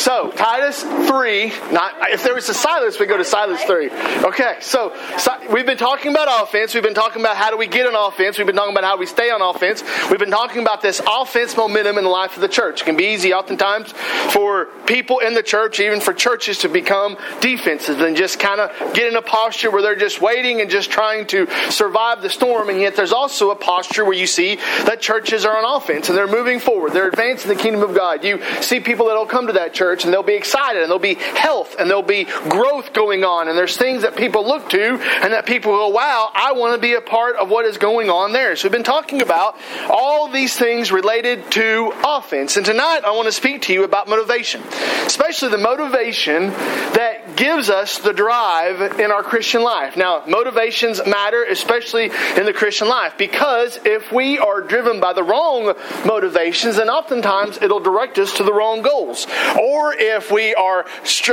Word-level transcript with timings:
So, 0.00 0.30
Titus 0.30 0.82
3, 0.82 1.52
not 1.72 2.10
if 2.10 2.24
there 2.24 2.34
was 2.34 2.48
a 2.48 2.54
Silas, 2.54 2.98
we 2.98 3.04
go 3.04 3.18
to 3.18 3.24
Silas 3.24 3.62
3. 3.64 3.90
Okay, 4.24 4.56
so, 4.62 4.96
so, 5.18 5.38
we've 5.52 5.66
been 5.66 5.76
talking 5.76 6.10
about 6.10 6.42
offense. 6.42 6.72
We've 6.72 6.82
been 6.82 6.94
talking 6.94 7.20
about 7.20 7.36
how 7.36 7.50
do 7.50 7.58
we 7.58 7.66
get 7.66 7.86
an 7.86 7.94
offense. 7.94 8.38
We've 8.38 8.46
been 8.46 8.56
talking 8.56 8.72
about 8.72 8.84
how 8.84 8.96
we 8.96 9.04
stay 9.04 9.28
on 9.28 9.42
offense. 9.42 9.84
We've 10.08 10.18
been 10.18 10.30
talking 10.30 10.62
about 10.62 10.80
this 10.80 11.02
offense 11.06 11.54
momentum 11.54 11.98
in 11.98 12.04
the 12.04 12.10
life 12.10 12.34
of 12.34 12.40
the 12.40 12.48
church. 12.48 12.80
It 12.80 12.84
can 12.86 12.96
be 12.96 13.12
easy 13.12 13.34
oftentimes 13.34 13.92
for 14.32 14.68
people 14.86 15.18
in 15.18 15.34
the 15.34 15.42
church, 15.42 15.80
even 15.80 16.00
for 16.00 16.14
churches, 16.14 16.60
to 16.60 16.70
become 16.70 17.18
defensive 17.42 18.00
and 18.00 18.16
just 18.16 18.40
kind 18.40 18.58
of 18.58 18.94
get 18.94 19.06
in 19.06 19.16
a 19.16 19.22
posture 19.22 19.70
where 19.70 19.82
they're 19.82 19.96
just 19.96 20.22
waiting 20.22 20.62
and 20.62 20.70
just 20.70 20.90
trying 20.90 21.26
to 21.26 21.46
survive 21.70 22.22
the 22.22 22.30
storm. 22.30 22.70
And 22.70 22.80
yet 22.80 22.96
there's 22.96 23.12
also 23.12 23.50
a 23.50 23.56
posture 23.56 24.06
where 24.06 24.16
you 24.16 24.26
see 24.26 24.56
that 24.86 25.02
churches 25.02 25.44
are 25.44 25.58
on 25.58 25.76
offense 25.76 26.08
and 26.08 26.16
they're 26.16 26.26
moving 26.26 26.58
forward. 26.58 26.94
They're 26.94 27.08
advancing 27.08 27.50
the 27.50 27.62
kingdom 27.62 27.82
of 27.82 27.94
God. 27.94 28.24
You 28.24 28.40
see 28.62 28.80
people 28.80 29.08
that'll 29.08 29.26
come 29.26 29.48
to 29.48 29.52
that 29.52 29.74
church 29.74 29.89
and 30.04 30.12
they'll 30.12 30.22
be 30.22 30.34
excited 30.34 30.82
and 30.82 30.88
there'll 30.88 30.98
be 30.98 31.14
health 31.14 31.76
and 31.78 31.88
there'll 31.88 32.02
be 32.02 32.24
growth 32.24 32.92
going 32.92 33.24
on. 33.24 33.48
And 33.48 33.56
there's 33.56 33.76
things 33.76 34.02
that 34.02 34.16
people 34.16 34.46
look 34.46 34.70
to 34.70 34.98
and 35.22 35.32
that 35.32 35.46
people 35.46 35.72
go, 35.72 35.88
wow, 35.88 36.30
I 36.34 36.52
want 36.52 36.74
to 36.74 36.80
be 36.80 36.94
a 36.94 37.00
part 37.00 37.36
of 37.36 37.50
what 37.50 37.64
is 37.66 37.78
going 37.78 38.10
on 38.10 38.32
there. 38.32 38.56
So 38.56 38.66
we've 38.66 38.72
been 38.72 38.82
talking 38.82 39.22
about 39.22 39.56
all 39.88 40.28
these 40.28 40.56
things 40.56 40.92
related 40.92 41.50
to 41.52 41.92
offense. 42.04 42.56
And 42.56 42.64
tonight 42.64 43.00
I 43.04 43.10
want 43.12 43.26
to 43.26 43.32
speak 43.32 43.62
to 43.62 43.72
you 43.72 43.84
about 43.84 44.08
motivation, 44.08 44.62
especially 45.06 45.50
the 45.50 45.58
motivation 45.58 46.48
that 46.48 47.36
gives 47.36 47.70
us 47.70 47.98
the 47.98 48.12
drive 48.12 49.00
in 49.00 49.10
our 49.10 49.22
Christian 49.22 49.62
life. 49.62 49.96
Now, 49.96 50.22
motivations 50.26 51.00
matter, 51.06 51.44
especially 51.44 52.10
in 52.36 52.44
the 52.44 52.52
Christian 52.52 52.88
life, 52.88 53.14
because 53.16 53.78
if 53.84 54.12
we 54.12 54.38
are 54.38 54.60
driven 54.60 55.00
by 55.00 55.12
the 55.12 55.22
wrong 55.22 55.74
motivations, 56.04 56.76
then 56.76 56.88
oftentimes 56.88 57.58
it'll 57.62 57.80
direct 57.80 58.18
us 58.18 58.36
to 58.36 58.44
the 58.44 58.52
wrong 58.52 58.82
goals. 58.82 59.26
Or 59.58 59.69
if 59.96 60.30
we 60.30 60.54
are 60.54 60.86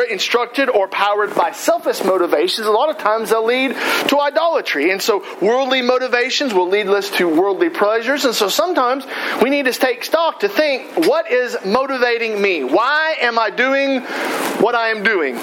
instructed 0.09 0.69
or 0.69 0.87
powered 0.87 1.35
by 1.35 1.51
selfish 1.51 2.03
motivations, 2.03 2.67
a 2.67 2.71
lot 2.71 2.89
of 2.89 2.97
times 2.97 3.29
they'll 3.29 3.45
lead 3.45 3.71
to 4.09 4.19
idolatry. 4.19 4.91
And 4.91 5.01
so 5.01 5.23
worldly 5.41 5.81
motivations 5.81 6.53
will 6.53 6.69
lead 6.69 6.87
us 6.87 7.09
to 7.11 7.27
worldly 7.27 7.69
pleasures. 7.69 8.25
And 8.25 8.33
so 8.35 8.49
sometimes 8.49 9.05
we 9.41 9.49
need 9.49 9.65
to 9.65 9.73
take 9.73 10.03
stock 10.03 10.41
to 10.41 10.49
think, 10.49 11.07
what 11.07 11.31
is 11.31 11.57
motivating 11.65 12.41
me? 12.41 12.63
Why 12.63 13.15
am 13.21 13.39
I 13.39 13.49
doing 13.49 14.01
what 14.61 14.75
I 14.75 14.89
am 14.89 15.03
doing? 15.03 15.37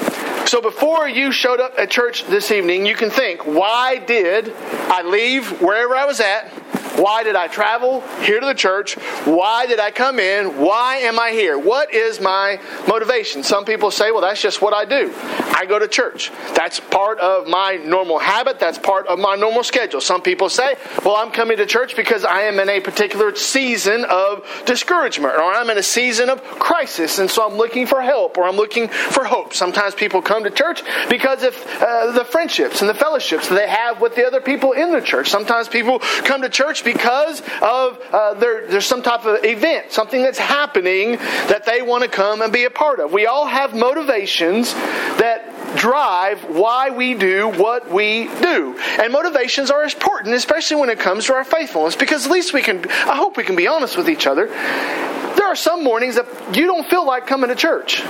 So 0.47 0.61
before 0.61 1.09
you 1.09 1.33
showed 1.33 1.61
up 1.61 1.79
at 1.79 1.91
church 1.91 2.27
this 2.27 2.51
evening, 2.51 2.85
you 2.87 2.95
can 2.95 3.11
think, 3.11 3.47
why 3.47 3.97
did 3.97 4.53
I 4.55 5.03
leave 5.03 5.63
wherever 5.63 5.97
I 5.97 6.05
was 6.05 6.21
at? 6.21 6.53
Why 6.97 7.25
did 7.25 7.35
I 7.35 7.49
travel 7.49 8.03
here 8.23 8.41
to 8.41 8.47
the 8.47 8.55
church? 8.55 8.95
Why 9.25 9.67
did 9.67 9.81
I 9.81 9.91
come 9.91 10.19
in? 10.21 10.61
Why 10.61 10.99
am 10.99 11.19
I 11.19 11.33
here? 11.33 11.59
What 11.59 11.93
is 11.93 12.21
my 12.21 12.61
motivation? 12.87 13.43
Some 13.43 13.65
people 13.65 13.91
say, 13.91 14.13
well, 14.13 14.21
that's 14.21 14.41
just 14.41 14.63
what 14.63 14.73
I 14.73 14.85
do. 14.85 15.13
I 15.57 15.67
go 15.67 15.79
to 15.79 15.89
church. 15.89 16.31
That's 16.55 16.79
part 16.79 17.19
of 17.19 17.49
my 17.49 17.77
normal 17.77 18.19
habit. 18.19 18.61
That's 18.61 18.79
part 18.79 19.07
of 19.09 19.19
my 19.19 19.35
normal 19.35 19.65
schedule. 19.65 20.01
Some 20.01 20.23
people 20.23 20.49
say, 20.49 20.77
well, 21.05 21.17
I'm 21.17 21.31
coming 21.33 21.57
to 21.57 21.67
church 21.67 21.97
because 21.97 22.25
I 22.25 22.43
am 22.43 22.61
in 22.61 22.69
a 22.69 22.81
particular 22.81 23.35
season 23.35 24.05
of 24.05 24.47
discouragement 24.65 25.35
or 25.35 25.43
I'm 25.43 25.71
in 25.71 25.79
a 25.79 25.83
season 25.83 26.31
of 26.31 26.43
crisis 26.43 27.19
and 27.19 27.31
so 27.31 27.49
I'm 27.49 27.57
looking 27.57 27.87
for 27.87 28.03
help 28.03 28.39
or 28.39 28.47
I'm 28.47 28.57
looking 28.57 28.89
for 28.89 29.25
hope. 29.25 29.55
Sometimes 29.55 29.95
people 29.95 30.23
come 30.23 30.45
to 30.45 30.51
church 30.51 30.83
because 31.09 31.43
of 31.43 31.55
uh, 31.81 32.13
the 32.13 32.25
friendships 32.25 32.81
and 32.81 32.89
the 32.89 32.95
fellowships 32.95 33.49
they 33.49 33.69
have 33.69 34.01
with 34.01 34.15
the 34.15 34.27
other 34.27 34.41
people 34.41 34.73
in 34.73 34.93
the 34.93 35.01
church. 35.01 35.31
Sometimes 35.31 35.69
people 35.69 35.99
come 35.99 36.43
to 36.43 36.49
church 36.49 36.84
because 36.85 37.41
of 37.63 38.01
uh, 38.13 38.35
there, 38.35 38.67
there's 38.69 38.87
some 38.87 39.03
type 39.03 39.25
of 39.25 39.45
event, 39.45 39.93
something 39.93 40.23
that's 40.23 40.39
happening 40.39 41.13
that 41.13 41.65
they 41.67 41.83
want 41.83 42.05
to 42.05 42.11
come 42.11 42.43
and 42.43 42.53
be 42.53 42.65
a 42.65 42.71
part 42.71 43.01
of. 43.01 43.13
We 43.13 43.27
all 43.27 43.47
have 43.47 43.75
motivations 43.75 44.73
that 44.75 45.77
drive 45.77 46.45
why 46.45 46.91
we 46.91 47.15
do 47.15 47.49
what 47.49 47.91
we 47.91 48.29
do. 48.41 48.79
And 48.79 49.13
motivations 49.13 49.71
are 49.71 49.85
important, 49.85 50.35
especially 50.35 50.81
when 50.81 50.91
it 50.91 50.99
comes 50.99 51.27
to 51.27 51.35
our 51.35 51.45
faithfulness, 51.45 51.97
because 51.97 52.27
at 52.27 52.33
least 52.33 52.53
we 52.53 52.63
can, 52.63 52.89
I 52.89 53.17
hope 53.17 53.37
we 53.37 53.45
can 53.45 53.57
be 53.57 53.67
honest 53.67 53.97
with 53.97 54.09
each 54.09 54.27
other. 54.27 54.47
There 54.47 55.47
are 55.47 55.57
some 55.57 55.83
mornings 55.83 56.17
that 56.17 56.57
you 56.57 56.67
don't 56.67 56.89
feel 56.89 57.07
like 57.07 57.27
coming 57.27 57.49
to 57.49 57.57
church. 57.57 58.03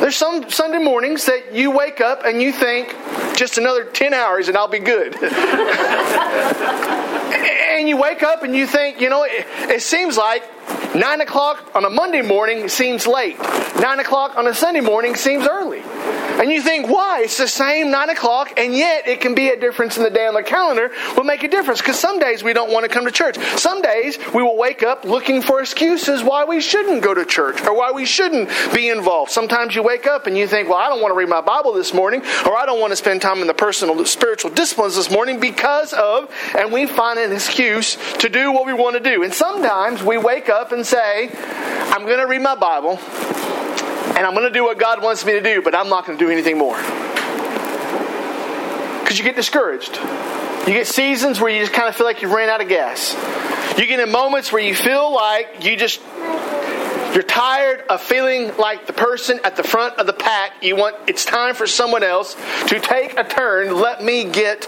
There's 0.00 0.16
some 0.16 0.50
Sunday 0.50 0.78
mornings 0.78 1.26
that 1.26 1.54
you 1.54 1.70
wake 1.70 2.00
up 2.00 2.24
and 2.24 2.42
you 2.42 2.52
think, 2.52 2.94
just 3.36 3.58
another 3.58 3.84
10 3.84 4.12
hours 4.12 4.48
and 4.48 4.56
I'll 4.56 4.68
be 4.68 4.78
good. 4.78 5.16
you 7.88 7.96
wake 7.96 8.22
up 8.22 8.42
and 8.42 8.54
you 8.54 8.66
think, 8.66 9.00
you 9.00 9.08
know, 9.08 9.24
it, 9.24 9.46
it 9.70 9.82
seems 9.82 10.16
like 10.16 10.42
9 10.94 11.20
o'clock 11.20 11.70
on 11.74 11.84
a 11.84 11.90
Monday 11.90 12.22
morning 12.22 12.68
seems 12.68 13.06
late. 13.06 13.38
9 13.38 14.00
o'clock 14.00 14.36
on 14.36 14.46
a 14.46 14.54
Sunday 14.54 14.80
morning 14.80 15.14
seems 15.14 15.46
early. 15.46 15.82
And 16.38 16.52
you 16.52 16.60
think, 16.60 16.88
why? 16.88 17.22
It's 17.22 17.38
the 17.38 17.48
same 17.48 17.90
9 17.90 18.10
o'clock, 18.10 18.58
and 18.58 18.74
yet 18.74 19.08
it 19.08 19.22
can 19.22 19.34
be 19.34 19.48
a 19.48 19.58
difference 19.58 19.96
in 19.96 20.02
the 20.02 20.10
day 20.10 20.26
on 20.26 20.34
the 20.34 20.42
calendar 20.42 20.90
will 21.16 21.24
make 21.24 21.42
a 21.42 21.48
difference. 21.48 21.80
Because 21.80 21.98
some 21.98 22.18
days 22.18 22.42
we 22.42 22.52
don't 22.52 22.70
want 22.70 22.84
to 22.84 22.90
come 22.90 23.06
to 23.06 23.10
church. 23.10 23.38
Some 23.58 23.80
days 23.80 24.18
we 24.34 24.42
will 24.42 24.58
wake 24.58 24.82
up 24.82 25.06
looking 25.06 25.40
for 25.40 25.60
excuses 25.62 26.22
why 26.22 26.44
we 26.44 26.60
shouldn't 26.60 27.02
go 27.02 27.14
to 27.14 27.24
church 27.24 27.62
or 27.62 27.74
why 27.74 27.90
we 27.92 28.04
shouldn't 28.04 28.50
be 28.74 28.90
involved. 28.90 29.30
Sometimes 29.30 29.74
you 29.74 29.82
wake 29.82 30.06
up 30.06 30.26
and 30.26 30.36
you 30.36 30.46
think, 30.46 30.68
well, 30.68 30.78
I 30.78 30.90
don't 30.90 31.00
want 31.00 31.12
to 31.12 31.16
read 31.16 31.30
my 31.30 31.40
Bible 31.40 31.72
this 31.72 31.94
morning, 31.94 32.20
or 32.44 32.56
I 32.56 32.66
don't 32.66 32.80
want 32.80 32.92
to 32.92 32.96
spend 32.96 33.22
time 33.22 33.40
in 33.40 33.46
the 33.46 33.54
personal 33.54 34.04
spiritual 34.04 34.50
disciplines 34.50 34.96
this 34.96 35.10
morning 35.10 35.40
because 35.40 35.94
of, 35.94 36.30
and 36.54 36.70
we 36.70 36.84
find 36.84 37.18
an 37.18 37.32
excuse 37.32 37.96
to 38.18 38.28
do 38.28 38.52
what 38.52 38.66
we 38.66 38.74
want 38.74 38.94
to 38.94 39.00
do. 39.00 39.22
And 39.22 39.32
sometimes 39.32 40.02
we 40.02 40.18
wake 40.18 40.50
up 40.50 40.55
and 40.72 40.86
say, 40.86 41.30
I'm 41.92 42.04
going 42.04 42.18
to 42.18 42.26
read 42.26 42.42
my 42.42 42.54
Bible 42.54 42.98
and 44.16 44.26
I'm 44.26 44.34
going 44.34 44.46
to 44.46 44.52
do 44.52 44.64
what 44.64 44.78
God 44.78 45.02
wants 45.02 45.24
me 45.26 45.32
to 45.32 45.42
do, 45.42 45.62
but 45.62 45.74
I'm 45.74 45.88
not 45.88 46.06
going 46.06 46.18
to 46.18 46.24
do 46.24 46.30
anything 46.30 46.56
more. 46.56 46.76
Because 49.00 49.18
you 49.18 49.24
get 49.24 49.36
discouraged. 49.36 49.96
You 50.66 50.72
get 50.72 50.86
seasons 50.86 51.40
where 51.40 51.50
you 51.50 51.60
just 51.60 51.72
kind 51.72 51.88
of 51.88 51.94
feel 51.94 52.06
like 52.06 52.22
you've 52.22 52.32
ran 52.32 52.48
out 52.48 52.60
of 52.60 52.68
gas. 52.68 53.14
You 53.78 53.86
get 53.86 54.00
in 54.00 54.10
moments 54.10 54.50
where 54.50 54.62
you 54.62 54.74
feel 54.74 55.14
like 55.14 55.64
you 55.64 55.76
just 55.76 56.00
you're 57.12 57.22
tired 57.22 57.82
of 57.88 58.02
feeling 58.02 58.56
like 58.56 58.86
the 58.86 58.92
person 58.92 59.40
at 59.44 59.56
the 59.56 59.62
front 59.62 59.96
of 59.98 60.06
the 60.06 60.12
pack. 60.12 60.62
You 60.62 60.76
want 60.76 60.96
it's 61.06 61.24
time 61.24 61.54
for 61.54 61.66
someone 61.66 62.02
else 62.02 62.34
to 62.68 62.80
take 62.80 63.18
a 63.18 63.24
turn. 63.24 63.74
Let 63.80 64.02
me 64.02 64.24
get 64.24 64.66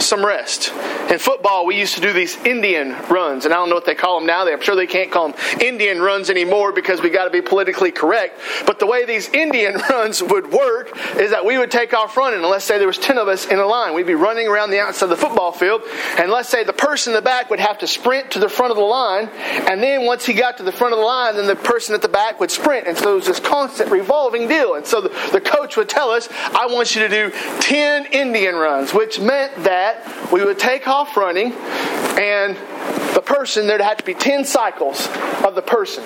some 0.00 0.24
rest. 0.24 0.72
In 1.10 1.18
football, 1.18 1.66
we 1.66 1.78
used 1.78 1.94
to 1.94 2.00
do 2.00 2.12
these 2.12 2.36
Indian 2.44 2.92
runs, 3.08 3.44
and 3.44 3.52
I 3.52 3.58
don't 3.58 3.68
know 3.68 3.74
what 3.74 3.84
they 3.84 3.94
call 3.94 4.18
them 4.18 4.26
now. 4.26 4.46
I'm 4.46 4.60
sure 4.60 4.74
they 4.74 4.86
can't 4.86 5.10
call 5.10 5.28
them 5.28 5.38
Indian 5.60 6.00
runs 6.00 6.30
anymore 6.30 6.72
because 6.72 7.00
we 7.00 7.10
got 7.10 7.24
to 7.24 7.30
be 7.30 7.42
politically 7.42 7.92
correct. 7.92 8.40
But 8.66 8.78
the 8.78 8.86
way 8.86 9.04
these 9.04 9.28
Indian 9.28 9.74
runs 9.90 10.22
would 10.22 10.50
work 10.50 10.96
is 11.16 11.30
that 11.30 11.44
we 11.44 11.58
would 11.58 11.70
take 11.70 11.94
off 11.94 12.16
running, 12.16 12.40
and 12.40 12.48
let's 12.48 12.64
say 12.64 12.78
there 12.78 12.86
was 12.86 12.98
10 12.98 13.18
of 13.18 13.28
us 13.28 13.46
in 13.46 13.58
a 13.58 13.66
line. 13.66 13.94
We'd 13.94 14.06
be 14.06 14.14
running 14.14 14.48
around 14.48 14.70
the 14.70 14.80
outside 14.80 15.04
of 15.04 15.10
the 15.10 15.16
football 15.16 15.52
field, 15.52 15.82
and 16.18 16.30
let's 16.30 16.48
say 16.48 16.64
the 16.64 16.72
person 16.72 17.12
in 17.12 17.16
the 17.16 17.22
back 17.22 17.50
would 17.50 17.60
have 17.60 17.78
to 17.78 17.86
sprint 17.86 18.32
to 18.32 18.38
the 18.38 18.48
front 18.48 18.70
of 18.70 18.76
the 18.76 18.82
line, 18.82 19.28
and 19.68 19.82
then 19.82 20.06
once 20.06 20.24
he 20.24 20.32
got 20.32 20.56
to 20.56 20.62
the 20.62 20.72
front 20.72 20.92
of 20.92 20.98
the 20.98 21.04
line, 21.04 21.36
then 21.36 21.46
the 21.46 21.56
person 21.56 21.94
at 21.94 22.02
the 22.02 22.08
back 22.08 22.40
would 22.40 22.50
sprint. 22.50 22.86
And 22.86 22.96
so 22.96 23.12
it 23.12 23.16
was 23.16 23.26
this 23.26 23.40
constant 23.40 23.90
revolving 23.90 24.48
deal. 24.48 24.74
And 24.74 24.86
so 24.86 25.00
the, 25.00 25.08
the 25.32 25.40
coach 25.40 25.76
would 25.76 25.88
tell 25.88 26.10
us, 26.10 26.28
I 26.32 26.66
want 26.66 26.94
you 26.94 27.02
to 27.02 27.08
do 27.08 27.30
10 27.60 28.06
Indian 28.06 28.54
runs, 28.54 28.92
which 28.92 29.20
meant 29.20 29.54
that 29.64 29.83
that, 29.84 30.32
we 30.32 30.44
would 30.44 30.58
take 30.58 30.88
off 30.88 31.16
running, 31.16 31.52
and 31.52 32.56
the 33.14 33.22
person, 33.24 33.66
there'd 33.66 33.80
have 33.80 33.98
to 33.98 34.04
be 34.04 34.14
10 34.14 34.44
cycles 34.44 35.06
of 35.44 35.54
the 35.54 35.62
person 35.62 36.02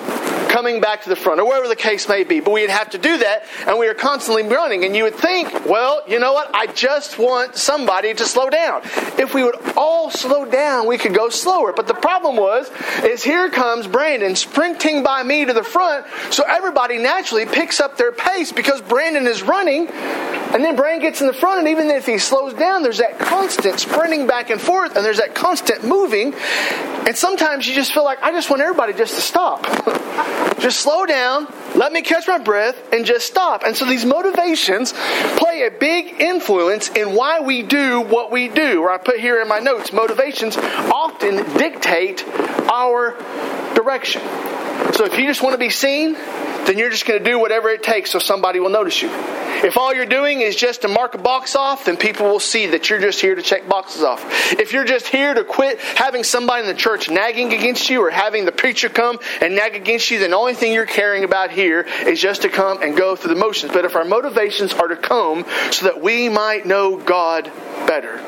coming 0.48 0.80
back 0.80 1.02
to 1.02 1.08
the 1.08 1.16
front, 1.16 1.40
or 1.40 1.46
wherever 1.46 1.68
the 1.68 1.76
case 1.76 2.08
may 2.08 2.24
be. 2.24 2.40
But 2.40 2.52
we'd 2.52 2.70
have 2.70 2.90
to 2.90 2.98
do 2.98 3.18
that, 3.18 3.44
and 3.66 3.78
we 3.78 3.86
are 3.86 3.94
constantly 3.94 4.42
running. 4.42 4.84
And 4.84 4.96
you 4.96 5.04
would 5.04 5.14
think, 5.14 5.66
well, 5.66 6.02
you 6.08 6.18
know 6.18 6.32
what? 6.32 6.54
I 6.54 6.66
just 6.66 7.18
want 7.18 7.56
somebody 7.56 8.14
to 8.14 8.24
slow 8.24 8.50
down. 8.50 8.82
If 9.18 9.34
we 9.34 9.44
would 9.44 9.56
all 9.76 10.10
slow 10.10 10.44
down, 10.44 10.86
we 10.86 10.98
could 10.98 11.14
go 11.14 11.28
slower. 11.28 11.72
But 11.72 11.86
the 11.86 11.94
problem 11.94 12.36
was, 12.36 12.70
is 13.04 13.22
here 13.22 13.50
comes 13.50 13.86
Brandon 13.86 14.34
sprinting 14.36 15.02
by 15.02 15.22
me 15.22 15.44
to 15.44 15.52
the 15.52 15.62
front, 15.64 16.06
so 16.30 16.44
everybody 16.46 16.98
naturally 16.98 17.46
picks 17.46 17.80
up 17.80 17.96
their 17.96 18.12
pace 18.12 18.52
because 18.52 18.80
Brandon 18.80 19.26
is 19.26 19.42
running, 19.42 19.88
and 19.88 20.64
then 20.64 20.76
Brandon 20.76 21.02
gets 21.02 21.20
in 21.20 21.26
the 21.26 21.34
front, 21.34 21.60
and 21.60 21.68
even 21.68 21.88
if 21.90 22.06
he 22.06 22.18
slows 22.18 22.54
down, 22.54 22.82
there's 22.82 22.98
that 22.98 23.18
constant 23.38 23.78
sprinting 23.78 24.26
back 24.26 24.50
and 24.50 24.60
forth, 24.60 24.96
and 24.96 25.04
there's 25.04 25.18
that 25.18 25.32
constant 25.32 25.84
moving. 25.84 26.34
And 26.34 27.16
sometimes 27.16 27.68
you 27.68 27.74
just 27.74 27.92
feel 27.92 28.04
like, 28.04 28.20
I 28.20 28.32
just 28.32 28.50
want 28.50 28.62
everybody 28.62 28.94
just 28.94 29.14
to 29.14 29.20
stop. 29.20 29.62
just 30.58 30.80
slow 30.80 31.06
down, 31.06 31.46
let 31.76 31.92
me 31.92 32.02
catch 32.02 32.26
my 32.26 32.38
breath, 32.38 32.76
and 32.92 33.06
just 33.06 33.28
stop. 33.28 33.62
And 33.62 33.76
so 33.76 33.84
these 33.84 34.04
motivations 34.04 34.92
play 35.36 35.66
a 35.66 35.70
big 35.70 36.20
influence 36.20 36.88
in 36.88 37.14
why 37.14 37.38
we 37.38 37.62
do 37.62 38.00
what 38.00 38.32
we 38.32 38.48
do. 38.48 38.82
Or 38.82 38.90
I 38.90 38.98
put 38.98 39.20
here 39.20 39.40
in 39.40 39.46
my 39.46 39.60
notes, 39.60 39.92
motivations 39.92 40.56
often 40.56 41.36
dictate 41.56 42.26
our 42.68 43.12
direction. 43.74 44.22
So 44.94 45.04
if 45.04 45.16
you 45.16 45.26
just 45.26 45.42
want 45.42 45.52
to 45.52 45.58
be 45.58 45.70
seen, 45.70 46.16
then 46.66 46.78
you're 46.78 46.90
just 46.90 47.06
going 47.06 47.22
to 47.22 47.30
do 47.30 47.38
whatever 47.38 47.68
it 47.70 47.82
takes 47.82 48.10
so 48.10 48.18
somebody 48.18 48.60
will 48.60 48.70
notice 48.70 49.00
you. 49.02 49.10
If 49.10 49.76
all 49.76 49.92
you're 49.92 50.06
doing 50.06 50.40
is 50.40 50.54
just 50.54 50.82
to 50.82 50.88
mark 50.88 51.14
a 51.14 51.18
box 51.18 51.56
off, 51.56 51.84
then 51.86 51.96
people 51.96 52.26
will 52.26 52.40
see 52.40 52.66
that 52.66 52.88
you're 52.88 53.00
just 53.00 53.20
here 53.20 53.34
to 53.34 53.42
check 53.42 53.68
boxes 53.68 54.02
off. 54.02 54.24
If 54.52 54.72
you're 54.72 54.84
just 54.84 55.08
here 55.08 55.34
to 55.34 55.42
quit 55.42 55.80
having 55.80 56.22
somebody 56.22 56.62
in 56.62 56.68
the 56.68 56.80
church 56.80 57.10
nagging 57.10 57.52
against 57.52 57.90
you 57.90 58.04
or 58.04 58.10
having 58.10 58.44
the 58.44 58.52
preacher 58.52 58.88
come 58.88 59.18
and 59.40 59.56
nag 59.56 59.74
against 59.74 60.10
you, 60.10 60.20
then 60.20 60.30
the 60.30 60.36
only 60.36 60.54
thing 60.54 60.72
you're 60.72 60.86
caring 60.86 61.24
about 61.24 61.50
here 61.50 61.80
is 62.06 62.20
just 62.20 62.42
to 62.42 62.48
come 62.48 62.82
and 62.82 62.96
go 62.96 63.16
through 63.16 63.34
the 63.34 63.40
motions. 63.40 63.72
But 63.72 63.84
if 63.84 63.96
our 63.96 64.04
motivations 64.04 64.72
are 64.74 64.88
to 64.88 64.96
come 64.96 65.44
so 65.72 65.86
that 65.86 66.00
we 66.00 66.28
might 66.28 66.64
know 66.64 66.96
God 66.96 67.50
better, 67.86 68.20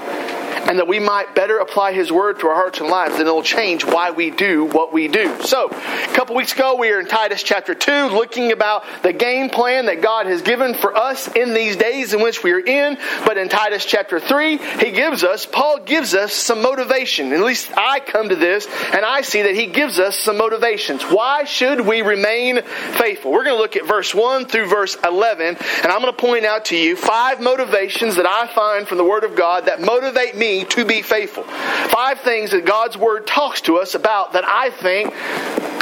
and 0.50 0.78
that 0.78 0.88
we 0.88 0.98
might 0.98 1.34
better 1.34 1.58
apply 1.58 1.92
His 1.92 2.10
Word 2.12 2.40
to 2.40 2.48
our 2.48 2.54
hearts 2.54 2.80
and 2.80 2.88
lives, 2.88 3.14
and 3.14 3.22
it'll 3.22 3.42
change 3.42 3.84
why 3.84 4.10
we 4.10 4.30
do 4.30 4.64
what 4.64 4.92
we 4.92 5.08
do. 5.08 5.42
So, 5.42 5.68
a 5.68 6.14
couple 6.14 6.36
weeks 6.36 6.52
ago, 6.52 6.76
we 6.76 6.90
were 6.90 7.00
in 7.00 7.06
Titus 7.06 7.42
chapter 7.42 7.74
2, 7.74 8.08
looking 8.08 8.52
about 8.52 8.84
the 9.02 9.12
game 9.12 9.50
plan 9.50 9.86
that 9.86 10.02
God 10.02 10.26
has 10.26 10.42
given 10.42 10.74
for 10.74 10.96
us 10.96 11.28
in 11.28 11.54
these 11.54 11.76
days 11.76 12.12
in 12.14 12.22
which 12.22 12.42
we 12.42 12.52
are 12.52 12.60
in. 12.60 12.98
But 13.24 13.38
in 13.38 13.48
Titus 13.48 13.84
chapter 13.84 14.20
3, 14.20 14.56
He 14.56 14.90
gives 14.90 15.24
us, 15.24 15.46
Paul 15.46 15.80
gives 15.80 16.14
us 16.14 16.32
some 16.32 16.62
motivation. 16.62 17.32
At 17.32 17.40
least 17.40 17.70
I 17.76 18.00
come 18.00 18.28
to 18.28 18.36
this, 18.36 18.66
and 18.92 19.04
I 19.04 19.22
see 19.22 19.42
that 19.42 19.54
He 19.54 19.66
gives 19.66 19.98
us 19.98 20.16
some 20.16 20.38
motivations. 20.38 21.02
Why 21.02 21.44
should 21.44 21.80
we 21.80 22.02
remain 22.02 22.62
faithful? 22.62 23.32
We're 23.32 23.44
going 23.44 23.56
to 23.56 23.62
look 23.62 23.76
at 23.76 23.86
verse 23.86 24.14
1 24.14 24.46
through 24.46 24.68
verse 24.68 24.96
11, 25.04 25.56
and 25.56 25.86
I'm 25.86 26.00
going 26.00 26.14
to 26.14 26.20
point 26.20 26.44
out 26.44 26.66
to 26.66 26.76
you 26.76 26.96
five 26.96 27.40
motivations 27.40 28.16
that 28.16 28.26
I 28.26 28.46
find 28.54 28.86
from 28.86 28.98
the 28.98 29.04
Word 29.04 29.24
of 29.24 29.36
God 29.36 29.66
that 29.66 29.80
motivate 29.80 30.36
me 30.40 30.64
to 30.64 30.84
be 30.84 31.02
faithful. 31.02 31.44
Five 31.44 32.20
things 32.20 32.50
that 32.50 32.64
God's 32.64 32.96
Word 32.96 33.28
talks 33.28 33.60
to 33.62 33.76
us 33.76 33.94
about 33.94 34.32
that 34.32 34.44
I 34.44 34.70
think 34.70 35.14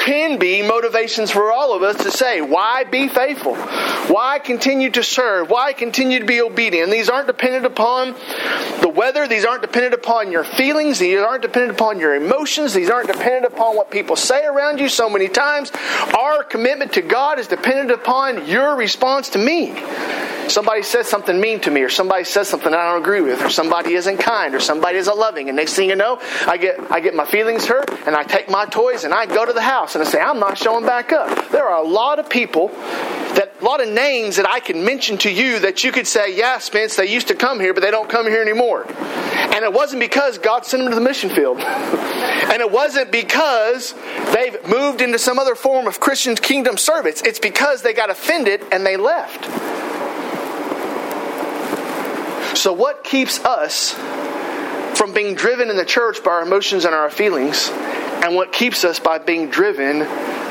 can 0.08 0.38
be 0.38 0.62
motivations 0.62 1.31
for 1.31 1.52
all 1.52 1.76
of 1.76 1.82
us 1.82 2.02
to 2.02 2.10
say, 2.10 2.40
why 2.40 2.82
be 2.84 3.08
faithful? 3.08 3.55
Why 3.55 4.38
continue 4.38 4.88
to 4.93 5.02
serve? 5.02 5.50
Why 5.50 5.75
continue 5.75 6.20
to 6.20 6.25
be 6.25 6.40
obedient? 6.40 6.90
These 6.90 7.10
aren't 7.10 7.26
dependent 7.26 7.66
upon 7.66 8.14
the 8.81 8.88
weather. 8.88 9.28
These 9.28 9.44
aren't 9.44 9.60
dependent 9.60 9.93
upon 9.93 10.32
your 10.32 10.44
feelings. 10.44 10.99
These 10.99 11.20
aren't 11.20 11.43
dependent 11.43 11.78
upon 11.78 12.00
your 12.00 12.14
emotions. 12.14 12.72
These 12.72 12.88
aren't 12.88 13.08
dependent 13.08 13.52
upon 13.52 13.76
what 13.76 13.90
people 13.90 14.16
say 14.16 14.46
around 14.46 14.81
you 14.81 14.88
so 14.88 15.10
many 15.10 15.28
times. 15.28 15.70
Our 16.19 16.43
commitment 16.43 16.94
to 16.94 17.02
God 17.02 17.38
is 17.38 17.46
dependent 17.46 17.90
upon 17.90 18.46
your 18.46 18.76
response 18.76 19.28
to 19.31 19.38
me. 19.38 19.75
Somebody 20.49 20.82
says 20.82 21.06
something 21.06 21.38
mean 21.38 21.60
to 21.60 21.70
me, 21.70 21.82
or 21.82 21.90
somebody 21.90 22.25
says 22.25 22.49
something 22.49 22.72
I 22.72 22.90
don't 22.90 23.02
agree 23.02 23.20
with, 23.20 23.43
or 23.43 23.50
somebody 23.50 23.93
isn't 23.93 24.16
kind, 24.16 24.55
or 24.55 24.60
somebody 24.60 24.96
isn't 24.96 25.19
loving, 25.19 25.50
and 25.50 25.56
next 25.56 25.75
thing 25.75 25.90
you 25.90 25.94
know, 25.94 26.19
I 26.46 26.56
get 26.56 26.90
I 26.90 27.00
get 27.00 27.14
my 27.14 27.26
feelings 27.26 27.66
hurt, 27.66 27.90
and 28.06 28.16
I 28.16 28.22
take 28.22 28.49
my 28.49 28.64
toys 28.64 29.05
and 29.05 29.12
I 29.12 29.26
go 29.26 29.44
to 29.44 29.52
the 29.52 29.60
house 29.60 29.94
and 30.00 30.08
say, 30.08 30.20
I'm 30.20 30.38
not 30.38 30.58
showing 30.58 30.84
back 30.84 31.12
up. 31.12 31.50
There 31.50 31.66
are 31.66 31.82
a 31.82 31.86
lot 31.86 32.18
of 32.18 32.28
people 32.28 32.68
that 32.68 33.54
a 33.60 33.64
lot 33.64 33.80
of 33.80 33.88
names 33.88 34.36
that 34.36 34.48
I 34.48 34.60
can 34.60 34.84
mention 34.84 35.18
to 35.18 35.30
you 35.30 35.60
that 35.60 35.84
you 35.84 35.92
could 35.92 36.06
say, 36.06 36.36
yeah, 36.36 36.58
Spence, 36.58 36.96
they 36.96 37.12
used 37.12 37.28
to 37.28 37.34
come 37.34 37.60
here, 37.60 37.74
but 37.74 37.82
they 37.82 37.90
don't 37.90 38.08
come 38.08 38.26
here 38.26 38.42
anymore. 38.42 38.86
And 38.88 39.64
it 39.64 39.72
wasn't 39.72 40.00
because 40.00 40.38
God 40.38 40.64
sent 40.64 40.82
them 40.82 40.90
to 40.90 40.94
the 40.94 41.00
mission 41.00 41.30
field. 41.30 41.58
and 41.60 42.60
it 42.60 42.70
wasn't 42.70 43.10
because 43.10 43.94
they've 44.32 44.56
moved 44.68 45.02
into 45.02 45.18
some 45.18 45.38
other 45.38 45.54
form 45.54 45.86
of 45.86 46.00
Christian 46.00 46.34
kingdom 46.36 46.76
service. 46.76 47.22
It's 47.22 47.38
because 47.38 47.82
they 47.82 47.92
got 47.92 48.10
offended 48.10 48.62
and 48.72 48.86
they 48.86 48.96
left. 48.96 49.44
So, 52.56 52.72
what 52.72 53.04
keeps 53.04 53.44
us 53.44 53.94
from 54.98 55.14
being 55.14 55.36
driven 55.36 55.70
in 55.70 55.76
the 55.76 55.84
church 55.84 56.24
by 56.24 56.32
our 56.32 56.42
emotions 56.42 56.84
and 56.84 56.94
our 56.94 57.08
feelings, 57.08 57.70
and 58.25 58.35
what 58.35 58.53
keeps 58.53 58.85
us 58.85 58.99
by 58.99 59.19
being 59.19 59.50
driven 59.50 60.00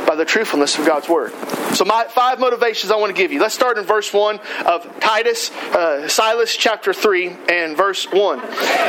by 0.05 0.15
the 0.15 0.25
truthfulness 0.25 0.77
of 0.77 0.85
God's 0.85 1.07
Word? 1.09 1.31
So, 1.75 1.85
my 1.85 2.05
five 2.05 2.39
motivations 2.39 2.91
I 2.91 2.95
want 2.95 3.15
to 3.15 3.21
give 3.21 3.31
you. 3.31 3.39
Let's 3.39 3.53
start 3.55 3.77
in 3.77 3.83
verse 3.83 4.11
1 4.13 4.39
of 4.65 4.99
Titus, 4.99 5.51
uh, 5.51 6.07
Silas 6.07 6.55
chapter 6.55 6.93
3, 6.93 7.35
and 7.49 7.75
verse 7.77 8.05
1. 8.11 8.41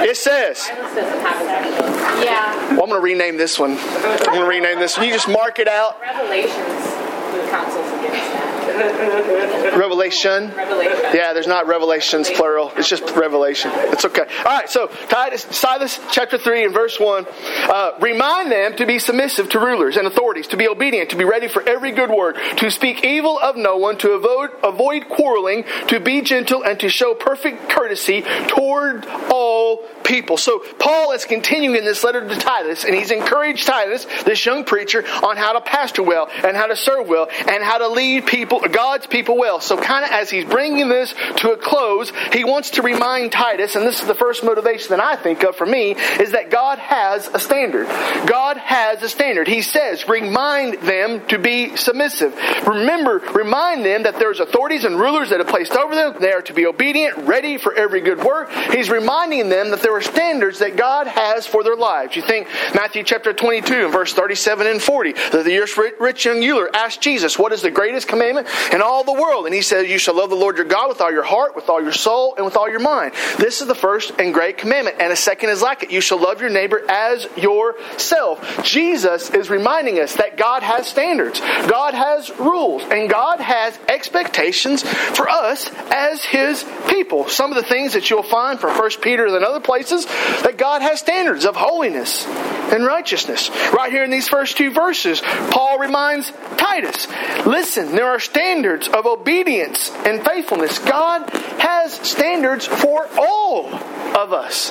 It 0.06 0.16
says, 0.16 0.66
Yeah. 0.68 2.54
well, 2.70 2.82
I'm 2.84 2.88
going 2.88 2.90
to 2.92 3.00
rename 3.00 3.36
this 3.36 3.58
one. 3.58 3.76
I'm 3.78 4.24
going 4.24 4.40
to 4.40 4.46
rename 4.46 4.78
this 4.78 4.96
one. 4.96 5.06
You 5.06 5.12
just 5.12 5.28
mark 5.28 5.58
it 5.58 5.68
out. 5.68 6.00
Revelations. 6.00 6.54
The 6.54 7.46
council's 7.50 7.86
against 7.98 8.32
that. 8.32 8.47
Revelation. 9.78 10.48
Revelation. 10.54 11.10
Yeah, 11.14 11.32
there's 11.32 11.46
not 11.46 11.66
revelations 11.66 12.30
plural. 12.30 12.72
It's 12.76 12.88
just 12.88 13.04
revelation. 13.16 13.70
It's 13.74 14.04
okay. 14.04 14.22
All 14.38 14.44
right. 14.44 14.68
So 14.68 14.86
Titus, 15.08 15.42
Silas, 15.50 15.98
chapter 16.12 16.38
three 16.38 16.64
and 16.64 16.72
verse 16.72 16.98
one. 17.00 17.26
Uh, 17.62 17.92
remind 18.00 18.52
them 18.52 18.76
to 18.76 18.86
be 18.86 18.98
submissive 18.98 19.48
to 19.50 19.58
rulers 19.58 19.96
and 19.96 20.06
authorities, 20.06 20.48
to 20.48 20.56
be 20.56 20.68
obedient, 20.68 21.10
to 21.10 21.16
be 21.16 21.24
ready 21.24 21.48
for 21.48 21.66
every 21.68 21.92
good 21.92 22.10
work, 22.10 22.36
to 22.56 22.70
speak 22.70 23.04
evil 23.04 23.38
of 23.38 23.56
no 23.56 23.76
one, 23.76 23.98
to 23.98 24.12
avoid 24.12 24.50
avoid 24.62 25.08
quarreling, 25.08 25.64
to 25.88 26.00
be 26.00 26.22
gentle, 26.22 26.62
and 26.62 26.78
to 26.80 26.88
show 26.88 27.14
perfect 27.14 27.70
courtesy 27.70 28.22
toward 28.48 29.06
all 29.30 29.78
people. 30.04 30.36
So 30.36 30.60
Paul 30.78 31.12
is 31.12 31.24
continuing 31.24 31.76
in 31.76 31.84
this 31.84 32.02
letter 32.04 32.26
to 32.26 32.36
Titus, 32.36 32.84
and 32.84 32.94
he's 32.94 33.10
encouraged 33.10 33.66
Titus, 33.66 34.06
this 34.24 34.44
young 34.44 34.64
preacher, 34.64 35.04
on 35.22 35.36
how 35.36 35.52
to 35.52 35.60
pastor 35.60 36.02
well 36.02 36.28
and 36.44 36.56
how 36.56 36.66
to 36.66 36.76
serve 36.76 37.08
well 37.08 37.28
and 37.46 37.62
how 37.62 37.78
to 37.78 37.88
lead 37.88 38.26
people, 38.26 38.60
God's 38.72 39.06
people 39.06 39.36
well. 39.36 39.60
So 39.60 39.76
kind 39.76 40.04
of 40.04 40.10
as 40.10 40.30
he's 40.30 40.44
bringing 40.44 40.88
this 40.88 41.14
to 41.36 41.52
a 41.52 41.56
close, 41.56 42.12
he 42.32 42.44
wants 42.44 42.70
to 42.70 42.82
remind 42.82 43.32
Titus, 43.32 43.76
and 43.76 43.86
this 43.86 44.00
is 44.00 44.06
the 44.06 44.14
first 44.14 44.44
motivation 44.44 44.90
that 44.90 45.00
I 45.00 45.16
think 45.16 45.42
of 45.44 45.56
for 45.56 45.66
me, 45.66 45.92
is 45.92 46.32
that 46.32 46.50
God 46.50 46.78
has 46.78 47.28
a 47.28 47.38
standard. 47.38 47.86
God 48.26 48.56
has 48.56 49.02
a 49.02 49.08
standard. 49.08 49.48
He 49.48 49.62
says, 49.62 50.08
remind 50.08 50.82
them 50.82 51.26
to 51.28 51.38
be 51.38 51.76
submissive. 51.76 52.34
Remember, 52.66 53.18
remind 53.18 53.84
them 53.84 54.04
that 54.04 54.18
there's 54.18 54.40
authorities 54.40 54.84
and 54.84 54.98
rulers 54.98 55.30
that 55.30 55.40
are 55.40 55.44
placed 55.44 55.72
over 55.72 55.94
them. 55.94 56.16
They 56.20 56.32
are 56.32 56.42
to 56.42 56.52
be 56.52 56.66
obedient, 56.66 57.16
ready 57.18 57.58
for 57.58 57.74
every 57.74 58.00
good 58.00 58.22
work. 58.22 58.50
He's 58.72 58.90
reminding 58.90 59.48
them 59.48 59.70
that 59.70 59.82
there 59.82 59.94
are 59.94 60.02
standards 60.02 60.58
that 60.60 60.76
God 60.76 61.06
has 61.06 61.46
for 61.46 61.62
their 61.62 61.76
lives. 61.76 62.16
You 62.16 62.22
think 62.22 62.48
Matthew 62.74 63.02
chapter 63.02 63.32
22 63.32 63.84
and 63.84 63.92
verse 63.92 64.12
37 64.12 64.66
and 64.66 64.82
40, 64.82 65.12
that 65.12 65.44
the 65.44 65.94
rich 66.00 66.24
young 66.24 66.40
ruler 66.40 66.70
asked 66.74 67.00
Jesus, 67.00 67.38
what 67.38 67.52
is 67.52 67.62
the 67.62 67.70
greatest 67.70 68.08
commandment 68.08 68.48
in 68.72 68.82
all 68.82 69.04
the 69.04 69.12
world? 69.12 69.46
And 69.46 69.54
he 69.54 69.62
said, 69.62 69.88
you 69.88 69.98
shall 69.98 70.14
love 70.14 70.30
the 70.30 70.36
Lord 70.36 70.56
your 70.56 70.66
God 70.66 70.88
with 70.88 71.00
all 71.00 71.12
your 71.12 71.22
heart, 71.22 71.54
with 71.56 71.68
all 71.68 71.82
your 71.82 71.92
soul, 71.92 72.34
and 72.36 72.44
with 72.44 72.56
all 72.56 72.68
your 72.68 72.80
mind. 72.80 73.12
This 73.38 73.60
is 73.60 73.66
the 73.66 73.74
first 73.74 74.12
and 74.18 74.34
great 74.34 74.58
commandment. 74.58 74.96
And 75.00 75.12
a 75.12 75.16
second 75.16 75.50
is 75.50 75.62
like 75.62 75.82
it. 75.82 75.90
You 75.90 76.00
shall 76.00 76.20
love 76.20 76.40
your 76.40 76.50
neighbor 76.50 76.82
as 76.88 77.26
yourself. 77.36 78.64
Jesus 78.64 79.30
is 79.30 79.50
reminding 79.50 79.98
us 79.98 80.16
that 80.16 80.36
God 80.36 80.62
has 80.62 80.86
standards. 80.86 81.40
God 81.40 81.94
has 81.94 82.30
rules. 82.38 82.82
And 82.82 83.08
God 83.08 83.40
has 83.40 83.78
expectations 83.88 84.82
for 84.82 85.28
us 85.28 85.70
as 85.90 86.24
His 86.24 86.64
people. 86.88 87.28
Some 87.28 87.50
of 87.50 87.56
the 87.56 87.68
things 87.68 87.94
that 87.94 88.10
you'll 88.10 88.22
find 88.22 88.58
from 88.58 88.76
1 88.76 88.90
Peter 89.02 89.26
and 89.26 89.44
other 89.44 89.60
places 89.60 90.06
that 90.06 90.56
God 90.56 90.82
has 90.82 91.00
standards 91.00 91.44
of 91.44 91.56
holiness 91.56 92.26
and 92.26 92.84
righteousness. 92.84 93.50
Right 93.72 93.90
here 93.90 94.04
in 94.04 94.10
these 94.10 94.28
first 94.28 94.56
two 94.56 94.70
verses, 94.70 95.20
Paul 95.22 95.78
reminds 95.78 96.30
Titus, 96.56 97.06
listen, 97.46 97.94
there 97.94 98.08
are 98.08 98.20
standards 98.20 98.37
of 98.38 99.04
obedience 99.06 99.90
and 99.90 100.24
faithfulness. 100.24 100.78
God 100.78 101.28
has 101.58 101.92
standards 101.92 102.66
for 102.66 103.08
all 103.18 103.66
of 103.66 104.32
us. 104.32 104.70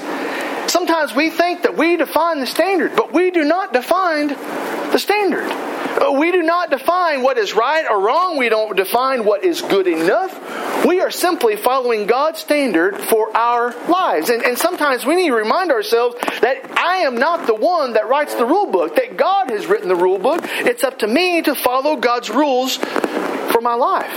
Sometimes 0.72 1.14
we 1.14 1.30
think 1.30 1.64
that 1.64 1.76
we 1.76 1.98
define 1.98 2.40
the 2.40 2.48
standard, 2.48 2.96
but 2.96 3.12
we 3.12 3.30
do 3.30 3.44
not 3.44 3.74
define 3.74 4.30
the 4.30 4.98
standard. 4.98 5.52
Uh, 5.98 6.12
we 6.12 6.32
do 6.32 6.44
not 6.44 6.70
define 6.70 7.24
what 7.24 7.38
is 7.38 7.56
right 7.56 7.86
or 7.90 8.00
wrong. 8.00 8.38
We 8.38 8.50
don't 8.50 8.76
define 8.76 9.26
what 9.26 9.44
is 9.44 9.62
good 9.62 9.88
enough. 9.88 10.86
We 10.86 11.02
are 11.02 11.10
simply 11.10 11.56
following 11.56 12.06
God's 12.06 12.40
standard 12.40 12.98
for 12.98 13.36
our 13.36 13.74
lives. 13.88 14.30
And, 14.30 14.44
and 14.44 14.58
sometimes 14.58 15.06
we 15.06 15.16
need 15.16 15.30
to 15.30 15.36
remind 15.36 15.72
ourselves 15.72 16.16
that 16.42 16.78
I 16.78 16.98
am 16.98 17.16
not 17.16 17.48
the 17.48 17.56
one 17.56 17.94
that 17.94 18.08
writes 18.08 18.36
the 18.36 18.46
rule 18.46 18.68
book, 18.68 18.96
that 18.96 19.18
God 19.18 19.50
has 19.50 19.66
written 19.66 19.88
the 19.88 19.96
rule 19.96 20.20
book. 20.20 20.42
It's 20.44 20.84
up 20.84 21.00
to 21.00 21.08
me 21.08 21.42
to 21.42 21.56
follow 21.56 21.96
God's 21.96 22.30
rules 22.30 22.78
for 22.78 23.62
my 23.62 23.74
life. 23.74 24.14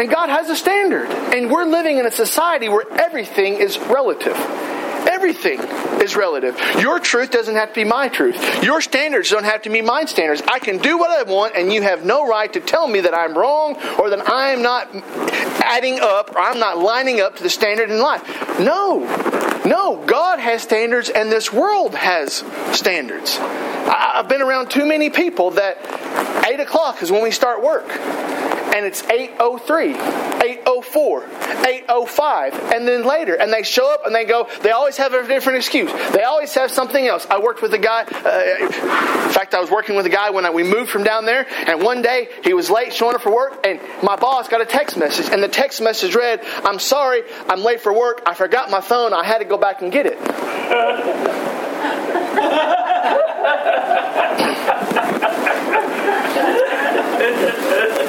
And 0.00 0.08
God 0.10 0.30
has 0.30 0.48
a 0.48 0.56
standard. 0.56 1.10
And 1.10 1.50
we're 1.50 1.66
living 1.66 1.98
in 1.98 2.06
a 2.06 2.10
society 2.10 2.70
where 2.70 2.90
everything 2.90 3.56
is 3.56 3.78
relative. 3.78 4.36
Everything 5.22 5.60
is 6.02 6.16
relative. 6.16 6.58
Your 6.80 6.98
truth 6.98 7.30
doesn't 7.30 7.54
have 7.54 7.68
to 7.68 7.74
be 7.76 7.84
my 7.84 8.08
truth. 8.08 8.64
Your 8.64 8.80
standards 8.80 9.30
don't 9.30 9.44
have 9.44 9.62
to 9.62 9.70
be 9.70 9.80
my 9.80 10.04
standards. 10.04 10.42
I 10.48 10.58
can 10.58 10.78
do 10.78 10.98
what 10.98 11.12
I 11.12 11.22
want, 11.30 11.54
and 11.54 11.72
you 11.72 11.80
have 11.80 12.04
no 12.04 12.26
right 12.26 12.52
to 12.52 12.58
tell 12.58 12.88
me 12.88 13.02
that 13.02 13.14
I'm 13.14 13.38
wrong 13.38 13.76
or 14.00 14.10
that 14.10 14.28
I'm 14.28 14.62
not 14.62 14.88
adding 15.62 16.00
up 16.00 16.34
or 16.34 16.40
I'm 16.40 16.58
not 16.58 16.78
lining 16.78 17.20
up 17.20 17.36
to 17.36 17.44
the 17.44 17.50
standard 17.50 17.88
in 17.88 18.00
life. 18.00 18.58
No. 18.58 18.98
No. 19.64 20.04
God 20.04 20.40
has 20.40 20.62
standards, 20.62 21.08
and 21.08 21.30
this 21.30 21.52
world 21.52 21.94
has 21.94 22.42
standards. 22.72 23.38
I've 23.38 24.28
been 24.28 24.42
around 24.42 24.72
too 24.72 24.86
many 24.86 25.08
people 25.08 25.52
that 25.52 25.78
8 26.44 26.58
o'clock 26.58 27.00
is 27.00 27.12
when 27.12 27.22
we 27.22 27.30
start 27.30 27.62
work. 27.62 27.86
And 28.74 28.86
it's 28.86 29.02
803, 29.02 29.90
804, 29.90 31.24
805, 31.66 32.54
and 32.72 32.88
then 32.88 33.04
later, 33.04 33.34
and 33.34 33.52
they 33.52 33.64
show 33.64 33.92
up 33.92 34.06
and 34.06 34.14
they 34.14 34.24
go, 34.24 34.48
they 34.62 34.70
always 34.70 34.96
have 34.96 35.11
a 35.14 35.26
different 35.26 35.58
excuse. 35.58 35.92
They 36.12 36.22
always 36.22 36.52
have 36.54 36.70
something 36.70 37.06
else. 37.06 37.26
I 37.28 37.40
worked 37.40 37.62
with 37.62 37.72
a 37.74 37.78
guy, 37.78 38.02
uh, 38.02 38.64
in 38.64 39.32
fact, 39.32 39.54
I 39.54 39.60
was 39.60 39.70
working 39.70 39.96
with 39.96 40.06
a 40.06 40.10
guy 40.10 40.30
when 40.30 40.44
I, 40.44 40.50
we 40.50 40.62
moved 40.62 40.90
from 40.90 41.04
down 41.04 41.24
there, 41.24 41.46
and 41.66 41.82
one 41.82 42.02
day 42.02 42.28
he 42.44 42.54
was 42.54 42.70
late 42.70 42.92
showing 42.92 43.14
up 43.14 43.22
for 43.22 43.34
work, 43.34 43.64
and 43.64 43.80
my 44.02 44.16
boss 44.16 44.48
got 44.48 44.60
a 44.60 44.66
text 44.66 44.96
message, 44.96 45.28
and 45.30 45.42
the 45.42 45.48
text 45.48 45.80
message 45.80 46.14
read, 46.14 46.40
I'm 46.64 46.78
sorry, 46.78 47.22
I'm 47.48 47.62
late 47.62 47.80
for 47.80 47.92
work, 47.92 48.22
I 48.26 48.34
forgot 48.34 48.70
my 48.70 48.80
phone, 48.80 49.12
I 49.12 49.24
had 49.24 49.38
to 49.38 49.44
go 49.44 49.58
back 49.58 49.82
and 49.82 49.92
get 49.92 50.06
it. 50.06 50.18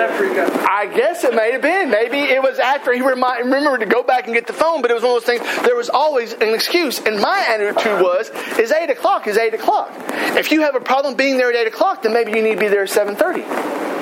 I 0.00 0.86
guess 0.86 1.24
it 1.24 1.34
may 1.34 1.52
have 1.52 1.62
been. 1.62 1.90
Maybe 1.90 2.18
it 2.18 2.42
was 2.42 2.58
after 2.58 2.92
he 2.92 3.00
remembered 3.00 3.80
to 3.80 3.86
go 3.86 4.02
back 4.02 4.26
and 4.26 4.34
get 4.34 4.46
the 4.46 4.52
phone, 4.52 4.82
but 4.82 4.90
it 4.90 4.94
was 4.94 5.02
one 5.02 5.16
of 5.16 5.24
those 5.24 5.38
things, 5.38 5.64
there 5.64 5.76
was 5.76 5.88
always 5.88 6.32
an 6.32 6.54
excuse. 6.54 6.98
And 7.00 7.20
my 7.20 7.44
attitude 7.48 8.00
was, 8.02 8.30
is 8.58 8.72
8 8.72 8.90
o'clock 8.90 9.26
is 9.26 9.36
8 9.36 9.54
o'clock. 9.54 9.90
If 10.36 10.52
you 10.52 10.62
have 10.62 10.74
a 10.74 10.80
problem 10.80 11.14
being 11.16 11.36
there 11.36 11.50
at 11.50 11.56
8 11.56 11.66
o'clock, 11.68 12.02
then 12.02 12.12
maybe 12.12 12.32
you 12.32 12.42
need 12.42 12.54
to 12.54 12.60
be 12.60 12.68
there 12.68 12.82
at 12.82 12.90
7.30 12.90 13.99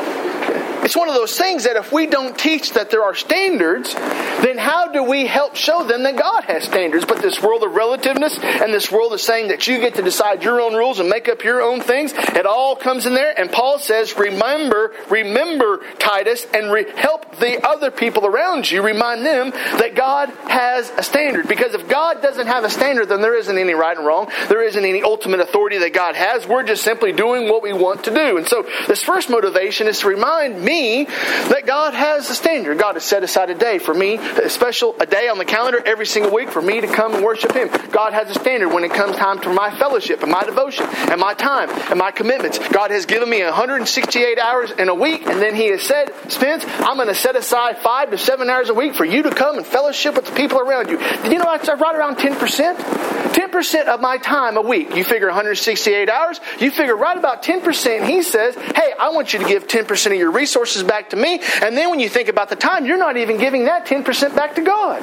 it's 0.89 0.97
one 0.97 1.11
of 1.11 1.15
those 1.15 1.37
things 1.37 1.65
that 1.65 1.77
if 1.77 1.93
we 1.93 2.07
don't 2.07 2.39
teach 2.39 2.73
that 2.73 2.91
there 2.91 3.03
are 3.03 3.15
standards, 3.15 3.93
then 3.93 4.57
how 4.57 4.91
do 4.91 5.03
we 5.03 5.27
help 5.27 5.55
show 5.55 5.85
them 5.85 6.05
that 6.05 6.17
God 6.17 6.45
has 6.45 6.65
standards? 6.65 7.05
But 7.05 7.21
this 7.21 7.43
world 7.43 7.63
of 7.63 7.75
relativeness 7.75 8.39
and 8.39 8.73
this 8.73 8.91
world 8.91 9.13
of 9.13 9.21
saying 9.21 9.49
that 9.49 9.67
you 9.67 9.81
get 9.81 9.97
to 9.97 10.03
decide 10.03 10.43
your 10.43 10.63
own 10.63 10.73
rules 10.73 10.99
and 10.99 11.11
make 11.11 11.29
up 11.29 11.45
your 11.45 11.61
own 11.61 11.83
things, 11.83 12.15
it 12.15 12.47
all 12.47 12.75
comes 12.75 13.05
in 13.05 13.13
there. 13.13 13.39
And 13.39 13.53
Paul 13.53 13.79
says, 13.79 14.17
remember, 14.17 14.95
remember 15.11 15.83
Titus 15.99 16.47
and 16.55 16.73
re- 16.73 16.91
help 16.97 17.37
the 17.37 17.63
other 17.69 17.91
people 17.91 18.25
around 18.25 18.71
you, 18.71 18.81
remind 18.81 19.27
them 19.27 19.51
that 19.51 19.95
God 19.95 20.31
has 20.49 20.91
a 20.97 21.03
standard. 21.03 21.49
Because 21.49 21.75
if 21.75 21.87
God 21.87 22.23
doesn't 22.23 22.47
have 22.47 22.65
a 22.65 22.71
standard, 22.71 23.11
then 23.11 23.21
there 23.21 23.37
isn't 23.37 23.59
any 23.59 23.75
right 23.75 23.95
and 23.95 24.07
wrong. 24.07 24.31
There 24.49 24.63
isn't 24.63 24.83
any 24.83 25.03
ultimate 25.03 25.41
authority 25.41 25.77
that 25.81 25.93
God 25.93 26.17
has. 26.17 26.47
We're 26.49 26.63
just 26.63 26.83
simply 26.83 27.13
doing 27.13 27.51
what 27.51 27.63
we 27.63 27.75
want 27.75 28.05
to 28.05 28.15
do. 28.15 28.39
And 28.39 28.49
so 28.49 28.67
this 28.87 29.03
first 29.03 29.29
motivation 29.29 29.87
is 29.87 29.99
to 29.99 30.09
remind 30.09 30.63
me 30.63 30.78
that 30.79 31.65
God 31.67 31.95
has 31.95 32.31
a 32.31 32.35
standard. 32.35 32.79
God 32.79 32.95
has 32.95 33.05
set 33.05 33.23
aside 33.23 33.51
a 33.51 33.55
day 33.55 33.79
for 33.79 33.95
me, 33.95 34.17
a 34.17 34.49
special 34.49 34.95
a 35.01 35.07
day 35.07 35.29
on 35.29 35.39
the 35.39 35.45
calendar 35.45 35.83
every 35.85 36.07
single 36.07 36.33
week 36.33 36.51
for 36.51 36.63
me 36.63 36.81
to 36.81 36.87
come 36.87 37.15
and 37.15 37.25
worship 37.25 37.53
Him. 37.53 37.69
God 37.91 38.13
has 38.13 38.31
a 38.31 38.35
standard 38.35 38.69
when 38.69 38.85
it 38.85 38.93
comes 38.93 39.17
time 39.17 39.41
to 39.41 39.53
my 39.53 39.77
fellowship 39.77 40.23
and 40.23 40.31
my 40.31 40.45
devotion 40.45 40.87
and 40.87 41.21
my 41.21 41.35
time 41.35 41.69
and 41.71 41.99
my 41.99 42.11
commitments. 42.11 42.59
God 42.69 42.91
has 42.91 43.07
given 43.07 43.29
me 43.29 43.43
168 43.43 44.39
hours 44.39 44.71
in 44.71 44.89
a 44.89 44.95
week, 44.95 45.27
and 45.27 45.41
then 45.41 45.55
He 45.55 45.69
has 45.69 45.83
said, 45.83 46.13
Spence, 46.29 46.65
I'm 46.67 46.97
going 46.97 47.09
to 47.09 47.15
set 47.15 47.37
aside 47.37 47.79
five 47.79 48.11
to 48.11 48.19
seven 48.19 48.49
hours 48.49 48.69
a 48.69 48.75
week 48.75 48.95
for 48.95 49.05
you 49.05 49.23
to 49.25 49.31
come 49.31 49.57
and 49.57 49.67
fellowship 49.67 50.15
with 50.15 50.27
the 50.27 50.33
people 50.33 50.61
around 50.61 50.91
you. 50.91 50.99
Did 50.99 51.33
you 51.33 51.39
know 51.39 51.45
that's 51.45 51.69
right 51.69 51.97
around 51.97 52.17
10%? 52.17 53.09
10% 53.39 53.87
of 53.87 54.01
my 54.01 54.19
time 54.19 54.57
a 54.57 54.63
week. 54.63 54.95
You 54.97 55.05
figure 55.05 55.29
168 55.29 56.09
hours, 56.09 56.41
you 56.59 56.71
figure 56.71 56.97
right 56.97 57.17
about 57.17 57.43
10%. 57.43 58.07
He 58.07 58.23
says, 58.23 58.55
Hey, 58.55 58.93
I 58.99 59.11
want 59.11 59.33
you 59.33 59.39
to 59.39 59.45
give 59.45 59.69
10% 59.69 60.07
of 60.07 60.19
your 60.19 60.31
resources 60.31 60.68
resources 60.69 60.89
back 60.89 61.11
to 61.11 61.17
me. 61.17 61.41
And 61.63 61.77
then 61.77 61.91
when 61.91 62.01
you 62.01 62.09
think 62.09 62.29
about 62.29 62.49
the 62.49 62.57
time, 62.57 62.87
you're 62.87 62.99
not 62.99 63.17
even 63.17 63.39
giving 63.39 63.65
that 63.65 63.87
10% 63.87 64.35
back 64.35 64.55
to 64.57 64.63
God. 64.63 65.03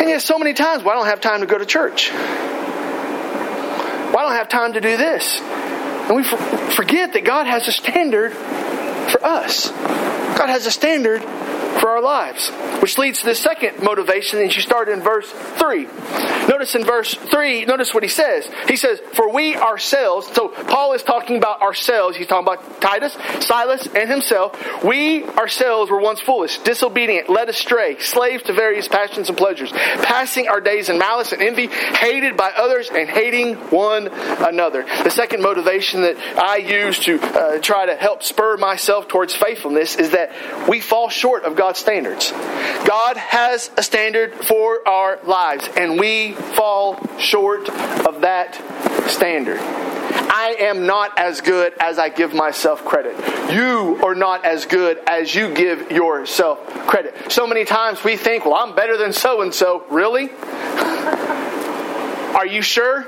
And 0.00 0.08
yet, 0.08 0.22
so 0.22 0.38
many 0.38 0.52
times, 0.52 0.84
well, 0.84 0.94
I 0.94 0.98
don't 0.98 1.06
have 1.06 1.20
time 1.20 1.40
to 1.40 1.46
go 1.46 1.58
to 1.58 1.66
church. 1.66 2.12
Well, 2.12 4.18
I 4.18 4.22
don't 4.22 4.36
have 4.36 4.48
time 4.48 4.74
to 4.74 4.80
do 4.80 4.96
this. 4.96 5.40
And 5.40 6.16
we 6.16 6.22
forget 6.22 7.14
that 7.14 7.24
God 7.24 7.46
has 7.46 7.66
a 7.66 7.72
standard 7.72 8.32
for 8.32 9.24
us. 9.24 9.70
God 9.70 10.48
has 10.48 10.66
a 10.66 10.70
standard 10.70 11.22
for 11.80 11.90
our 11.90 12.02
lives. 12.02 12.50
Which 12.80 12.98
leads 12.98 13.20
to 13.20 13.26
the 13.26 13.34
second 13.34 13.82
motivation, 13.82 14.40
and 14.40 14.54
you 14.54 14.60
start 14.60 14.88
in 14.88 15.02
verse 15.02 15.30
3. 15.30 15.88
Notice 16.48 16.74
in 16.76 16.84
verse 16.84 17.14
3, 17.14 17.64
notice 17.64 17.92
what 17.92 18.02
he 18.04 18.08
says. 18.08 18.48
He 18.68 18.76
says, 18.76 19.00
For 19.14 19.32
we 19.32 19.56
ourselves, 19.56 20.28
so 20.32 20.48
Paul 20.48 20.92
is 20.92 21.02
talking 21.02 21.36
about 21.36 21.60
ourselves. 21.60 22.16
He's 22.16 22.28
talking 22.28 22.46
about 22.46 22.80
Titus, 22.80 23.16
Silas, 23.40 23.86
and 23.86 24.08
himself. 24.08 24.84
We 24.84 25.24
ourselves 25.24 25.90
were 25.90 26.00
once 26.00 26.20
foolish, 26.20 26.58
disobedient, 26.60 27.28
led 27.28 27.48
astray, 27.48 27.98
slaves 27.98 28.44
to 28.44 28.52
various 28.52 28.86
passions 28.86 29.28
and 29.28 29.36
pleasures, 29.36 29.72
passing 29.72 30.48
our 30.48 30.60
days 30.60 30.88
in 30.88 30.98
malice 30.98 31.32
and 31.32 31.42
envy, 31.42 31.66
hated 31.66 32.36
by 32.36 32.50
others, 32.50 32.90
and 32.90 33.08
hating 33.08 33.56
one 33.70 34.08
another. 34.08 34.84
The 34.84 35.10
second 35.10 35.42
motivation 35.42 36.02
that 36.02 36.16
I 36.38 36.58
use 36.58 36.98
to 37.00 37.20
uh, 37.20 37.58
try 37.58 37.86
to 37.86 37.96
help 37.96 38.22
spur 38.22 38.56
myself 38.56 39.08
towards 39.08 39.34
faithfulness 39.34 39.96
is 39.96 40.10
that 40.10 40.68
we 40.68 40.80
fall 40.80 41.08
short 41.08 41.44
of 41.44 41.56
God's 41.66 41.80
standards. 41.80 42.30
God 42.30 43.16
has 43.16 43.72
a 43.76 43.82
standard 43.82 44.32
for 44.36 44.86
our 44.86 45.18
lives, 45.24 45.68
and 45.76 45.98
we 45.98 46.30
fall 46.30 46.96
short 47.18 47.68
of 47.68 48.20
that 48.20 48.54
standard. 49.08 49.58
I 49.58 50.58
am 50.60 50.86
not 50.86 51.18
as 51.18 51.40
good 51.40 51.74
as 51.80 51.98
I 51.98 52.08
give 52.08 52.32
myself 52.32 52.84
credit. 52.84 53.16
You 53.52 53.98
are 54.04 54.14
not 54.14 54.44
as 54.44 54.64
good 54.66 54.98
as 55.08 55.34
you 55.34 55.52
give 55.52 55.90
yourself 55.90 56.64
credit. 56.86 57.32
So 57.32 57.48
many 57.48 57.64
times 57.64 58.04
we 58.04 58.16
think, 58.16 58.44
well, 58.44 58.54
I'm 58.54 58.76
better 58.76 58.96
than 58.96 59.12
so 59.12 59.42
and 59.42 59.52
so. 59.52 59.84
Really? 59.90 60.28
Are 62.36 62.46
you 62.46 62.60
sure? 62.60 63.06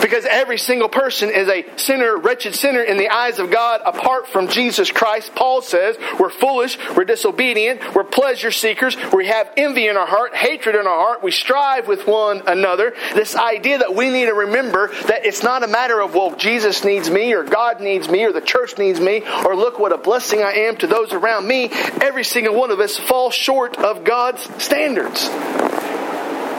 Because 0.00 0.24
every 0.24 0.56
single 0.56 0.88
person 0.88 1.28
is 1.28 1.48
a 1.48 1.66
sinner, 1.76 2.16
wretched 2.16 2.54
sinner 2.54 2.80
in 2.80 2.96
the 2.96 3.10
eyes 3.10 3.38
of 3.38 3.50
God 3.50 3.82
apart 3.84 4.26
from 4.26 4.48
Jesus 4.48 4.90
Christ. 4.90 5.34
Paul 5.34 5.60
says 5.60 5.98
we're 6.18 6.30
foolish, 6.30 6.78
we're 6.96 7.04
disobedient, 7.04 7.94
we're 7.94 8.04
pleasure 8.04 8.50
seekers, 8.50 8.96
we 9.12 9.26
have 9.26 9.50
envy 9.58 9.86
in 9.86 9.98
our 9.98 10.06
heart, 10.06 10.34
hatred 10.34 10.76
in 10.76 10.86
our 10.86 10.98
heart, 10.98 11.22
we 11.22 11.30
strive 11.30 11.88
with 11.88 12.06
one 12.06 12.48
another. 12.48 12.94
This 13.14 13.36
idea 13.36 13.78
that 13.78 13.94
we 13.94 14.08
need 14.08 14.26
to 14.26 14.34
remember 14.34 14.88
that 15.08 15.26
it's 15.26 15.42
not 15.42 15.62
a 15.62 15.68
matter 15.68 16.00
of, 16.00 16.14
well, 16.14 16.34
Jesus 16.36 16.82
needs 16.82 17.10
me, 17.10 17.34
or 17.34 17.44
God 17.44 17.82
needs 17.82 18.08
me, 18.08 18.24
or 18.24 18.32
the 18.32 18.40
church 18.40 18.78
needs 18.78 18.98
me, 18.98 19.22
or 19.44 19.54
look 19.54 19.78
what 19.78 19.92
a 19.92 19.98
blessing 19.98 20.40
I 20.40 20.52
am 20.52 20.76
to 20.78 20.86
those 20.86 21.12
around 21.12 21.46
me. 21.46 21.68
Every 22.00 22.24
single 22.24 22.54
one 22.54 22.70
of 22.70 22.80
us 22.80 22.96
falls 22.96 23.34
short 23.34 23.76
of 23.76 24.04
God's 24.04 24.42
standards. 24.64 25.28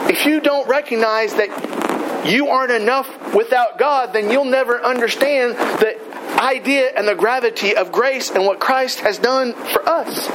If 0.08 0.24
you 0.24 0.40
don't 0.40 0.68
recognize 0.68 1.34
that 1.34 1.91
you 2.24 2.48
aren't 2.48 2.72
enough 2.72 3.34
without 3.34 3.78
God, 3.78 4.12
then 4.12 4.30
you'll 4.30 4.44
never 4.44 4.80
understand 4.80 5.56
the 5.56 5.98
idea 6.40 6.90
and 6.96 7.06
the 7.06 7.14
gravity 7.14 7.76
of 7.76 7.92
grace 7.92 8.30
and 8.30 8.44
what 8.44 8.58
Christ 8.58 9.00
has 9.00 9.18
done 9.18 9.52
for 9.52 9.88
us. 9.88 10.28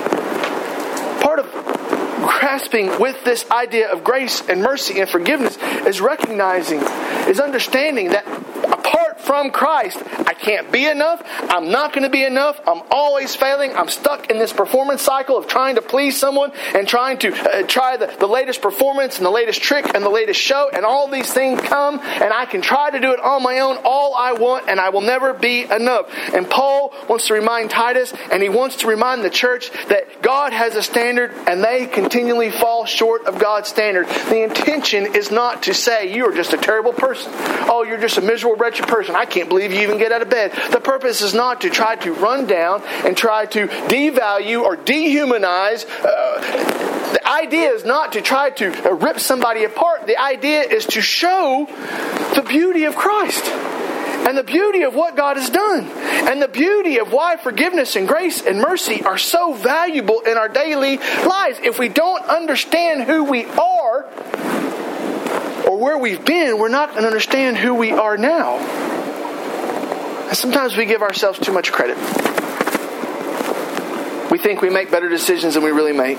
Part 1.22 1.40
of 1.40 1.52
grasping 2.22 3.00
with 3.00 3.24
this 3.24 3.50
idea 3.52 3.92
of 3.92 4.04
grace 4.04 4.48
and 4.48 4.62
mercy 4.62 5.00
and 5.00 5.10
forgiveness 5.10 5.58
is 5.86 6.02
recognizing, 6.02 6.80
is 7.28 7.40
understanding 7.40 8.10
that 8.10 8.26
from 9.28 9.52
Christ, 9.52 10.02
I 10.26 10.34
can't 10.34 10.72
be 10.72 10.86
enough. 10.86 11.22
I'm 11.50 11.70
not 11.70 11.92
going 11.92 12.04
to 12.04 12.10
be 12.10 12.24
enough. 12.24 12.60
I'm 12.66 12.82
always 12.90 13.36
failing. 13.36 13.76
I'm 13.76 13.90
stuck 13.90 14.32
in 14.32 14.40
this 14.40 14.54
performance 14.54 15.02
cycle 15.02 15.38
of 15.38 15.48
trying 15.48 15.76
to 15.76 15.82
please 15.82 16.18
someone 16.18 16.54
and 16.74 16.88
trying 16.88 17.18
to 17.20 17.34
uh, 17.36 17.64
try 17.68 17.98
the, 17.98 18.08
the 18.08 18.26
latest 18.26 18.62
performance 18.62 19.18
and 19.18 19.26
the 19.26 19.32
latest 19.32 19.62
trick 19.62 19.94
and 19.94 20.04
the 20.04 20.10
latest 20.10 20.40
show. 20.40 20.70
And 20.74 20.86
all 20.86 21.10
these 21.10 21.32
things 21.32 21.60
come, 21.60 22.00
and 22.00 22.32
I 22.32 22.46
can 22.46 22.62
try 22.62 22.90
to 22.90 23.00
do 23.00 23.12
it 23.12 23.20
on 23.20 23.44
my 23.44 23.60
own 23.60 23.80
all 23.84 24.16
I 24.16 24.32
want, 24.32 24.70
and 24.70 24.80
I 24.80 24.90
will 24.90 25.02
never 25.02 25.34
be 25.34 25.64
enough. 25.64 26.10
And 26.34 26.50
Paul 26.50 26.94
wants 27.10 27.28
to 27.28 27.34
remind 27.34 27.70
Titus, 27.70 28.14
and 28.32 28.42
he 28.42 28.48
wants 28.48 28.78
to 28.78 28.88
remind 28.88 29.26
the 29.26 29.30
church 29.30 29.70
that 29.90 30.22
God 30.22 30.54
has 30.54 30.76
a 30.76 30.84
standard, 30.84 31.34
and 31.48 31.62
they 31.62 31.86
continually 31.86 32.50
fall 32.50 32.86
short 32.86 33.26
of 33.26 33.40
God's 33.40 33.68
standard. 33.68 34.08
The 34.08 34.44
intention 34.44 35.16
is 35.16 35.32
not 35.32 35.64
to 35.64 35.74
say 35.74 36.16
you 36.16 36.30
are 36.30 36.34
just 36.34 36.54
a 36.54 36.58
terrible 36.58 36.94
person. 36.94 37.30
Oh, 37.70 37.84
you're 37.84 38.00
just 38.00 38.18
a 38.18 38.22
miserable, 38.22 38.56
wretched 38.56 38.88
person. 38.88 39.17
I 39.18 39.26
can't 39.26 39.50
believe 39.50 39.74
you 39.74 39.82
even 39.82 39.98
get 39.98 40.12
out 40.12 40.22
of 40.22 40.30
bed. 40.30 40.52
The 40.72 40.80
purpose 40.80 41.22
is 41.22 41.34
not 41.34 41.62
to 41.62 41.72
try 41.72 41.96
to 41.96 42.14
run 42.14 42.46
down 42.46 42.84
and 43.04 43.18
try 43.18 43.48
to 43.48 43.68
devalue 43.68 44.62
or 44.62 44.78
dehumanize. 44.78 45.86
Uh, 46.04 47.14
the 47.14 47.28
idea 47.28 47.72
is 47.72 47.84
not 47.84 48.14
to 48.14 48.22
try 48.22 48.52
to 48.52 48.88
uh, 48.88 48.94
rip 48.94 49.20
somebody 49.20 49.64
apart. 49.64 50.06
The 50.06 50.22
idea 50.22 50.62
is 50.62 50.86
to 50.88 51.02
show 51.02 51.66
the 52.36 52.44
beauty 52.44 52.84
of 52.84 52.96
Christ 52.96 53.44
and 54.28 54.38
the 54.38 54.44
beauty 54.44 54.84
of 54.84 54.94
what 54.94 55.16
God 55.16 55.38
has 55.38 55.50
done, 55.50 55.86
and 56.28 56.42
the 56.42 56.48
beauty 56.48 57.00
of 57.00 57.14
why 57.14 57.38
forgiveness 57.38 57.96
and 57.96 58.08
grace 58.08 58.42
and 58.42 58.60
mercy 58.60 59.02
are 59.04 59.18
so 59.18 59.54
valuable 59.54 60.20
in 60.20 60.38
our 60.38 60.50
daily 60.50 60.98
lives. 60.98 61.60
If 61.64 61.80
we 61.80 61.88
don't 61.90 62.24
understand 62.26 63.04
who 63.04 63.24
we 63.24 63.46
are 63.46 64.04
or 65.66 65.80
where 65.80 65.98
we've 65.98 66.26
been, 66.26 66.60
we're 66.60 66.68
not 66.68 66.90
going 66.90 67.04
to 67.04 67.08
understand 67.08 67.58
who 67.58 67.74
we 67.74 67.92
are 67.92 68.18
now. 68.18 68.58
Sometimes 70.34 70.76
we 70.76 70.86
give 70.86 71.02
ourselves 71.02 71.40
too 71.40 71.54
much 71.54 71.72
credit. 71.72 71.98
We 74.30 74.38
think 74.38 74.62
we 74.62 74.70
make 74.70 74.92
better 74.92 75.10
decisions 75.10 75.54
than 75.54 75.64
we 75.64 75.72
really 75.72 75.94
make. 75.94 76.18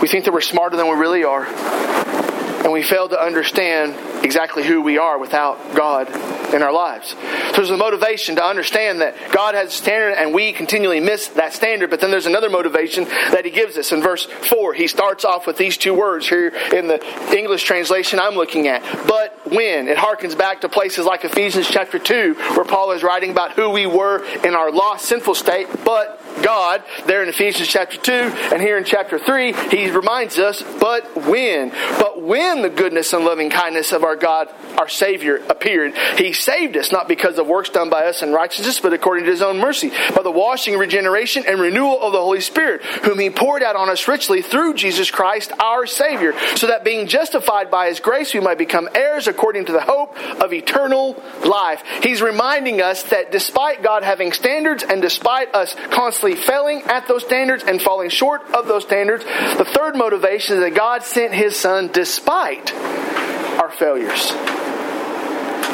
We 0.00 0.08
think 0.08 0.24
that 0.24 0.32
we're 0.32 0.40
smarter 0.40 0.76
than 0.76 0.86
we 0.86 0.94
really 0.94 1.24
are. 1.24 1.46
And 1.46 2.72
we 2.72 2.82
fail 2.82 3.08
to 3.08 3.20
understand 3.20 3.94
exactly 4.24 4.64
who 4.64 4.80
we 4.80 4.98
are 4.98 5.18
without 5.18 5.74
God 5.74 6.08
in 6.54 6.62
our 6.62 6.72
lives. 6.72 7.10
So 7.10 7.56
there's 7.56 7.70
a 7.70 7.76
motivation 7.76 8.36
to 8.36 8.44
understand 8.44 9.00
that 9.00 9.14
God 9.32 9.54
has 9.54 9.68
a 9.68 9.76
standard 9.76 10.14
and 10.14 10.32
we 10.32 10.52
continually 10.52 11.00
miss 11.00 11.28
that 11.28 11.52
standard, 11.52 11.90
but 11.90 12.00
then 12.00 12.10
there's 12.10 12.26
another 12.26 12.48
motivation 12.48 13.04
that 13.04 13.44
He 13.44 13.50
gives 13.50 13.76
us. 13.76 13.92
In 13.92 14.00
verse 14.00 14.24
4, 14.24 14.74
He 14.74 14.88
starts 14.88 15.24
off 15.24 15.46
with 15.46 15.56
these 15.56 15.76
two 15.76 15.94
words 15.94 16.28
here 16.28 16.48
in 16.48 16.88
the 16.88 17.04
English 17.36 17.64
translation 17.64 18.18
I'm 18.18 18.34
looking 18.34 18.66
at. 18.66 18.82
But 19.06 19.38
when? 19.52 19.88
It 19.88 19.98
harkens 19.98 20.36
back 20.36 20.62
to 20.62 20.68
places 20.68 21.04
like 21.04 21.24
Ephesians 21.24 21.68
chapter 21.68 21.98
2, 21.98 22.34
where 22.54 22.64
Paul 22.64 22.92
is 22.92 23.02
writing 23.02 23.30
about 23.30 23.52
who 23.52 23.70
we 23.70 23.86
were 23.86 24.24
in 24.44 24.54
our 24.54 24.72
lost, 24.72 25.04
sinful 25.06 25.34
state, 25.34 25.68
but 25.84 26.20
God, 26.42 26.82
there 27.06 27.22
in 27.22 27.28
Ephesians 27.28 27.68
chapter 27.68 27.96
2, 27.96 28.12
and 28.12 28.60
here 28.60 28.76
in 28.76 28.84
chapter 28.84 29.18
3, 29.18 29.52
he 29.70 29.90
reminds 29.90 30.38
us, 30.38 30.62
but 30.80 31.26
when? 31.26 31.70
But 31.98 32.22
when 32.22 32.62
the 32.62 32.70
goodness 32.70 33.12
and 33.12 33.24
loving 33.24 33.50
kindness 33.50 33.92
of 33.92 34.04
our 34.04 34.16
God, 34.16 34.48
our 34.78 34.88
Savior, 34.88 35.36
appeared, 35.48 35.94
he 36.18 36.32
saved 36.32 36.76
us, 36.76 36.92
not 36.92 37.08
because 37.08 37.38
of 37.38 37.46
works 37.46 37.70
done 37.70 37.90
by 37.90 38.04
us 38.04 38.22
in 38.22 38.32
righteousness, 38.32 38.80
but 38.80 38.92
according 38.92 39.24
to 39.24 39.30
his 39.30 39.42
own 39.42 39.58
mercy, 39.58 39.90
by 40.14 40.22
the 40.22 40.30
washing, 40.30 40.76
regeneration, 40.76 41.44
and 41.46 41.60
renewal 41.60 42.00
of 42.02 42.12
the 42.12 42.18
Holy 42.20 42.40
Spirit, 42.40 42.82
whom 43.04 43.18
he 43.18 43.30
poured 43.30 43.62
out 43.62 43.76
on 43.76 43.88
us 43.88 44.08
richly 44.08 44.42
through 44.42 44.74
Jesus 44.74 45.10
Christ, 45.10 45.52
our 45.60 45.86
Savior, 45.86 46.34
so 46.56 46.66
that 46.66 46.84
being 46.84 47.06
justified 47.06 47.70
by 47.70 47.88
his 47.88 48.00
grace, 48.00 48.34
we 48.34 48.40
might 48.40 48.58
become 48.58 48.88
heirs 48.94 49.28
according 49.28 49.66
to 49.66 49.72
the 49.72 49.80
hope 49.80 50.16
of 50.40 50.52
eternal 50.52 51.22
life. 51.44 51.82
He's 52.02 52.22
reminding 52.22 52.80
us 52.80 53.02
that 53.04 53.30
despite 53.30 53.82
God 53.82 54.02
having 54.02 54.32
standards 54.32 54.82
and 54.82 55.02
despite 55.02 55.54
us 55.54 55.74
constantly 55.90 56.23
failing 56.32 56.82
at 56.82 57.06
those 57.06 57.22
standards 57.22 57.62
and 57.62 57.80
falling 57.80 58.08
short 58.08 58.42
of 58.54 58.66
those 58.66 58.84
standards. 58.84 59.24
The 59.24 59.66
third 59.66 59.96
motivation 59.96 60.56
is 60.56 60.62
that 60.62 60.74
God 60.74 61.02
sent 61.02 61.34
His 61.34 61.56
Son 61.56 61.90
despite 61.92 62.72
our 62.72 63.70
failures. 63.70 64.32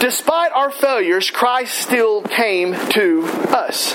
Despite 0.01 0.51
our 0.53 0.71
failures, 0.71 1.31
Christ 1.31 1.79
still 1.79 2.23
came 2.23 2.75
to 2.91 3.23
us 3.51 3.95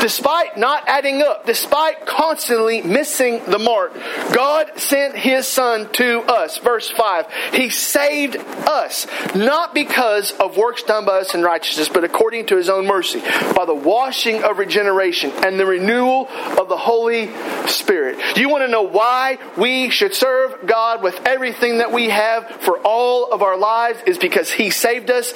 despite 0.00 0.56
not 0.56 0.84
adding 0.86 1.22
up, 1.22 1.46
despite 1.46 2.06
constantly 2.06 2.82
missing 2.82 3.42
the 3.46 3.58
mark, 3.58 3.92
God 4.32 4.78
sent 4.78 5.16
His 5.16 5.46
Son 5.46 5.90
to 5.94 6.20
us. 6.22 6.58
Verse 6.58 6.88
5. 6.90 7.26
He 7.52 7.70
saved 7.70 8.36
us, 8.36 9.06
not 9.34 9.74
because 9.74 10.32
of 10.32 10.56
works 10.56 10.82
done 10.82 11.04
by 11.04 11.20
us 11.20 11.34
in 11.34 11.42
righteousness, 11.42 11.88
but 11.88 12.04
according 12.04 12.46
to 12.46 12.56
His 12.56 12.68
own 12.68 12.86
mercy, 12.86 13.20
by 13.54 13.64
the 13.66 13.74
washing 13.74 14.42
of 14.42 14.58
regeneration 14.58 15.30
and 15.44 15.58
the 15.58 15.66
renewal 15.66 16.28
of 16.58 16.68
the 16.68 16.76
Holy 16.76 17.30
Spirit. 17.66 18.18
You 18.36 18.48
want 18.48 18.64
to 18.64 18.68
know 18.68 18.82
why 18.82 19.38
we 19.56 19.90
should 19.90 20.14
serve 20.14 20.66
God 20.66 21.02
with 21.02 21.18
everything 21.26 21.78
that 21.78 21.92
we 21.92 22.10
have 22.10 22.48
for 22.60 22.78
all 22.78 23.32
of 23.32 23.42
our 23.42 23.56
lives? 23.56 24.00
Is 24.06 24.18
because 24.18 24.50
He 24.50 24.70
saved 24.70 25.10
us 25.10 25.32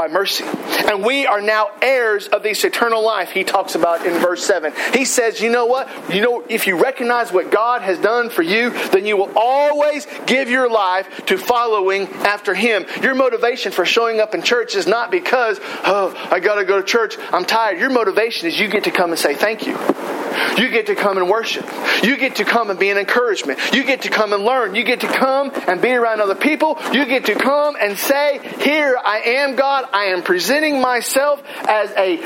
by 0.00 0.08
mercy. 0.08 0.44
And 0.88 1.04
we 1.04 1.26
are 1.26 1.42
now 1.42 1.68
heirs 1.82 2.26
of 2.28 2.42
this 2.42 2.64
eternal 2.64 3.04
life 3.04 3.32
he 3.32 3.44
talks 3.44 3.74
about 3.74 4.06
in 4.06 4.14
verse 4.14 4.42
7. 4.42 4.72
He 4.94 5.04
says, 5.04 5.42
you 5.42 5.50
know 5.50 5.66
what? 5.66 5.90
You 6.10 6.22
know, 6.22 6.42
if 6.48 6.66
you 6.66 6.82
recognize 6.82 7.30
what 7.30 7.50
God 7.50 7.82
has 7.82 7.98
done 7.98 8.30
for 8.30 8.40
you, 8.40 8.70
then 8.88 9.04
you 9.04 9.18
will 9.18 9.30
always 9.36 10.06
give 10.24 10.48
your 10.48 10.70
life 10.70 11.26
to 11.26 11.36
following 11.36 12.08
after 12.24 12.54
him. 12.54 12.86
Your 13.02 13.14
motivation 13.14 13.72
for 13.72 13.84
showing 13.84 14.20
up 14.20 14.34
in 14.34 14.40
church 14.40 14.74
is 14.74 14.86
not 14.86 15.10
because, 15.10 15.60
oh, 15.62 16.14
I 16.30 16.40
got 16.40 16.54
to 16.54 16.64
go 16.64 16.80
to 16.80 16.86
church. 16.86 17.16
I'm 17.30 17.44
tired. 17.44 17.78
Your 17.78 17.90
motivation 17.90 18.48
is 18.48 18.58
you 18.58 18.68
get 18.68 18.84
to 18.84 18.90
come 18.90 19.10
and 19.10 19.18
say 19.18 19.34
thank 19.34 19.66
you. 19.66 19.76
You 20.56 20.70
get 20.70 20.86
to 20.86 20.94
come 20.94 21.18
and 21.18 21.28
worship. 21.28 21.66
You 22.02 22.16
get 22.16 22.36
to 22.36 22.44
come 22.44 22.70
and 22.70 22.78
be 22.78 22.90
an 22.90 22.98
encouragement. 22.98 23.58
You 23.72 23.84
get 23.84 24.02
to 24.02 24.10
come 24.10 24.32
and 24.32 24.44
learn. 24.44 24.74
You 24.74 24.84
get 24.84 25.00
to 25.00 25.08
come 25.08 25.50
and 25.66 25.80
be 25.80 25.92
around 25.92 26.20
other 26.20 26.34
people. 26.34 26.78
You 26.92 27.04
get 27.06 27.26
to 27.26 27.34
come 27.34 27.76
and 27.80 27.98
say, 27.98 28.40
Here 28.60 28.98
I 29.02 29.20
am, 29.20 29.56
God. 29.56 29.88
I 29.92 30.06
am 30.06 30.22
presenting 30.22 30.80
myself 30.80 31.42
as 31.66 31.90
a, 31.92 32.18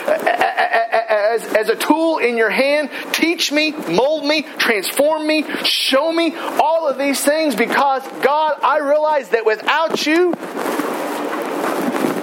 as, 1.34 1.44
as 1.54 1.68
a 1.68 1.76
tool 1.76 2.18
in 2.18 2.36
your 2.36 2.50
hand. 2.50 2.90
Teach 3.12 3.50
me, 3.52 3.72
mold 3.72 4.24
me, 4.24 4.42
transform 4.42 5.26
me, 5.26 5.44
show 5.64 6.12
me 6.12 6.34
all 6.36 6.88
of 6.88 6.98
these 6.98 7.22
things 7.24 7.54
because, 7.54 8.02
God, 8.22 8.58
I 8.62 8.78
realize 8.78 9.30
that 9.30 9.44
without 9.46 10.06
you, 10.06 10.34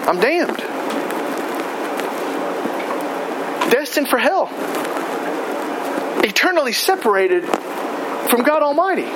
I'm 0.08 0.20
damned. 0.20 0.58
Destined 3.72 4.10
for 4.10 4.18
hell 4.18 4.50
eternally 6.24 6.74
separated 6.74 7.46
from 8.30 8.44
God 8.44 8.64
Almighty. 8.64 9.08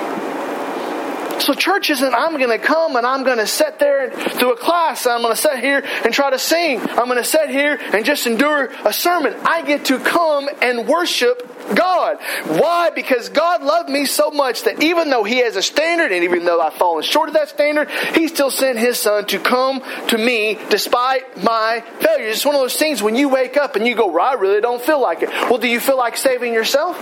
So 1.40 1.54
church 1.54 1.90
isn't 1.90 2.14
I'm 2.14 2.38
going 2.38 2.50
to 2.50 2.58
come 2.58 2.96
and 2.96 3.06
I'm 3.06 3.22
going 3.22 3.38
to 3.38 3.46
there 3.78 4.08
and 4.08 4.38
do 4.38 4.52
a 4.52 4.56
class. 4.56 5.06
I'm 5.06 5.22
going 5.22 5.34
to 5.34 5.40
sit 5.40 5.58
here 5.58 5.84
and 6.04 6.12
try 6.12 6.30
to 6.30 6.38
sing. 6.38 6.80
I'm 6.80 7.06
going 7.06 7.18
to 7.18 7.24
sit 7.24 7.50
here 7.50 7.78
and 7.92 8.04
just 8.04 8.26
endure 8.26 8.70
a 8.84 8.92
sermon. 8.92 9.34
I 9.44 9.62
get 9.62 9.86
to 9.86 9.98
come 9.98 10.48
and 10.62 10.88
worship 10.88 11.42
God. 11.74 12.18
Why? 12.46 12.90
Because 12.90 13.28
God 13.28 13.62
loved 13.62 13.88
me 13.88 14.06
so 14.06 14.30
much 14.30 14.62
that 14.62 14.82
even 14.82 15.10
though 15.10 15.24
He 15.24 15.38
has 15.38 15.56
a 15.56 15.62
standard 15.62 16.12
and 16.12 16.24
even 16.24 16.44
though 16.44 16.60
I've 16.60 16.74
fallen 16.74 17.02
short 17.02 17.28
of 17.28 17.34
that 17.34 17.48
standard, 17.48 17.90
He 18.14 18.28
still 18.28 18.50
sent 18.50 18.78
His 18.78 18.98
Son 18.98 19.26
to 19.26 19.38
come 19.38 19.82
to 20.08 20.18
me 20.18 20.58
despite 20.70 21.42
my 21.42 21.82
failures. 22.00 22.36
It's 22.36 22.46
one 22.46 22.54
of 22.54 22.60
those 22.60 22.76
things 22.76 23.02
when 23.02 23.16
you 23.16 23.28
wake 23.28 23.56
up 23.56 23.76
and 23.76 23.86
you 23.86 23.94
go, 23.94 24.08
well, 24.08 24.24
I 24.24 24.34
really 24.34 24.60
don't 24.60 24.82
feel 24.82 25.00
like 25.00 25.22
it. 25.22 25.28
Well, 25.28 25.58
do 25.58 25.68
you 25.68 25.80
feel 25.80 25.96
like 25.96 26.16
saving 26.16 26.52
yourself? 26.52 26.96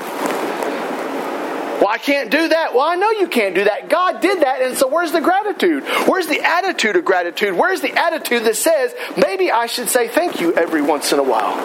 Well, 1.80 1.88
I 1.88 1.98
can't 1.98 2.30
do 2.30 2.48
that. 2.48 2.72
Well, 2.72 2.82
I 2.82 2.94
know 2.94 3.10
you 3.10 3.28
can't 3.28 3.54
do 3.54 3.64
that. 3.64 3.88
God 3.88 4.20
did 4.20 4.40
that, 4.42 4.62
and 4.62 4.76
so 4.76 4.88
where's 4.88 5.12
the 5.12 5.20
gratitude? 5.20 5.82
Where's 6.06 6.26
the 6.26 6.40
attitude 6.40 6.96
of 6.96 7.04
gratitude? 7.04 7.54
Where's 7.54 7.80
the 7.80 7.92
attitude 7.92 8.44
that 8.44 8.56
says, 8.56 8.94
maybe 9.16 9.50
I 9.50 9.66
should 9.66 9.88
say 9.88 10.08
thank 10.08 10.40
you 10.40 10.54
every 10.54 10.82
once 10.82 11.12
in 11.12 11.18
a 11.18 11.22
while? 11.22 11.56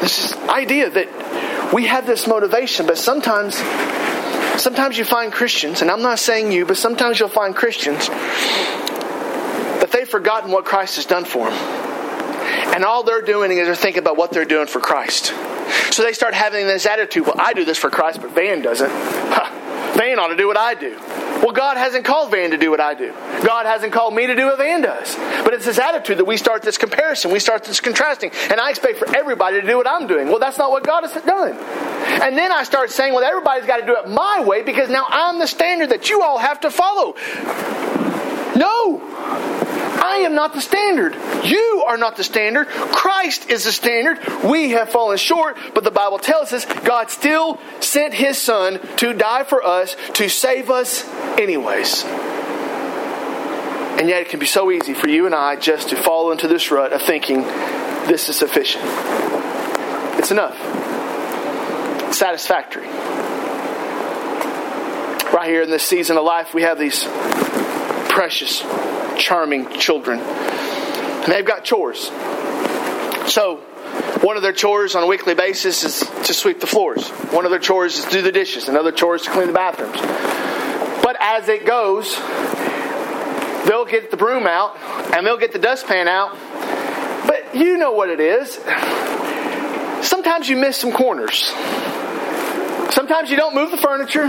This 0.00 0.32
idea 0.48 0.90
that 0.90 1.72
we 1.72 1.86
have 1.86 2.06
this 2.06 2.26
motivation, 2.26 2.86
but 2.86 2.98
sometimes 2.98 3.56
sometimes 4.60 4.96
you 4.98 5.04
find 5.04 5.32
Christians, 5.32 5.82
and 5.82 5.90
I'm 5.90 6.02
not 6.02 6.18
saying 6.18 6.52
you, 6.52 6.64
but 6.66 6.76
sometimes 6.76 7.20
you'll 7.20 7.28
find 7.28 7.54
Christians 7.54 8.08
that 8.08 9.90
they've 9.92 10.08
forgotten 10.08 10.50
what 10.50 10.64
Christ 10.64 10.96
has 10.96 11.06
done 11.06 11.24
for 11.24 11.50
them. 11.50 11.58
And 12.74 12.84
all 12.84 13.02
they're 13.02 13.22
doing 13.22 13.52
is 13.52 13.66
they're 13.66 13.74
thinking 13.74 14.00
about 14.00 14.16
what 14.16 14.32
they're 14.32 14.44
doing 14.44 14.66
for 14.66 14.80
Christ. 14.80 15.32
So 15.90 16.02
they 16.02 16.12
start 16.12 16.34
having 16.34 16.66
this 16.66 16.86
attitude, 16.86 17.26
well, 17.26 17.36
I 17.38 17.52
do 17.52 17.64
this 17.64 17.78
for 17.78 17.90
Christ, 17.90 18.20
but 18.20 18.32
Van 18.32 18.62
doesn't. 18.62 18.90
Van 19.96 20.18
ought 20.18 20.28
to 20.28 20.36
do 20.36 20.46
what 20.46 20.58
I 20.58 20.74
do. 20.74 20.98
Well, 21.42 21.52
God 21.52 21.76
hasn't 21.76 22.04
called 22.04 22.30
Van 22.30 22.50
to 22.50 22.56
do 22.56 22.70
what 22.70 22.80
I 22.80 22.94
do. 22.94 23.12
God 23.44 23.66
hasn't 23.66 23.92
called 23.92 24.14
me 24.14 24.26
to 24.26 24.34
do 24.34 24.46
what 24.46 24.58
Van 24.58 24.82
does. 24.82 25.14
But 25.44 25.54
it's 25.54 25.64
this 25.64 25.78
attitude 25.78 26.18
that 26.18 26.24
we 26.24 26.36
start 26.36 26.62
this 26.62 26.78
comparison, 26.78 27.30
we 27.30 27.38
start 27.38 27.64
this 27.64 27.80
contrasting, 27.80 28.30
and 28.50 28.60
I 28.60 28.70
expect 28.70 28.98
for 28.98 29.14
everybody 29.14 29.60
to 29.60 29.66
do 29.66 29.76
what 29.76 29.86
I'm 29.86 30.06
doing. 30.06 30.28
Well, 30.28 30.38
that's 30.38 30.58
not 30.58 30.70
what 30.70 30.84
God 30.84 31.04
has 31.04 31.12
done. 31.22 31.52
And 32.22 32.36
then 32.36 32.52
I 32.52 32.64
start 32.64 32.90
saying, 32.90 33.14
well, 33.14 33.24
everybody's 33.24 33.66
got 33.66 33.78
to 33.78 33.86
do 33.86 33.96
it 33.96 34.08
my 34.08 34.42
way 34.44 34.62
because 34.62 34.88
now 34.88 35.06
I'm 35.08 35.38
the 35.38 35.46
standard 35.46 35.90
that 35.90 36.08
you 36.10 36.22
all 36.22 36.38
have 36.38 36.60
to 36.60 36.70
follow. 36.70 37.14
No. 38.56 39.55
I 40.02 40.18
am 40.18 40.34
not 40.34 40.52
the 40.52 40.60
standard. 40.60 41.14
You 41.44 41.84
are 41.86 41.96
not 41.96 42.16
the 42.16 42.24
standard. 42.24 42.68
Christ 42.68 43.50
is 43.50 43.64
the 43.64 43.72
standard. 43.72 44.18
We 44.44 44.70
have 44.70 44.90
fallen 44.90 45.18
short, 45.18 45.56
but 45.74 45.84
the 45.84 45.90
Bible 45.90 46.18
tells 46.18 46.52
us 46.52 46.64
God 46.64 47.10
still 47.10 47.60
sent 47.80 48.14
His 48.14 48.38
Son 48.38 48.80
to 48.96 49.12
die 49.12 49.44
for 49.44 49.64
us, 49.64 49.96
to 50.14 50.28
save 50.28 50.70
us 50.70 51.06
anyways. 51.38 52.04
And 53.98 54.08
yet 54.10 54.20
it 54.20 54.28
can 54.28 54.40
be 54.40 54.46
so 54.46 54.70
easy 54.70 54.92
for 54.92 55.08
you 55.08 55.24
and 55.24 55.34
I 55.34 55.56
just 55.56 55.88
to 55.88 55.96
fall 55.96 56.30
into 56.30 56.48
this 56.48 56.70
rut 56.70 56.92
of 56.92 57.00
thinking 57.00 57.42
this 57.42 58.28
is 58.28 58.36
sufficient. 58.36 58.84
It's 60.18 60.30
enough. 60.30 60.58
It's 62.08 62.18
satisfactory. 62.18 62.86
Right 65.32 65.48
here 65.48 65.62
in 65.62 65.70
this 65.70 65.82
season 65.82 66.16
of 66.18 66.24
life, 66.24 66.52
we 66.52 66.62
have 66.62 66.78
these 66.78 67.04
precious 68.10 68.62
charming 69.16 69.70
children. 69.78 70.20
And 70.20 71.32
they've 71.32 71.44
got 71.44 71.64
chores. 71.64 72.10
So, 73.32 73.56
one 74.22 74.36
of 74.36 74.42
their 74.42 74.52
chores 74.52 74.94
on 74.94 75.02
a 75.02 75.06
weekly 75.06 75.34
basis 75.34 75.84
is 75.84 76.00
to 76.26 76.34
sweep 76.34 76.60
the 76.60 76.66
floors. 76.66 77.08
One 77.08 77.44
of 77.44 77.50
their 77.50 77.60
chores 77.60 77.98
is 77.98 78.04
to 78.04 78.10
do 78.10 78.22
the 78.22 78.32
dishes. 78.32 78.68
Another 78.68 78.92
chore 78.92 79.16
is 79.16 79.22
to 79.22 79.30
clean 79.30 79.48
the 79.48 79.52
bathrooms. 79.52 80.00
But 81.02 81.16
as 81.20 81.48
it 81.48 81.66
goes, 81.66 82.14
they'll 83.66 83.84
get 83.84 84.10
the 84.10 84.16
broom 84.16 84.46
out 84.46 84.76
and 85.14 85.26
they'll 85.26 85.38
get 85.38 85.52
the 85.52 85.58
dustpan 85.58 86.08
out. 86.08 86.36
But 87.26 87.54
you 87.54 87.76
know 87.76 87.92
what 87.92 88.10
it 88.10 88.20
is. 88.20 88.54
Sometimes 90.06 90.48
you 90.48 90.56
miss 90.56 90.76
some 90.76 90.92
corners. 90.92 91.44
Sometimes 92.92 93.30
you 93.30 93.36
don't 93.36 93.54
move 93.54 93.70
the 93.70 93.76
furniture. 93.76 94.26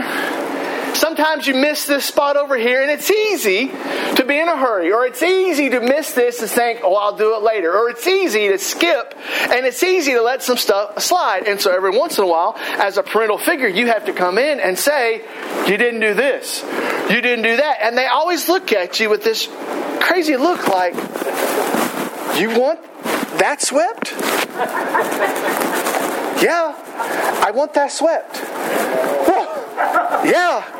Sometimes 0.97 1.45
you 1.45 1.53
miss 1.53 1.86
this 1.86 2.05
spot 2.05 2.38
over 2.38 2.57
here, 2.57 2.81
and 2.81 2.89
it's 2.89 3.12
easy 3.12 3.67
to 3.67 4.25
be 4.27 4.39
in 4.39 4.47
a 4.47 4.57
hurry, 4.57 4.91
or 4.91 5.05
it's 5.05 5.21
easy 5.21 5.69
to 5.69 5.79
miss 5.79 6.13
this 6.13 6.41
and 6.41 6.49
think, 6.49 6.79
oh, 6.83 6.95
I'll 6.95 7.15
do 7.15 7.36
it 7.36 7.43
later, 7.43 7.71
or 7.71 7.91
it's 7.91 8.07
easy 8.07 8.47
to 8.47 8.57
skip, 8.57 9.13
and 9.51 9.63
it's 9.67 9.83
easy 9.83 10.13
to 10.13 10.23
let 10.23 10.41
some 10.41 10.57
stuff 10.57 10.99
slide. 11.03 11.47
And 11.47 11.62
so 11.62 11.71
every 11.71 11.95
once 11.95 12.17
in 12.17 12.23
a 12.23 12.27
while, 12.27 12.55
as 12.79 12.97
a 12.97 13.03
parental 13.03 13.38
figure, 13.38 13.67
you 13.67 13.86
have 13.88 14.05
to 14.05 14.13
come 14.13 14.39
in 14.39 14.60
and 14.60 14.77
say, 14.77 15.21
you 15.67 15.77
didn't 15.77 15.99
do 15.99 16.15
this. 16.15 16.63
You 17.12 17.21
didn't 17.21 17.43
do 17.43 17.57
that. 17.57 17.77
And 17.81 17.95
they 17.95 18.07
always 18.07 18.49
look 18.49 18.73
at 18.73 18.99
you 18.99 19.12
with 19.12 19.23
this 19.23 19.47
crazy 20.01 20.36
look 20.36 20.67
like, 20.67 20.95
You 22.39 22.60
want 22.60 22.81
that 23.38 23.62
swept? 23.62 24.12
yeah, 26.41 26.73
I 27.45 27.51
want 27.51 27.75
that 27.75 27.91
swept. 27.91 28.41
Yeah, 30.25 30.76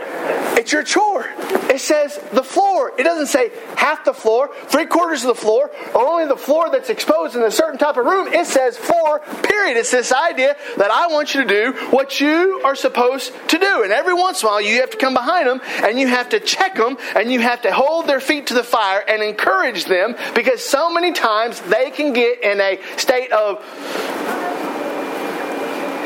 it's 0.58 0.72
your 0.72 0.84
chore. 0.84 1.26
It 1.70 1.80
says 1.82 2.18
the 2.34 2.44
floor. 2.44 2.92
It 2.98 3.04
doesn't 3.04 3.28
say 3.28 3.52
half 3.76 4.04
the 4.06 4.14
floor, 4.14 4.50
three 4.66 4.88
quarters 4.88 5.24
of 5.24 5.28
the 5.28 5.40
floor, 5.40 5.70
or 5.94 6.08
only 6.08 6.26
the 6.26 6.36
floor 6.36 6.72
that's 6.72 6.90
exposed 6.90 7.36
in 7.36 7.44
a 7.44 7.52
certain 7.52 7.78
type 7.78 7.96
of 7.96 8.06
room. 8.06 8.34
It 8.34 8.48
says 8.48 8.76
floor, 8.76 9.20
period. 9.44 9.78
It's 9.78 9.92
this 9.92 10.12
idea 10.12 10.58
that 10.78 10.90
I 10.90 11.08
want 11.08 11.36
you 11.36 11.44
to 11.44 11.48
do 11.48 11.74
what 11.92 12.20
you 12.20 12.62
are 12.66 12.76
supposed 12.76 13.34
to 13.50 13.60
do. 13.60 13.84
And 13.84 13.92
every 13.92 14.16
once 14.16 14.42
in 14.42 14.48
a 14.48 14.52
while, 14.52 14.62
you 14.62 14.82
have 14.82 14.90
to 14.90 14.98
come 14.98 15.14
behind 15.14 15.48
them 15.48 15.62
and 15.84 16.00
you 16.00 16.08
have 16.08 16.30
to 16.30 16.40
check 16.40 16.76
them 16.76 16.98
and 17.16 17.32
you 17.32 17.40
have 17.42 17.62
to 17.62 17.72
hold 17.72 18.08
their 18.08 18.20
feet 18.20 18.48
to 18.48 18.56
the 18.56 18.64
fire 18.64 19.04
and 19.08 19.22
encourage 19.22 19.86
them 19.86 20.16
because 20.34 20.64
so 20.64 20.92
many 20.92 21.12
times 21.12 21.62
they 21.62 21.92
can 21.92 22.14
get 22.14 22.42
in 22.42 22.60
a 22.60 22.80
state 22.98 23.32
of 23.32 23.64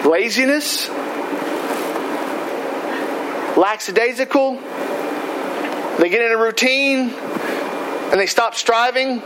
laziness 0.06 0.90
lackadaisical. 3.62 4.56
They 6.00 6.10
get 6.10 6.22
in 6.22 6.32
a 6.32 6.38
routine 6.38 7.10
and 7.12 8.20
they 8.20 8.26
stop 8.26 8.56
striving 8.56 9.20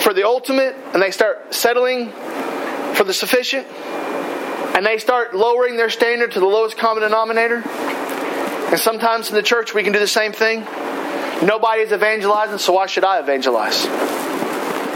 for 0.00 0.14
the 0.14 0.24
ultimate 0.24 0.76
and 0.94 1.02
they 1.02 1.10
start 1.10 1.52
settling 1.52 2.10
for 2.94 3.02
the 3.02 3.12
sufficient 3.12 3.66
and 3.66 4.86
they 4.86 4.98
start 4.98 5.34
lowering 5.34 5.76
their 5.76 5.90
standard 5.90 6.30
to 6.32 6.40
the 6.40 6.46
lowest 6.46 6.78
common 6.78 7.02
denominator. 7.02 7.62
And 8.70 8.78
sometimes 8.78 9.30
in 9.30 9.34
the 9.34 9.42
church 9.42 9.74
we 9.74 9.82
can 9.82 9.92
do 9.92 9.98
the 9.98 10.06
same 10.06 10.32
thing. 10.32 10.60
Nobody 11.44 11.82
is 11.82 11.92
evangelizing, 11.92 12.58
so 12.58 12.74
why 12.74 12.86
should 12.86 13.02
I 13.02 13.18
evangelize? 13.18 13.84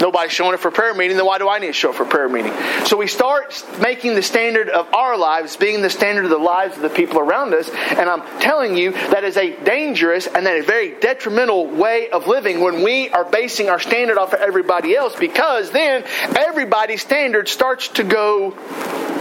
Nobody's 0.06 0.30
showing 0.30 0.54
up 0.54 0.60
for 0.60 0.70
prayer 0.70 0.94
meeting, 0.94 1.16
then 1.16 1.26
why 1.26 1.38
do 1.38 1.48
I 1.48 1.58
need 1.58 1.66
to 1.66 1.72
show 1.72 1.90
up 1.90 1.96
for 1.96 2.04
prayer 2.04 2.28
meeting? 2.28 2.52
So 2.84 2.96
we 2.96 3.08
start 3.08 3.60
making 3.82 4.14
the 4.14 4.22
standard 4.22 4.68
of 4.68 4.94
our 4.94 5.18
lives 5.18 5.56
being 5.56 5.82
the 5.82 5.90
standard 5.90 6.22
of 6.22 6.30
the 6.30 6.38
lives 6.38 6.76
of 6.76 6.82
the 6.82 6.90
people 6.90 7.18
around 7.18 7.52
us. 7.54 7.68
And 7.68 8.08
I'm 8.08 8.22
telling 8.38 8.76
you, 8.76 8.92
that 8.92 9.24
is 9.24 9.36
a 9.36 9.56
dangerous 9.64 10.28
and 10.28 10.46
that 10.46 10.58
is 10.58 10.62
a 10.62 10.66
very 10.68 11.00
detrimental 11.00 11.66
way 11.66 12.08
of 12.10 12.28
living 12.28 12.60
when 12.60 12.84
we 12.84 13.10
are 13.10 13.24
basing 13.24 13.68
our 13.68 13.80
standard 13.80 14.16
off 14.16 14.32
of 14.32 14.38
everybody 14.38 14.94
else 14.94 15.16
because 15.16 15.72
then 15.72 16.04
everybody's 16.36 17.02
standard 17.02 17.48
starts 17.48 17.88
to 17.88 18.04
go 18.04 18.52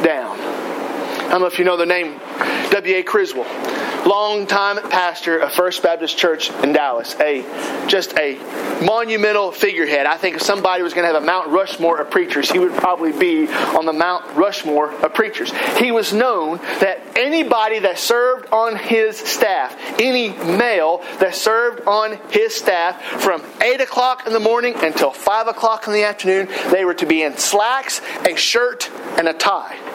down. 0.03 0.54
I 1.25 1.29
don't 1.29 1.41
know 1.41 1.47
if 1.47 1.59
you 1.59 1.65
know 1.65 1.77
the 1.77 1.85
name 1.85 2.19
W.A. 2.71 3.03
Criswell 3.03 3.45
longtime 4.05 4.77
pastor 4.89 5.39
of 5.39 5.51
First 5.51 5.81
Baptist 5.81 6.17
Church 6.17 6.51
in 6.63 6.73
Dallas, 6.73 7.15
a 7.19 7.41
just 7.87 8.17
a 8.17 8.35
monumental 8.85 9.51
figurehead. 9.51 10.05
I 10.05 10.17
think 10.17 10.35
if 10.35 10.41
somebody 10.43 10.83
was 10.83 10.93
going 10.93 11.07
to 11.07 11.13
have 11.13 11.21
a 11.21 11.25
Mount 11.25 11.49
Rushmore 11.49 11.99
of 11.99 12.11
preachers, 12.11 12.51
he 12.51 12.59
would 12.59 12.73
probably 12.73 13.11
be 13.11 13.47
on 13.47 13.85
the 13.85 13.93
Mount 13.93 14.35
Rushmore 14.35 14.91
of 15.03 15.13
preachers. 15.13 15.51
He 15.77 15.91
was 15.91 16.13
known 16.13 16.57
that 16.79 17.01
anybody 17.15 17.79
that 17.79 17.97
served 17.97 18.51
on 18.51 18.75
his 18.75 19.17
staff, 19.17 19.75
any 19.99 20.29
male 20.29 21.01
that 21.19 21.35
served 21.35 21.81
on 21.87 22.19
his 22.29 22.53
staff 22.53 23.01
from 23.01 23.41
8 23.61 23.81
o'clock 23.81 24.27
in 24.27 24.33
the 24.33 24.39
morning 24.39 24.75
until 24.75 25.11
5 25.11 25.47
o'clock 25.47 25.87
in 25.87 25.93
the 25.93 26.03
afternoon, 26.03 26.47
they 26.69 26.85
were 26.85 26.93
to 26.95 27.05
be 27.05 27.23
in 27.23 27.37
slacks, 27.37 28.01
a 28.25 28.35
shirt, 28.35 28.91
and 29.17 29.27
a 29.27 29.33
tie. 29.33 29.94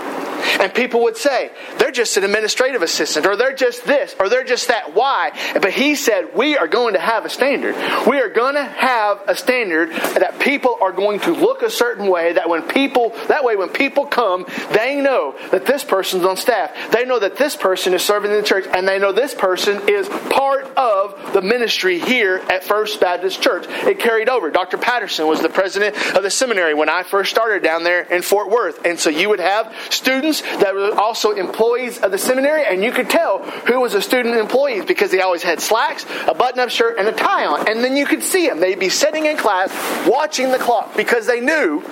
And 0.60 0.72
people 0.74 1.02
would 1.04 1.16
say, 1.16 1.50
they're 1.78 1.90
just 1.90 2.16
an 2.16 2.24
administrative 2.24 2.82
assistant, 2.82 3.26
or 3.26 3.36
they're 3.36 3.54
just 3.54 3.84
this, 3.84 4.14
or 4.18 4.28
they're 4.28 4.44
just 4.44 4.68
that. 4.68 4.94
Why? 4.94 5.32
But 5.54 5.72
he 5.72 5.94
said, 5.94 6.34
we 6.34 6.56
are 6.56 6.68
going 6.68 6.94
to 6.94 7.00
have 7.00 7.24
a 7.24 7.30
standard. 7.30 7.74
We 8.06 8.18
are 8.20 8.28
going 8.28 8.54
to 8.54 8.64
have 8.64 9.22
a 9.26 9.36
standard 9.36 9.90
that 9.90 10.38
people 10.40 10.76
are 10.80 10.92
going 10.92 11.20
to 11.20 11.32
look 11.32 11.62
a 11.62 11.70
certain 11.70 12.08
way, 12.08 12.32
that 12.32 12.48
when 12.48 12.62
people, 12.62 13.10
that 13.28 13.44
way 13.44 13.56
when 13.56 13.68
people 13.68 14.06
come, 14.06 14.46
they 14.72 15.00
know 15.00 15.34
that 15.50 15.66
this 15.66 15.84
person's 15.84 16.24
on 16.24 16.36
staff. 16.36 16.92
They 16.92 17.04
know 17.04 17.18
that 17.18 17.36
this 17.36 17.56
person 17.56 17.94
is 17.94 18.02
serving 18.02 18.30
in 18.30 18.36
the 18.36 18.46
church, 18.46 18.66
and 18.72 18.86
they 18.86 18.98
know 18.98 19.12
this 19.12 19.34
person 19.34 19.88
is 19.88 20.08
part 20.08 20.66
of 20.76 21.32
the 21.32 21.42
ministry 21.42 21.98
here 21.98 22.36
at 22.48 22.64
First 22.64 23.00
Baptist 23.00 23.42
Church. 23.42 23.66
It 23.68 23.98
carried 23.98 24.28
over. 24.28 24.50
Dr. 24.50 24.78
Patterson 24.78 25.26
was 25.26 25.40
the 25.40 25.48
president 25.48 25.96
of 26.16 26.22
the 26.22 26.30
seminary 26.30 26.74
when 26.74 26.88
I 26.88 27.02
first 27.02 27.30
started 27.30 27.62
down 27.62 27.84
there 27.84 28.02
in 28.02 28.22
Fort 28.22 28.50
Worth. 28.50 28.84
And 28.84 28.98
so 28.98 29.10
you 29.10 29.28
would 29.28 29.40
have 29.40 29.74
students 29.90 30.29
students 30.32 30.62
that 30.62 30.74
were 30.74 30.98
also 30.98 31.32
employees 31.32 31.98
of 31.98 32.10
the 32.10 32.18
seminary, 32.18 32.64
and 32.64 32.82
you 32.82 32.92
could 32.92 33.10
tell 33.10 33.38
who 33.38 33.80
was 33.80 33.94
a 33.94 34.02
student 34.02 34.36
employee 34.36 34.82
because 34.82 35.10
they 35.10 35.20
always 35.20 35.42
had 35.42 35.60
slacks, 35.60 36.04
a 36.26 36.34
button 36.34 36.60
up 36.60 36.70
shirt, 36.70 36.98
and 36.98 37.08
a 37.08 37.12
tie 37.12 37.46
on. 37.46 37.68
And 37.68 37.82
then 37.82 37.96
you 37.96 38.06
could 38.06 38.22
see 38.22 38.48
them. 38.48 38.60
They'd 38.60 38.78
be 38.78 38.88
sitting 38.88 39.26
in 39.26 39.36
class 39.36 39.70
watching 40.06 40.50
the 40.50 40.58
clock 40.58 40.96
because 40.96 41.26
they 41.26 41.40
knew 41.40 41.82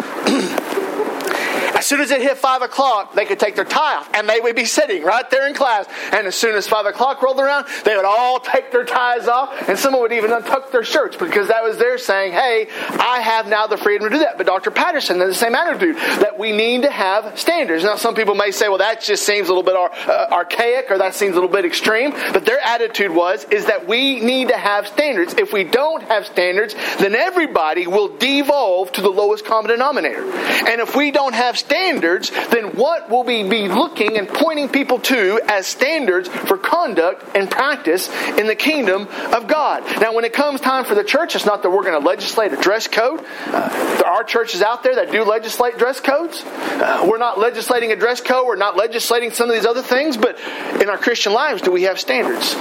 As 1.79 1.87
soon 1.87 2.01
as 2.01 2.11
it 2.11 2.21
hit 2.21 2.39
5 2.39 2.63
o'clock, 2.63 3.15
they 3.15 3.25
could 3.25 3.39
take 3.39 3.55
their 3.55 3.65
tie 3.65 3.97
off 3.97 4.11
and 4.13 4.29
they 4.29 4.41
would 4.41 4.57
be 4.57 4.65
sitting 4.65 5.05
right 5.05 5.29
there 5.31 5.47
in 5.47 5.55
class. 5.55 5.87
And 6.13 6.27
as 6.27 6.35
soon 6.35 6.57
as 6.57 6.67
5 6.67 6.87
o'clock 6.87 7.23
rolled 7.23 7.39
around, 7.39 7.67
they 7.85 7.95
would 7.95 8.05
all 8.05 8.41
take 8.41 8.73
their 8.73 8.85
ties 8.85 9.29
off 9.29 9.69
and 9.69 9.79
someone 9.79 10.03
would 10.03 10.13
even 10.13 10.31
untuck 10.31 10.73
their 10.73 10.83
shirts 10.83 11.17
because 11.17 11.49
that 11.49 11.63
was 11.63 11.79
their 11.79 11.97
saying, 11.97 12.33
hey, 12.33 12.69
I 12.99 13.21
have 13.21 13.47
now 13.47 13.67
the 13.69 13.77
freedom 13.77 14.09
to 14.11 14.17
do 14.17 14.19
that. 14.25 14.39
But 14.39 14.47
Dr. 14.47 14.71
Patterson 14.71 15.21
has 15.21 15.29
the 15.29 15.35
same 15.35 15.55
attitude 15.55 15.97
that 15.97 16.39
we 16.39 16.53
need 16.53 16.83
to 16.83 16.91
have 16.91 17.39
standards. 17.39 17.85
Now, 17.85 17.97
some 17.97 18.15
people 18.15 18.35
may 18.35 18.51
say, 18.51 18.69
well, 18.69 18.79
that 18.79 19.01
just 19.01 19.25
seems 19.25 19.49
a 19.49 19.55
little 19.55 19.63
bit 19.63 19.77
uh, 19.77 20.29
archaic 20.33 20.91
or 20.91 20.99
that 20.99 21.15
seems 21.15 21.33
a 21.33 21.35
little 21.35 21.49
bit 21.49 21.65
extreme. 21.65 22.11
But 22.11 22.45
their 22.45 22.61
attitude 22.61 23.13
was, 23.13 23.45
is 23.45 23.67
that 23.67 23.87
we 23.87 24.21
need 24.21 24.49
to 24.49 24.57
have 24.57 24.89
standards. 24.89 25.35
If 25.35 25.53
we 25.53 25.65
don't 25.65 26.03
have 26.03 26.27
standards, 26.27 26.75
then 26.99 27.15
everybody 27.15 27.87
will 27.87 28.17
devolve 28.17 28.93
to 28.93 29.01
the 29.01 29.11
lowest 29.11 29.45
common 29.45 29.71
denominator. 29.71 30.25
And 30.69 30.81
if 30.81 30.97
we 30.97 31.11
don't 31.11 31.28
have 31.35 31.59
standards, 31.59 32.31
then 32.51 32.77
what 32.77 33.11
will 33.11 33.25
we 33.25 33.49
be 33.49 33.69
looking 33.69 34.17
and 34.19 34.29
pointing 34.29 34.69
people 34.69 34.99
to 35.01 35.41
as 35.47 35.67
standards 35.67 36.29
for 36.29 36.59
conduct 36.59 37.37
and 37.37 37.51
practice 37.51 38.09
in 38.39 38.47
the 38.47 38.55
kingdom 38.55 39.09
of 39.33 39.47
God? 39.47 39.85
Now, 40.01 40.15
when 40.15 40.25
it 40.25 40.33
comes 40.33 40.61
time 40.61 40.85
for 40.85 40.95
the 40.95 41.05
church, 41.05 41.35
it's 41.35 41.47
not 41.47 41.63
that 41.63 41.71
we're 41.71 41.85
going 41.85 42.01
to 42.01 42.07
legislate 42.07 42.53
a 42.53 42.57
dress 42.57 42.89
code. 42.89 43.25
Uh, 43.47 43.97
there 43.97 44.07
are 44.07 44.25
churches 44.25 44.63
out 44.63 44.83
there 44.83 44.97
that 44.97 45.11
do 45.11 45.25
legislate 45.25 45.79
dress 45.79 46.01
codes. 46.01 46.43
Uh, 46.45 47.07
we're 47.09 47.19
not 47.19 47.39
legislating 47.39 47.93
a 47.93 47.97
dress 47.97 48.21
code. 48.21 48.47
We're 48.47 48.57
not 48.57 48.77
legislating 48.77 49.31
some 49.31 49.49
of 49.49 49.55
these 49.55 49.67
other 49.67 49.83
things. 49.83 50.17
But 50.17 50.39
in 50.81 50.89
our 50.89 50.99
Christian 50.99 51.33
lives, 51.33 51.63
do 51.63 51.71
we 51.71 51.83
have 51.83 51.99
standards? 51.99 52.55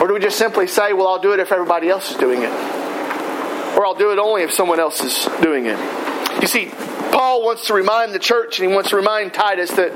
Or 0.00 0.08
do 0.08 0.14
we 0.14 0.20
just 0.20 0.38
simply 0.38 0.66
say, 0.66 0.92
well, 0.94 1.08
I'll 1.08 1.20
do 1.20 1.32
it 1.32 1.40
if 1.40 1.52
everybody 1.52 1.90
else 1.90 2.10
is 2.10 2.16
doing 2.16 2.42
it? 2.42 2.50
Or 3.76 3.84
I'll 3.84 3.94
do 3.94 4.12
it 4.12 4.18
only 4.18 4.42
if 4.42 4.52
someone 4.52 4.80
else 4.80 5.02
is 5.04 5.28
doing 5.42 5.66
it? 5.66 5.78
You 6.40 6.46
see, 6.46 6.70
Paul 7.10 7.42
wants 7.42 7.66
to 7.66 7.74
remind 7.74 8.14
the 8.14 8.18
church 8.18 8.58
and 8.58 8.68
he 8.68 8.74
wants 8.74 8.90
to 8.90 8.96
remind 8.96 9.34
Titus 9.34 9.70
that 9.72 9.92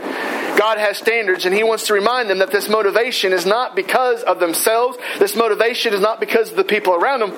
God 0.56 0.78
has 0.78 0.98
standards 0.98 1.44
and 1.44 1.54
he 1.54 1.62
wants 1.62 1.86
to 1.88 1.94
remind 1.94 2.30
them 2.30 2.38
that 2.38 2.50
this 2.50 2.68
motivation 2.68 3.32
is 3.32 3.46
not 3.46 3.74
because 3.74 4.22
of 4.22 4.40
themselves. 4.40 4.98
This 5.18 5.36
motivation 5.36 5.94
is 5.94 6.00
not 6.00 6.20
because 6.20 6.50
of 6.50 6.56
the 6.56 6.64
people 6.64 6.94
around 6.94 7.20
them. 7.20 7.30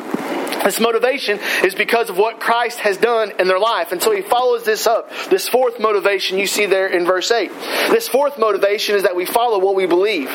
This 0.65 0.81
motivation 0.81 1.39
is 1.63 1.75
because 1.77 2.11
of 2.11 2.19
what 2.19 2.41
Christ 2.41 2.81
has 2.81 2.97
done 2.97 3.33
in 3.39 3.47
their 3.47 3.59
life. 3.59 3.93
And 3.93 4.03
so 4.03 4.11
he 4.11 4.23
follows 4.23 4.65
this 4.65 4.87
up. 4.87 5.11
This 5.31 5.49
fourth 5.49 5.79
motivation 5.79 6.39
you 6.39 6.47
see 6.49 6.67
there 6.67 6.89
in 6.89 7.05
verse 7.05 7.31
8. 7.31 7.51
This 7.91 8.09
fourth 8.09 8.37
motivation 8.37 8.97
is 8.97 9.05
that 9.05 9.15
we 9.15 9.27
follow 9.27 9.61
what 9.61 9.77
we 9.77 9.87
believe. 9.87 10.29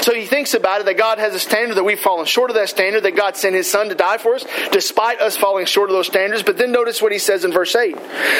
So 0.00 0.14
he 0.14 0.24
thinks 0.24 0.54
about 0.54 0.80
it 0.80 0.86
that 0.86 0.96
God 0.96 1.18
has 1.18 1.34
a 1.34 1.38
standard, 1.38 1.76
that 1.76 1.84
we've 1.84 2.00
fallen 2.00 2.24
short 2.24 2.50
of 2.50 2.56
that 2.56 2.70
standard, 2.70 3.02
that 3.02 3.16
God 3.16 3.36
sent 3.36 3.54
his 3.54 3.70
son 3.70 3.90
to 3.90 3.94
die 3.94 4.18
for 4.18 4.34
us, 4.34 4.46
despite 4.72 5.20
us 5.20 5.36
falling 5.36 5.66
short 5.66 5.90
of 5.90 5.96
those 5.96 6.06
standards. 6.06 6.42
But 6.42 6.56
then 6.56 6.72
notice 6.72 7.02
what 7.02 7.12
he 7.12 7.18
says 7.18 7.44
in 7.44 7.52
verse 7.52 7.74
8. 7.74 7.94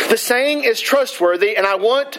The 0.08 0.16
saying 0.16 0.64
is 0.64 0.80
trustworthy, 0.80 1.56
and 1.56 1.66
I 1.66 1.74
want 1.74 2.18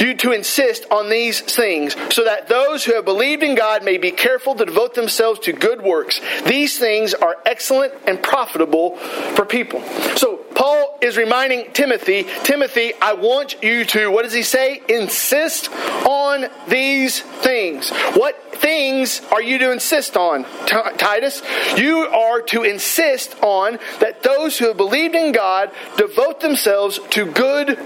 you 0.00 0.14
to 0.14 0.32
insist 0.32 0.86
on 0.90 1.08
these 1.08 1.40
things, 1.40 1.96
so 2.10 2.24
that 2.24 2.48
those 2.48 2.84
who 2.84 2.94
have 2.94 3.04
believed 3.04 3.42
in 3.42 3.54
God 3.54 3.84
may 3.84 3.98
be 3.98 4.10
careful 4.10 4.54
to 4.54 4.64
devote 4.64 4.94
themselves 4.94 5.40
to 5.40 5.52
good 5.52 5.82
works. 5.82 6.20
These 6.46 6.78
things 6.78 7.14
are 7.14 7.36
excellent 7.44 7.94
and 8.06 8.22
profitable 8.22 8.96
for 8.96 9.44
people. 9.44 9.82
So 10.16 10.36
Paul 10.54 10.98
is 11.00 11.16
reminding 11.16 11.72
Timothy, 11.72 12.26
Timothy, 12.42 12.92
I 13.00 13.12
want 13.14 13.62
you 13.62 13.84
to, 13.86 14.08
what 14.10 14.24
does 14.24 14.32
he 14.32 14.42
say? 14.42 14.82
Insist 14.88 15.70
on 16.04 16.46
these 16.66 17.20
things. 17.20 17.90
What 18.14 18.36
things 18.56 19.20
are 19.30 19.42
you 19.42 19.58
to 19.58 19.72
insist 19.72 20.16
on, 20.16 20.44
Titus? 20.66 21.42
You 21.76 21.98
are 21.98 22.42
to 22.42 22.64
insist 22.64 23.36
on 23.42 23.78
that 24.00 24.22
those 24.22 24.58
who 24.58 24.66
have 24.68 24.76
believed 24.76 25.14
in 25.14 25.32
God 25.32 25.70
devote 25.96 26.40
themselves 26.40 26.98
to 27.10 27.26
good 27.26 27.78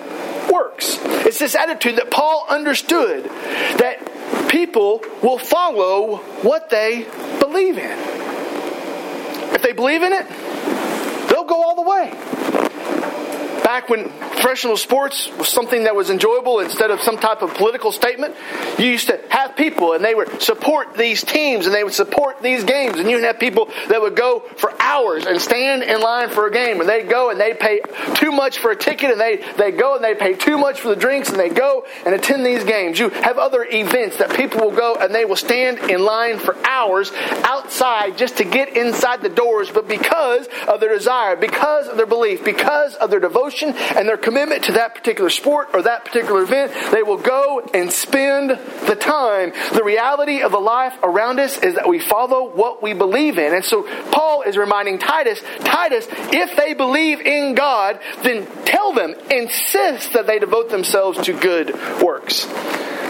works. 0.51 0.99
It's 1.27 1.39
this 1.39 1.55
attitude 1.55 1.97
that 1.97 2.11
Paul 2.11 2.47
understood 2.49 3.25
that 3.25 4.49
people 4.49 5.03
will 5.23 5.39
follow 5.39 6.17
what 6.43 6.71
they 6.71 7.07
believe 7.39 7.79
in. 7.79 7.99
If 9.55 9.63
they 9.63 9.73
believe 9.73 10.03
in 10.03 10.13
it, 10.13 10.29
they'll 11.29 11.45
go 11.45 11.63
all 11.63 11.75
the 11.75 11.83
way. 11.83 12.13
Back 13.63 13.89
when 13.89 14.09
professional 14.09 14.77
sports 14.77 15.31
was 15.39 15.49
something 15.49 15.85
that 15.85 15.95
was 15.95 16.11
enjoyable 16.11 16.59
instead 16.59 16.91
of 16.91 17.01
some 17.01 17.17
type 17.17 17.43
of 17.43 17.55
political 17.55 17.93
statement, 17.93 18.35
you 18.77 18.87
used 18.87 19.07
to 19.07 19.21
have 19.31 19.57
people 19.57 19.93
and 19.93 20.05
they 20.05 20.17
would 20.17 20.43
support 20.43 20.97
these 20.97 21.23
teams 21.23 21.67
and 21.67 21.75
they 21.75 21.85
would 21.85 21.93
support 21.93 22.43
these 22.43 22.65
games. 22.65 22.99
And 22.99 23.09
you 23.09 23.17
would 23.17 23.25
have 23.25 23.39
people 23.39 23.69
that 23.89 24.01
would 24.01 24.17
go 24.17 24.41
for 24.57 24.73
hours 24.81 25.27
and 25.27 25.41
stand 25.41 25.85
in 25.85 26.01
line 26.01 26.29
for 26.29 26.49
a 26.49 26.51
game. 26.51 26.81
And 26.81 26.89
they'd 26.89 27.09
go 27.09 27.31
and 27.31 27.41
they'd 27.41 27.59
pay 27.59 27.81
too 28.15 28.33
much 28.33 28.59
for 28.59 28.73
a 28.73 28.77
ticket 28.77 29.13
and 29.13 29.21
they, 29.21 29.37
they 29.57 29.71
go 29.71 29.95
and 29.95 30.03
they 30.03 30.17
pay 30.17 30.35
too 30.35 30.59
much 30.59 30.81
for 30.81 30.89
the 30.89 30.97
drinks 30.97 31.31
and 31.31 31.39
they 31.39 31.49
go 31.49 31.85
and 32.05 32.17
attend 32.17 32.45
these 32.45 32.65
games. 32.65 32.99
You 32.99 33.11
have 33.11 33.39
other 33.39 33.65
events 33.65 34.17
that 34.19 34.35
people 34.35 34.61
will 34.61 34.77
go 34.77 34.97
and 34.97 35.15
they 35.15 35.25
will 35.25 35.37
stand 35.37 35.79
in 35.79 36.05
line 36.05 36.41
for 36.41 36.57
hours 36.67 37.13
outside 37.45 38.19
just 38.19 38.39
to 38.39 38.45
get 38.45 38.77
inside 38.77 39.23
the 39.23 39.29
doors, 39.29 39.71
but 39.71 39.87
because 39.87 40.49
of 40.67 40.81
their 40.81 40.93
desire, 40.93 41.37
because 41.37 41.87
of 41.87 41.97
their 41.97 42.07
belief, 42.07 42.45
because 42.45 42.97
of 42.97 43.11
their 43.11 43.21
devotion 43.21 43.52
and 43.63 44.09
their 44.09 44.17
commitment 44.17 44.65
to 44.65 44.73
that 44.73 44.95
particular 44.95 45.31
sport 45.31 45.71
or 45.75 45.83
that 45.83 46.05
particular 46.05 46.43
event, 46.43 46.73
they 46.93 47.03
will 47.03 47.19
go 47.19 47.61
and 47.75 47.93
spend 47.93 48.51
the 48.51 48.97
time. 48.97 49.53
The 49.75 49.83
reality 49.85 50.43
of 50.43 50.53
the 50.53 50.61
life 50.61 50.95
around 51.03 51.41
us 51.41 51.59
is 51.59 51.75
that 51.75 51.89
we 51.89 51.99
follow 51.99 52.49
what 52.49 52.83
we 52.83 52.95
believe 52.95 53.39
in. 53.39 53.55
And 53.55 53.65
so 53.65 53.83
Paul 54.11 54.43
is 54.43 54.57
reminding 54.57 54.99
Titus, 54.99 55.41
Titus, 55.61 56.07
if 56.33 56.57
they 56.57 56.75
believe 56.75 57.21
in 57.21 57.55
God, 57.55 58.01
then 58.23 58.47
tell 58.65 58.93
them, 58.93 59.15
insist 59.31 60.13
that 60.13 60.27
they 60.27 60.39
devote 60.39 60.71
themselves 60.71 61.21
to 61.23 61.33
good 61.33 61.75
works. 62.01 62.47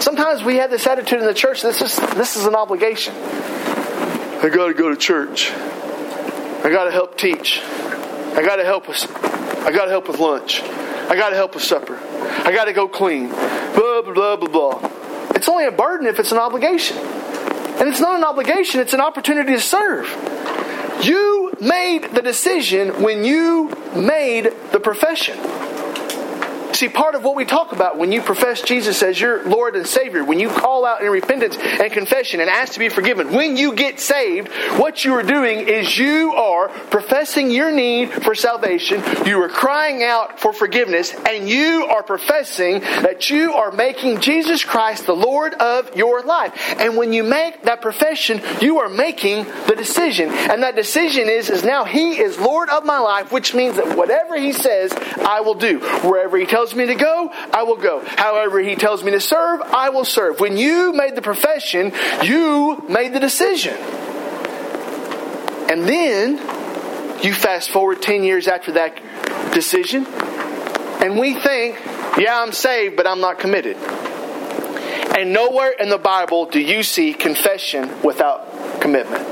Sometimes 0.01 0.43
we 0.43 0.57
have 0.57 0.71
this 0.71 0.87
attitude 0.87 1.21
in 1.21 1.27
the 1.27 1.35
church, 1.35 1.63
this 1.63 1.81
is 1.81 1.97
this 2.17 2.37
is 2.37 2.47
an 2.47 2.55
obligation. 2.55 3.15
I 3.15 4.49
gotta 4.53 4.75
go 4.75 4.89
to 4.91 4.97
church. 4.97 5.53
I 5.53 6.71
gotta 6.71 6.91
help 6.91 7.17
teach. 7.17 7.61
I 7.61 8.43
gotta 8.45 8.65
help 8.65 8.89
us. 8.89 9.32
I 9.65 9.73
gotta 9.73 9.91
help 9.91 10.09
with 10.09 10.19
lunch. 10.19 10.61
I 10.61 11.15
gotta 11.15 11.37
help 11.37 11.55
with 11.55 11.63
supper. 11.65 11.97
I 12.45 12.53
gotta 12.53 12.73
go 12.73 12.89
clean. 12.89 13.29
Blah 13.29 14.03
blah 14.03 14.13
blah 14.13 14.37
blah 14.37 14.49
blah. 14.49 14.91
It's 15.35 15.49
only 15.49 15.67
a 15.67 15.73
burden 15.73 16.07
if 16.07 16.19
it's 16.19 16.33
an 16.33 16.39
obligation. 16.39 16.97
And 16.99 17.89
it's 17.89 18.01
not 18.01 18.17
an 18.17 18.25
obligation, 18.25 18.81
it's 18.81 18.93
an 18.93 19.01
opportunity 19.01 19.53
to 19.55 19.61
serve. 19.61 20.07
You 21.03 21.53
made 21.61 22.13
the 22.15 22.23
decision 22.23 23.03
when 23.03 23.25
you 23.25 23.71
made 23.97 24.53
the 24.73 24.79
profession. 24.79 25.37
See, 26.83 26.89
part 26.89 27.15
of 27.15 27.23
what 27.23 27.37
we 27.37 27.45
talk 27.45 27.71
about 27.71 27.97
when 27.97 28.11
you 28.11 28.21
profess 28.21 28.61
Jesus 28.61 29.05
as 29.05 29.21
your 29.21 29.45
Lord 29.45 29.77
and 29.77 29.87
Savior, 29.87 30.25
when 30.25 30.41
you 30.41 30.49
call 30.49 30.85
out 30.85 31.01
in 31.01 31.11
repentance 31.13 31.57
and 31.57 31.93
confession 31.93 32.41
and 32.41 32.51
ask 32.51 32.73
to 32.73 32.81
be 32.81 32.89
forgiven, 32.89 33.33
when 33.33 33.57
you 33.57 33.77
get 33.77 34.01
saved, 34.01 34.49
what 34.81 35.05
you 35.05 35.15
are 35.15 35.23
doing 35.23 35.69
is 35.69 35.97
you 35.97 36.33
are 36.33 36.71
professing 36.91 37.53
your 37.53 37.71
need 37.71 38.11
for 38.25 38.35
salvation, 38.35 39.01
you 39.25 39.41
are 39.45 39.49
crying 39.49 40.03
out 40.03 40.41
for 40.41 40.53
forgiveness, 40.53 41.15
and 41.15 41.49
you 41.49 41.87
are 41.87 42.03
professing 42.03 42.81
that 42.81 43.31
you 43.31 43.53
are 43.53 43.71
making 43.71 44.21
Jesus 44.21 44.65
Christ 44.65 45.07
the 45.07 45.15
Lord 45.15 45.55
of 45.55 45.95
your 45.95 46.23
life. 46.23 46.53
And 46.81 46.97
when 46.97 47.13
you 47.13 47.23
make 47.23 47.63
that 47.63 47.81
profession, 47.81 48.43
you 48.61 48.81
are 48.81 48.89
making 48.89 49.45
the 49.69 49.77
decision. 49.77 50.31
And 50.31 50.65
that 50.65 50.75
decision 50.75 51.29
is, 51.29 51.49
is 51.49 51.63
now 51.63 51.85
He 51.85 52.19
is 52.19 52.41
Lord 52.41 52.71
of 52.71 52.85
my 52.85 52.99
life, 52.99 53.31
which 53.31 53.55
means 53.55 53.77
that 53.77 53.97
whatever 53.97 54.37
He 54.37 54.53
says, 54.53 54.93
I 54.93 55.43
will 55.43 55.55
do. 55.55 55.79
Wherever 55.79 56.37
He 56.37 56.45
tells 56.45 56.72
me 56.75 56.87
to 56.87 56.95
go, 56.95 57.31
I 57.53 57.63
will 57.63 57.77
go. 57.77 58.03
However, 58.05 58.61
He 58.61 58.75
tells 58.77 59.03
me 59.03 59.13
to 59.13 59.21
serve, 59.21 59.61
I 59.63 59.91
will 59.91 60.05
serve. 60.05 60.41
When 60.41 60.57
you 60.57 60.93
made 60.93 61.15
the 61.17 61.23
profession, 61.23 61.93
you 62.23 62.85
made 62.89 63.13
the 63.13 63.21
decision. 63.21 63.75
And 65.71 65.89
then 65.89 66.37
you 67.25 67.33
fast 67.33 67.71
forward 67.71 68.03
10 68.03 68.25
years 68.25 68.49
after 68.49 68.73
that 68.73 69.01
decision, 69.53 70.07
and 70.07 71.19
we 71.19 71.35
think, 71.35 71.79
yeah, 72.19 72.41
I'm 72.41 72.53
saved, 72.53 72.97
but 72.97 73.07
I'm 73.07 73.21
not 73.21 73.39
committed. 73.39 73.77
And 73.77 75.33
nowhere 75.33 75.73
in 75.73 75.89
the 75.89 75.99
Bible 75.99 76.47
do 76.47 76.61
you 76.61 76.83
see 76.83 77.13
confession 77.13 78.03
without 78.03 78.81
commitment. 78.81 79.23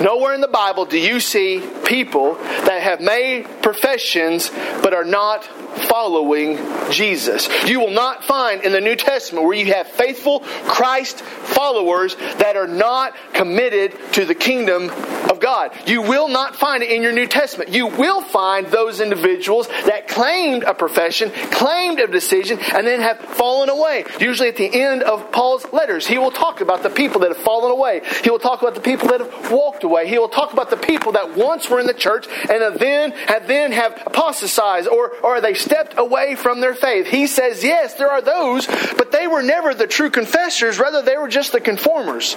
Nowhere 0.00 0.34
in 0.34 0.40
the 0.40 0.48
Bible 0.48 0.86
do 0.86 0.98
you 0.98 1.20
see 1.20 1.62
people 1.84 2.34
that 2.34 2.82
have 2.82 3.00
made 3.00 3.46
professions 3.62 4.50
but 4.82 4.92
are 4.92 5.04
not 5.04 5.48
following 5.74 6.58
Jesus. 6.90 7.48
You 7.66 7.80
will 7.80 7.90
not 7.90 8.24
find 8.24 8.62
in 8.62 8.72
the 8.72 8.80
New 8.80 8.96
Testament 8.96 9.46
where 9.46 9.56
you 9.56 9.72
have 9.74 9.88
faithful 9.88 10.40
Christ 10.40 11.20
followers 11.20 12.16
that 12.16 12.56
are 12.56 12.66
not 12.66 13.14
committed 13.32 13.96
to 14.14 14.24
the 14.24 14.34
kingdom 14.34 14.90
of 15.34 15.40
God. 15.40 15.72
You 15.86 16.02
will 16.02 16.28
not 16.28 16.56
find 16.56 16.82
it 16.82 16.90
in 16.90 17.02
your 17.02 17.12
New 17.12 17.26
Testament. 17.26 17.70
You 17.70 17.88
will 17.88 18.22
find 18.22 18.66
those 18.66 19.00
individuals 19.00 19.68
that 19.68 20.08
claimed 20.08 20.62
a 20.62 20.74
profession, 20.74 21.30
claimed 21.50 21.98
a 21.98 22.06
decision, 22.06 22.58
and 22.72 22.86
then 22.86 23.00
have 23.00 23.18
fallen 23.18 23.68
away. 23.68 24.04
Usually 24.20 24.48
at 24.48 24.56
the 24.56 24.72
end 24.72 25.02
of 25.02 25.32
Paul's 25.32 25.66
letters, 25.72 26.06
he 26.06 26.18
will 26.18 26.30
talk 26.30 26.60
about 26.60 26.82
the 26.82 26.90
people 26.90 27.20
that 27.20 27.28
have 27.28 27.42
fallen 27.44 27.70
away. 27.70 28.02
He 28.22 28.30
will 28.30 28.38
talk 28.38 28.62
about 28.62 28.74
the 28.74 28.80
people 28.80 29.08
that 29.08 29.20
have 29.20 29.50
walked 29.50 29.84
away. 29.84 30.08
He 30.08 30.18
will 30.18 30.28
talk 30.28 30.52
about 30.52 30.70
the 30.70 30.76
people 30.76 31.12
that 31.12 31.36
once 31.36 31.68
were 31.68 31.80
in 31.80 31.86
the 31.86 31.94
church 31.94 32.26
and 32.28 32.78
then 32.78 33.12
have 33.12 33.46
then 33.48 33.72
have 33.72 34.00
apostatized 34.06 34.88
or, 34.88 35.10
or 35.22 35.40
they 35.40 35.54
stepped 35.54 35.94
away 35.98 36.36
from 36.36 36.60
their 36.60 36.74
faith. 36.74 37.06
He 37.06 37.26
says, 37.26 37.64
yes, 37.64 37.94
there 37.94 38.10
are 38.10 38.22
those, 38.22 38.66
but 38.66 39.12
they 39.12 39.26
were 39.26 39.42
never 39.42 39.74
the 39.74 39.86
true 39.86 40.10
confessors. 40.10 40.78
Rather, 40.78 41.02
they 41.02 41.16
were 41.16 41.28
just 41.28 41.52
the 41.52 41.60
conformers. 41.60 42.34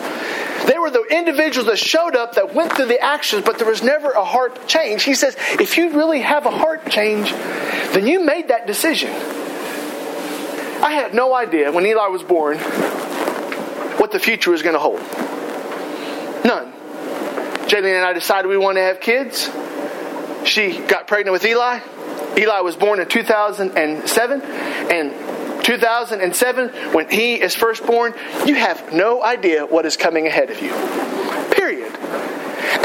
They 0.68 0.78
were 0.78 0.90
the 0.90 1.06
individuals 1.10 1.68
that 1.68 1.78
showed 1.80 2.16
up 2.16 2.36
that 2.36 2.54
went 2.54 2.74
through 2.74 2.87
the 2.88 3.00
actions, 3.00 3.44
but 3.46 3.58
there 3.58 3.68
was 3.68 3.84
never 3.84 4.12
a 4.12 4.24
heart 4.24 4.68
change. 4.68 5.04
He 5.04 5.14
says, 5.14 5.36
if 5.60 5.78
you 5.78 5.92
really 5.92 6.22
have 6.22 6.46
a 6.46 6.52
heart 6.52 6.90
change, 6.90 7.32
then 7.32 8.08
you 8.08 8.24
made 8.24 8.48
that 8.50 8.68
decision. 8.68 9.12
I 10.82 10.92
had 10.92 11.14
no 11.14 11.34
idea 11.34 11.72
when 11.72 11.86
Eli 11.86 12.08
was 12.08 12.24
born 12.24 12.58
what 13.98 14.12
the 14.12 14.20
future 14.20 14.52
was 14.52 14.62
going 14.62 14.76
to 14.76 14.80
hold. 14.80 15.00
None. 16.46 16.72
Jalen 17.68 17.98
and 17.98 18.06
I 18.06 18.14
decided 18.14 18.48
we 18.48 18.58
wanted 18.58 18.82
to 18.82 18.86
have 18.86 19.00
kids. 19.00 19.50
She 20.48 20.80
got 20.80 21.08
pregnant 21.08 21.34
with 21.34 21.44
Eli. 21.46 21.80
Eli 22.38 22.60
was 22.62 22.76
born 22.76 23.00
in 23.00 23.10
2007. 23.10 24.42
And 24.42 25.66
2007, 25.66 26.94
when 26.94 27.10
he 27.10 27.42
is 27.42 27.56
first 27.56 27.86
born, 27.86 28.14
you 28.46 28.56
have 28.56 28.94
no 28.94 29.22
idea 29.24 29.66
what 29.66 29.86
is 29.86 29.98
coming 29.98 30.28
ahead 30.28 30.50
of 30.50 30.62
you. 30.62 30.72
Period. 31.52 31.92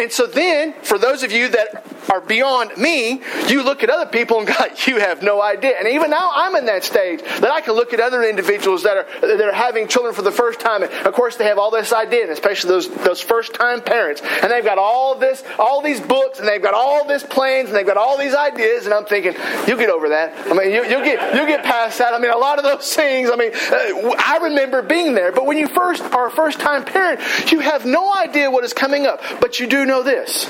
And 0.01 0.13
so 0.13 0.27
then, 0.27 0.75
for 0.83 0.99
those 0.99 1.23
of 1.23 1.33
you 1.33 1.49
that 1.49 1.85
are 2.11 2.21
beyond 2.21 2.77
me, 2.77 3.23
you 3.49 3.63
look 3.63 3.83
at 3.83 3.91
other 3.91 4.11
people 4.11 4.39
and 4.39 4.47
God, 4.53 4.71
you 4.87 4.99
have 4.99 5.23
no 5.23 5.43
idea. 5.43 5.75
And 5.79 5.89
even 5.89 6.11
now, 6.11 6.31
I'm 6.35 6.55
in 6.57 6.67
that 6.67 6.85
stage 6.85 7.23
that 7.23 7.51
I 7.51 7.61
can 7.61 7.75
look 7.75 7.93
at 7.93 8.01
other 8.01 8.23
individuals 8.23 8.83
that 8.83 8.97
are 8.97 9.07
that 9.21 9.41
are 9.41 9.53
having 9.53 9.89
children 9.89 10.15
for 10.15 10.23
the 10.23 10.33
first 10.33 10.61
time. 10.61 10.83
And 10.83 10.93
of 11.07 11.15
course, 11.15 11.37
they 11.37 11.45
have 11.45 11.59
all 11.59 11.71
this 11.71 11.93
idea, 11.93 12.23
and 12.23 12.31
especially 12.31 12.69
those 12.69 12.89
those 12.89 13.21
first 13.21 13.55
time 13.55 13.83
parents, 13.83 14.23
and 14.43 14.51
they've 14.51 14.65
got 14.65 14.79
all 14.79 15.15
this, 15.15 15.43
all 15.59 15.83
these 15.83 16.01
books, 16.01 16.39
and 16.39 16.49
they've 16.49 16.63
got 16.63 16.75
all 16.75 17.07
this 17.07 17.23
plans, 17.23 17.69
and 17.69 17.77
they've 17.77 17.87
got 17.87 17.97
all 17.97 18.19
these 18.19 18.35
ideas. 18.35 18.85
And 18.85 18.95
I'm 18.95 19.05
thinking, 19.05 19.35
you'll 19.67 19.79
get 19.79 19.91
over 19.91 20.11
that. 20.11 20.51
I 20.51 20.55
mean, 20.55 20.71
you, 20.73 20.83
will 20.83 21.05
get 21.05 21.35
you'll 21.35 21.47
get 21.47 21.65
past 21.65 21.99
that. 21.99 22.15
I 22.15 22.19
mean, 22.19 22.31
a 22.31 22.39
lot 22.39 22.59
of 22.59 22.65
those 22.65 22.95
things. 22.95 23.31
I 23.33 23.37
mean, 23.37 23.53
uh, 23.53 24.15
I 24.19 24.41
remember 24.43 24.83
being 24.83 25.15
there. 25.15 25.33
But 25.33 25.47
when 25.47 25.59
you 25.59 25.69
first 25.69 26.03
are 26.03 26.27
a 26.27 26.31
first 26.31 26.61
time 26.61 26.85
parent, 26.85 27.21
you 27.51 27.61
have 27.61 27.87
no 27.87 28.13
idea 28.15 28.51
what 28.51 28.65
is 28.65 28.73
coming 28.73 29.07
up, 29.07 29.23
but 29.41 29.61
you 29.61 29.67
do 29.67 29.85
know 29.85 30.03
this 30.03 30.49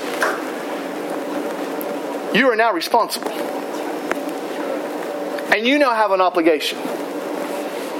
you 2.33 2.49
are 2.49 2.55
now 2.55 2.73
responsible. 2.73 3.31
And 5.53 5.67
you 5.67 5.77
now 5.77 5.93
have 5.93 6.11
an 6.11 6.21
obligation. 6.21 6.79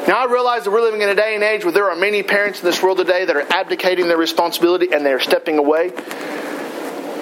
Now, 0.07 0.21
I 0.21 0.25
realize 0.29 0.65
that 0.65 0.71
we're 0.71 0.81
living 0.81 1.01
in 1.01 1.09
a 1.09 1.15
day 1.15 1.35
and 1.35 1.43
age 1.43 1.63
where 1.63 1.71
there 1.71 1.89
are 1.89 1.95
many 1.95 2.23
parents 2.23 2.59
in 2.59 2.65
this 2.65 2.83
world 2.83 2.97
today 2.97 3.23
that 3.23 3.35
are 3.35 3.53
abdicating 3.53 4.07
their 4.07 4.17
responsibility 4.17 4.91
and 4.91 5.05
they 5.05 5.13
are 5.13 5.19
stepping 5.19 5.57
away. 5.57 5.91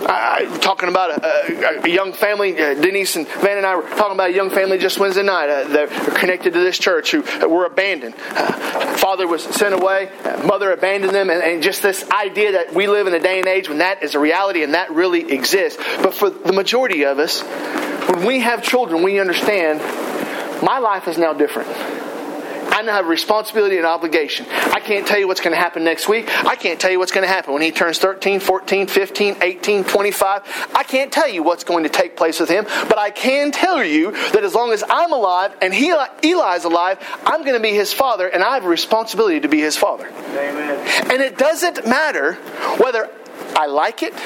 I, 0.05 0.59
talking 0.61 0.89
about 0.89 1.11
a, 1.11 1.81
a, 1.81 1.81
a 1.83 1.89
young 1.89 2.13
family. 2.13 2.59
Uh, 2.59 2.73
Denise 2.73 3.15
and 3.15 3.27
Van 3.27 3.57
and 3.57 3.65
I 3.65 3.75
were 3.75 3.83
talking 3.83 4.13
about 4.13 4.29
a 4.31 4.33
young 4.33 4.49
family 4.49 4.77
just 4.77 4.99
Wednesday 4.99 5.23
night. 5.23 5.49
Uh, 5.49 5.67
they're 5.67 5.87
connected 5.87 6.53
to 6.53 6.59
this 6.59 6.77
church 6.77 7.11
who 7.11 7.21
were 7.47 7.65
abandoned. 7.65 8.15
Uh, 8.31 8.97
father 8.97 9.27
was 9.27 9.43
sent 9.43 9.73
away, 9.73 10.09
uh, 10.23 10.43
mother 10.45 10.71
abandoned 10.71 11.13
them, 11.13 11.29
and, 11.29 11.41
and, 11.41 11.61
just 11.61 11.81
this 11.83 12.09
idea 12.09 12.53
that 12.53 12.73
we 12.73 12.87
live 12.87 13.07
in 13.07 13.13
a 13.13 13.19
day 13.19 13.39
and 13.39 13.47
age 13.47 13.69
when 13.69 13.79
that 13.79 14.03
is 14.03 14.15
a 14.15 14.19
reality 14.19 14.63
and 14.63 14.73
that 14.73 14.91
really 14.91 15.31
exists. 15.31 15.81
But 15.97 16.13
for 16.13 16.29
the 16.29 16.53
majority 16.53 17.05
of 17.05 17.19
us, 17.19 17.41
when 17.41 18.25
we 18.25 18.39
have 18.39 18.63
children, 18.63 19.03
we 19.03 19.19
understand 19.19 19.79
my 20.63 20.79
life 20.79 21.07
is 21.07 21.17
now 21.17 21.33
different. 21.33 21.69
I 22.71 22.81
now 22.84 22.93
have 22.93 23.07
responsibility 23.07 23.77
and 23.77 23.86
obligation. 23.86 24.45
I 24.49 24.79
can't 24.79 25.05
tell 25.05 25.19
you 25.19 25.27
what's 25.27 25.41
going 25.41 25.53
to 25.53 25.60
happen 25.60 25.84
next 25.84 26.07
week. 26.07 26.29
I 26.45 26.55
can't 26.55 26.79
tell 26.79 26.89
you 26.89 26.99
what's 26.99 27.12
going 27.12 27.27
to 27.27 27.31
happen 27.31 27.53
when 27.53 27.62
he 27.62 27.71
turns 27.71 27.99
13, 27.99 28.39
14, 28.39 28.88
15, 28.88 29.38
18, 29.41 29.84
25. 29.84 30.69
I 30.73 30.84
can't 30.84 31.12
tell 31.12 31.27
you 31.27 31.43
what's 31.43 31.63
going 31.63 31.84
to 31.84 31.89
take 31.89 32.15
place 32.15 32.39
with 32.39 32.49
him, 32.49 32.63
but 32.63 32.97
I 32.97 33.10
can 33.10 33.51
tell 33.51 33.84
you 33.84 34.12
that 34.12 34.43
as 34.43 34.55
long 34.55 34.71
as 34.71 34.84
I'm 34.89 35.12
alive 35.12 35.55
and 35.62 35.73
he, 35.73 35.89
Eli's 35.91 36.63
alive, 36.63 36.97
I'm 37.25 37.41
going 37.41 37.55
to 37.55 37.60
be 37.60 37.73
his 37.73 37.93
father, 37.93 38.27
and 38.27 38.43
I 38.43 38.55
have 38.55 38.65
a 38.65 38.69
responsibility 38.69 39.41
to 39.41 39.47
be 39.47 39.60
his 39.60 39.77
father. 39.77 40.07
Amen. 40.07 41.12
And 41.12 41.21
it 41.21 41.38
doesn't 41.38 41.86
matter 41.86 42.36
whether 42.77 43.10
I 43.62 43.67
like 43.67 44.02
it. 44.02 44.13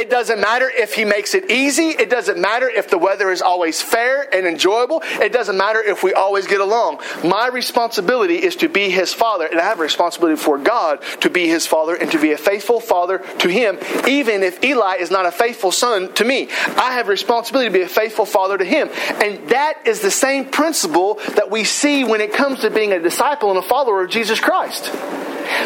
it 0.00 0.10
doesn't 0.10 0.40
matter 0.40 0.68
if 0.68 0.94
he 0.94 1.04
makes 1.04 1.32
it 1.32 1.48
easy. 1.48 1.90
It 1.90 2.10
doesn't 2.10 2.40
matter 2.40 2.68
if 2.68 2.90
the 2.90 2.98
weather 2.98 3.30
is 3.30 3.40
always 3.40 3.80
fair 3.80 4.26
and 4.34 4.48
enjoyable. 4.48 5.00
It 5.20 5.32
doesn't 5.32 5.56
matter 5.56 5.80
if 5.80 6.02
we 6.02 6.12
always 6.12 6.48
get 6.48 6.60
along. 6.60 7.00
My 7.22 7.46
responsibility 7.46 8.34
is 8.34 8.56
to 8.56 8.68
be 8.68 8.90
his 8.90 9.14
father, 9.14 9.46
and 9.46 9.60
I 9.60 9.64
have 9.64 9.78
a 9.78 9.82
responsibility 9.82 10.42
for 10.42 10.58
God 10.58 11.04
to 11.20 11.30
be 11.30 11.46
his 11.46 11.68
father 11.68 11.94
and 11.94 12.10
to 12.10 12.18
be 12.18 12.32
a 12.32 12.36
faithful 12.36 12.80
father 12.80 13.18
to 13.38 13.48
him, 13.48 13.78
even 14.08 14.42
if 14.42 14.64
Eli 14.64 14.96
is 14.96 15.12
not 15.12 15.24
a 15.24 15.30
faithful 15.30 15.70
son 15.70 16.12
to 16.14 16.24
me. 16.24 16.48
I 16.50 16.94
have 16.94 17.06
a 17.06 17.10
responsibility 17.10 17.68
to 17.68 17.72
be 17.72 17.82
a 17.82 17.88
faithful 17.88 18.26
father 18.26 18.58
to 18.58 18.64
him. 18.64 18.90
And 19.22 19.50
that 19.50 19.86
is 19.86 20.00
the 20.00 20.10
same 20.10 20.46
principle 20.46 21.20
that 21.36 21.48
we 21.48 21.62
see 21.62 22.02
when 22.02 22.20
it 22.20 22.32
comes 22.32 22.62
to 22.62 22.70
being 22.70 22.90
a 22.90 22.98
disciple 22.98 23.50
and 23.50 23.58
a 23.60 23.62
follower 23.62 24.02
of 24.02 24.10
Jesus 24.10 24.40
Christ. 24.40 24.90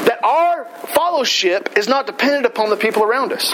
That 0.07 0.25
our 0.25 0.65
fellowship 0.87 1.77
is 1.77 1.89
not 1.89 2.07
dependent 2.07 2.47
upon 2.47 2.71
the 2.71 2.77
people 2.77 3.03
around 3.03 3.33
us. 3.33 3.53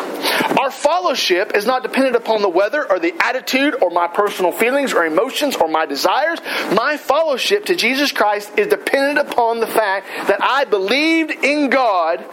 Our 0.58 0.70
fellowship 0.70 1.52
is 1.54 1.66
not 1.66 1.82
dependent 1.82 2.16
upon 2.16 2.42
the 2.42 2.48
weather 2.48 2.88
or 2.90 2.98
the 2.98 3.14
attitude 3.20 3.76
or 3.82 3.90
my 3.90 4.08
personal 4.08 4.52
feelings 4.52 4.92
or 4.92 5.04
emotions 5.04 5.56
or 5.56 5.68
my 5.68 5.86
desires. 5.86 6.40
My 6.72 6.96
fellowship 6.96 7.66
to 7.66 7.74
Jesus 7.74 8.12
Christ 8.12 8.58
is 8.58 8.68
dependent 8.68 9.28
upon 9.28 9.60
the 9.60 9.66
fact 9.66 10.06
that 10.28 10.42
I 10.42 10.64
believed 10.64 11.30
in 11.30 11.70
God. 11.70 12.24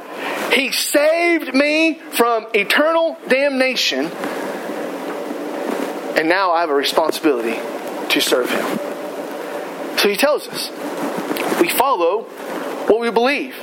He 0.53 0.71
saved 0.71 1.53
me 1.53 1.95
from 2.11 2.47
eternal 2.53 3.17
damnation. 3.27 4.05
And 6.17 6.27
now 6.27 6.51
I 6.51 6.61
have 6.61 6.69
a 6.69 6.75
responsibility 6.75 7.59
to 8.09 8.19
serve 8.19 8.49
Him. 8.49 8.77
So 9.97 10.09
He 10.09 10.15
tells 10.15 10.47
us 10.47 10.69
we 11.61 11.69
follow 11.69 12.25
what 12.89 12.99
we 12.99 13.11
believe. 13.11 13.55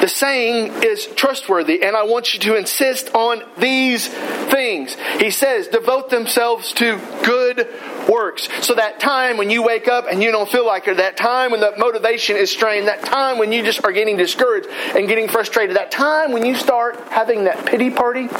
The 0.00 0.08
saying 0.08 0.82
is 0.82 1.06
trustworthy, 1.06 1.84
and 1.84 1.94
I 1.94 2.02
want 2.02 2.34
you 2.34 2.40
to 2.40 2.56
insist 2.56 3.14
on 3.14 3.44
these 3.56 4.08
things. 4.08 4.96
He 5.20 5.30
says, 5.30 5.68
devote 5.68 6.10
themselves 6.10 6.72
to 6.74 7.00
good 7.24 7.68
works. 8.08 8.48
So 8.66 8.74
that 8.74 8.98
time 8.98 9.36
when 9.36 9.48
you 9.48 9.62
wake 9.62 9.86
up 9.86 10.06
and 10.10 10.20
you 10.20 10.32
don't 10.32 10.50
feel 10.50 10.66
like 10.66 10.88
it, 10.88 10.96
that 10.96 11.16
time 11.16 11.52
when 11.52 11.60
the 11.60 11.72
motivation 11.78 12.36
is 12.36 12.50
strained, 12.50 12.88
that 12.88 13.04
time 13.04 13.38
when 13.38 13.52
you 13.52 13.62
just 13.62 13.84
are 13.84 13.92
getting 13.92 14.16
discouraged 14.16 14.66
and 14.96 15.06
getting 15.06 15.28
frustrated, 15.28 15.76
that 15.76 15.92
time 15.92 16.32
when 16.32 16.44
you 16.44 16.56
start 16.56 16.96
having 17.08 17.44
that 17.44 17.64
pity 17.64 17.90
party. 17.90 18.26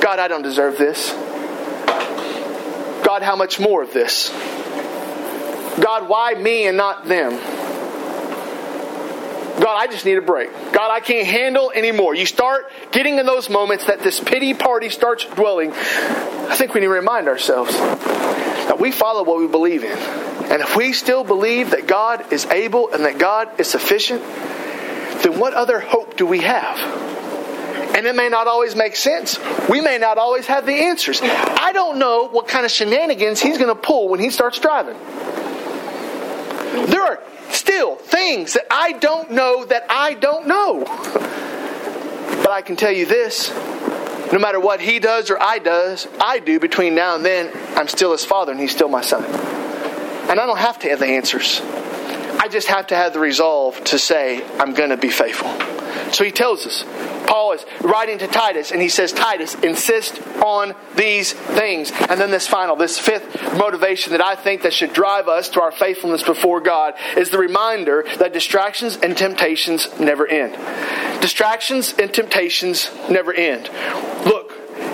God, 0.00 0.18
I 0.18 0.26
don't 0.26 0.40
deserve 0.40 0.78
this. 0.78 1.10
God, 3.04 3.22
how 3.22 3.36
much 3.36 3.60
more 3.60 3.82
of 3.82 3.92
this? 3.92 4.30
God, 5.78 6.08
why 6.08 6.32
me 6.32 6.66
and 6.66 6.78
not 6.78 7.06
them? 7.06 7.55
God, 9.66 9.82
I 9.82 9.88
just 9.88 10.04
need 10.04 10.16
a 10.16 10.22
break. 10.22 10.48
God, 10.70 10.92
I 10.92 11.00
can't 11.00 11.26
handle 11.26 11.72
anymore. 11.72 12.14
You 12.14 12.24
start 12.24 12.70
getting 12.92 13.18
in 13.18 13.26
those 13.26 13.50
moments 13.50 13.86
that 13.86 13.98
this 13.98 14.20
pity 14.20 14.54
party 14.54 14.90
starts 14.90 15.24
dwelling. 15.24 15.72
I 15.72 16.54
think 16.54 16.72
we 16.72 16.78
need 16.78 16.86
to 16.86 16.92
remind 16.92 17.26
ourselves 17.26 17.76
that 17.76 18.78
we 18.78 18.92
follow 18.92 19.24
what 19.24 19.40
we 19.40 19.48
believe 19.48 19.82
in. 19.82 19.90
And 19.90 20.62
if 20.62 20.76
we 20.76 20.92
still 20.92 21.24
believe 21.24 21.70
that 21.70 21.88
God 21.88 22.32
is 22.32 22.44
able 22.44 22.92
and 22.92 23.04
that 23.04 23.18
God 23.18 23.58
is 23.58 23.66
sufficient, 23.66 24.22
then 24.22 25.36
what 25.40 25.52
other 25.52 25.80
hope 25.80 26.16
do 26.16 26.26
we 26.26 26.42
have? 26.42 26.78
And 27.96 28.06
it 28.06 28.14
may 28.14 28.28
not 28.28 28.46
always 28.46 28.76
make 28.76 28.94
sense. 28.94 29.36
We 29.68 29.80
may 29.80 29.98
not 29.98 30.16
always 30.16 30.46
have 30.46 30.64
the 30.64 30.74
answers. 30.74 31.18
I 31.20 31.72
don't 31.72 31.98
know 31.98 32.28
what 32.28 32.46
kind 32.46 32.64
of 32.64 32.70
shenanigans 32.70 33.40
he's 33.40 33.58
going 33.58 33.74
to 33.74 33.82
pull 33.82 34.08
when 34.10 34.20
he 34.20 34.30
starts 34.30 34.60
driving. 34.60 34.96
There 36.86 37.02
are 37.02 37.20
still 37.56 37.96
things 37.96 38.54
that 38.54 38.66
I 38.70 38.92
don't 38.92 39.30
know 39.32 39.64
that 39.64 39.86
I 39.88 40.14
don't 40.14 40.46
know. 40.46 40.84
but 42.42 42.50
I 42.50 42.62
can 42.62 42.76
tell 42.76 42.92
you 42.92 43.06
this 43.06 43.50
no 44.32 44.38
matter 44.40 44.58
what 44.58 44.80
he 44.80 44.98
does 44.98 45.30
or 45.30 45.40
I 45.40 45.58
does, 45.58 46.08
I 46.20 46.40
do 46.40 46.58
between 46.58 46.94
now 46.94 47.14
and 47.14 47.24
then, 47.24 47.50
I'm 47.76 47.86
still 47.86 48.12
his 48.12 48.24
father 48.24 48.52
and 48.52 48.60
he's 48.60 48.72
still 48.72 48.88
my 48.88 49.00
son. 49.00 49.24
And 49.24 50.40
I 50.40 50.46
don't 50.46 50.58
have 50.58 50.80
to 50.80 50.88
have 50.88 50.98
the 50.98 51.06
answers. 51.06 51.60
I 51.62 52.48
just 52.48 52.66
have 52.66 52.88
to 52.88 52.96
have 52.96 53.12
the 53.12 53.20
resolve 53.20 53.82
to 53.84 53.98
say, 53.98 54.44
I'm 54.58 54.74
going 54.74 54.90
to 54.90 54.96
be 54.96 55.10
faithful. 55.10 55.75
So 56.12 56.24
he 56.24 56.30
tells 56.30 56.66
us. 56.66 56.84
Paul 57.26 57.52
is 57.52 57.64
writing 57.82 58.18
to 58.18 58.26
Titus, 58.26 58.70
and 58.70 58.80
he 58.80 58.88
says, 58.88 59.12
Titus, 59.12 59.54
insist 59.56 60.20
on 60.42 60.74
these 60.94 61.32
things. 61.32 61.90
And 62.08 62.20
then 62.20 62.30
this 62.30 62.46
final, 62.46 62.76
this 62.76 62.98
fifth 62.98 63.56
motivation 63.56 64.12
that 64.12 64.24
I 64.24 64.36
think 64.36 64.62
that 64.62 64.72
should 64.72 64.92
drive 64.92 65.28
us 65.28 65.48
to 65.50 65.60
our 65.60 65.72
faithfulness 65.72 66.22
before 66.22 66.60
God 66.60 66.94
is 67.16 67.30
the 67.30 67.38
reminder 67.38 68.04
that 68.18 68.32
distractions 68.32 68.96
and 68.96 69.16
temptations 69.16 69.88
never 69.98 70.26
end. 70.26 70.54
Distractions 71.20 71.94
and 71.98 72.12
temptations 72.12 72.90
never 73.10 73.34
end. 73.34 73.68
Look, 74.24 74.45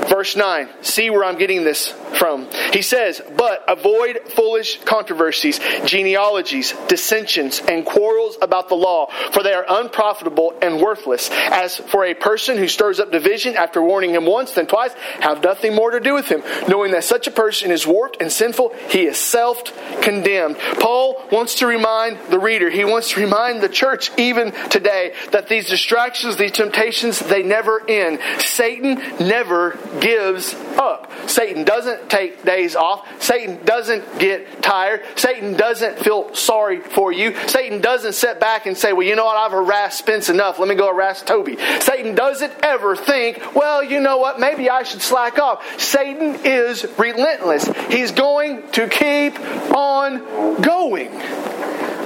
Verse 0.08 0.36
9, 0.36 0.68
see 0.82 1.10
where 1.10 1.24
I'm 1.24 1.38
getting 1.38 1.64
this 1.64 1.94
from. 2.18 2.48
He 2.72 2.82
says, 2.82 3.20
But 3.36 3.64
avoid 3.68 4.20
foolish 4.28 4.80
controversies, 4.84 5.60
genealogies, 5.84 6.74
dissensions, 6.88 7.60
and 7.60 7.84
quarrels 7.84 8.36
about 8.42 8.68
the 8.68 8.74
law, 8.74 9.06
for 9.32 9.42
they 9.42 9.52
are 9.52 9.64
unprofitable 9.68 10.54
and 10.60 10.80
worthless. 10.80 11.30
As 11.30 11.76
for 11.76 12.04
a 12.04 12.14
person 12.14 12.58
who 12.58 12.68
stirs 12.68 13.00
up 13.00 13.10
division 13.10 13.56
after 13.56 13.82
warning 13.82 14.10
him 14.14 14.26
once, 14.26 14.52
then 14.52 14.66
twice, 14.66 14.92
have 15.20 15.42
nothing 15.42 15.74
more 15.74 15.92
to 15.92 16.00
do 16.00 16.14
with 16.14 16.26
him. 16.26 16.42
Knowing 16.68 16.92
that 16.92 17.04
such 17.04 17.26
a 17.26 17.30
person 17.30 17.70
is 17.70 17.86
warped 17.86 18.20
and 18.20 18.30
sinful, 18.30 18.74
he 18.88 19.06
is 19.06 19.18
self 19.18 19.62
condemned. 20.02 20.58
Paul 20.80 21.22
wants 21.30 21.56
to 21.56 21.66
remind 21.66 22.18
the 22.30 22.38
reader, 22.38 22.70
he 22.70 22.84
wants 22.84 23.10
to 23.10 23.20
remind 23.20 23.62
the 23.62 23.68
church 23.68 24.10
even 24.18 24.52
today 24.68 25.14
that 25.30 25.48
these 25.48 25.68
distractions, 25.68 26.36
these 26.36 26.52
temptations, 26.52 27.18
they 27.20 27.42
never 27.42 27.88
end. 27.88 28.18
Satan 28.38 28.94
never 29.18 29.78
gives 30.00 30.54
up. 30.78 31.10
Satan 31.28 31.64
doesn't 31.64 32.10
take 32.10 32.44
days 32.44 32.76
off. 32.76 33.06
Satan 33.22 33.64
doesn't 33.64 34.18
get 34.18 34.62
tired. 34.62 35.02
Satan 35.16 35.54
doesn't 35.54 35.98
feel 35.98 36.34
sorry 36.34 36.80
for 36.80 37.12
you. 37.12 37.36
Satan 37.46 37.80
doesn't 37.80 38.14
sit 38.14 38.40
back 38.40 38.66
and 38.66 38.76
say, 38.76 38.92
Well, 38.92 39.06
you 39.06 39.16
know 39.16 39.24
what? 39.24 39.36
I've 39.36 39.52
harassed 39.52 39.98
Spence 39.98 40.28
enough. 40.28 40.58
Let 40.58 40.68
me 40.68 40.74
go 40.74 40.92
harass 40.92 41.22
Toby. 41.22 41.56
Satan 41.80 42.14
doesn't 42.14 42.52
ever 42.62 42.96
think, 42.96 43.54
Well, 43.54 43.82
you 43.82 44.00
know 44.00 44.18
what? 44.18 44.40
Maybe 44.40 44.70
I 44.70 44.82
should 44.82 45.02
slack 45.02 45.38
off. 45.38 45.80
Satan 45.80 46.40
is 46.44 46.86
relentless. 46.98 47.66
He's 47.88 48.12
going 48.12 48.68
to 48.72 48.88
keep 48.88 49.38
on 49.74 50.60
going. 50.62 51.10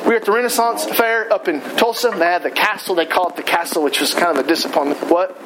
We 0.06 0.12
were 0.12 0.16
at 0.18 0.24
the 0.24 0.30
Renaissance 0.30 0.84
Fair 0.84 1.32
up 1.32 1.48
in 1.48 1.60
Tulsa. 1.60 2.10
They 2.10 2.24
had 2.24 2.44
the 2.44 2.50
castle. 2.52 2.94
They 2.94 3.06
call 3.06 3.30
it 3.30 3.36
the 3.36 3.42
castle, 3.42 3.82
which 3.82 4.00
was 4.00 4.14
kind 4.14 4.38
of 4.38 4.44
a 4.44 4.48
disappointment. 4.48 5.10
What? 5.10 5.36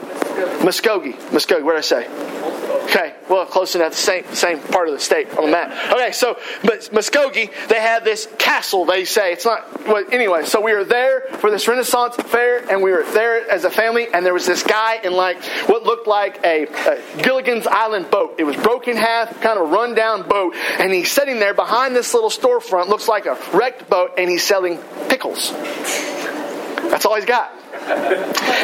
Muskogee. 0.61 1.15
Muskogee. 1.31 1.63
What 1.63 1.73
did 1.73 1.79
I 1.79 1.81
say? 1.81 2.61
Okay, 2.91 3.15
well, 3.29 3.47
close 3.47 3.77
enough. 3.77 3.93
The 3.93 3.99
same 3.99 4.25
same 4.35 4.59
part 4.59 4.89
of 4.89 4.95
the 4.95 5.01
state 5.01 5.37
on 5.37 5.45
the 5.45 5.51
map. 5.53 5.93
Okay, 5.93 6.11
so 6.11 6.37
but 6.63 6.81
Muskogee, 6.91 7.51
they 7.69 7.81
have 7.81 8.05
this 8.05 8.27
castle. 8.37 8.85
They 8.85 9.05
say 9.05 9.33
it's 9.33 9.45
not. 9.45 9.87
Well, 9.87 10.05
anyway, 10.11 10.45
so 10.45 10.61
we 10.61 10.75
were 10.75 10.85
there 10.85 11.23
for 11.39 11.53
this 11.53 11.69
Renaissance 11.69 12.17
fair, 12.17 12.69
and 12.69 12.83
we 12.83 12.91
were 12.91 13.05
there 13.13 13.49
as 13.49 13.65
a 13.65 13.71
family. 13.71 14.09
And 14.13 14.27
there 14.27 14.35
was 14.35 14.45
this 14.45 14.65
guy 14.65 14.97
in 15.05 15.13
like 15.13 15.41
what 15.69 15.85
looked 15.85 16.09
like 16.09 16.41
a, 16.45 16.67
a 16.67 17.23
Gilligan's 17.23 17.69
Island 17.69 18.11
boat. 18.11 18.37
It 18.39 18.45
was 18.45 18.57
broken 18.57 18.97
half, 18.97 19.41
kind 19.41 19.59
of 19.59 19.71
a 19.71 19.73
rundown 19.73 20.29
boat, 20.29 20.57
and 20.81 20.93
he's 20.93 21.13
sitting 21.13 21.39
there 21.39 21.55
behind 21.55 21.95
this 21.95 22.13
little 22.13 22.31
storefront. 22.31 22.89
Looks 22.89 23.07
like 23.07 23.27
a 23.27 23.39
wrecked 23.55 23.89
boat, 23.89 24.15
and 24.19 24.29
he's 24.29 24.43
selling 24.51 24.79
pickles. 25.09 25.53
That's 25.53 27.07
all 27.07 27.15
he's 27.15 27.25
got. 27.25 27.53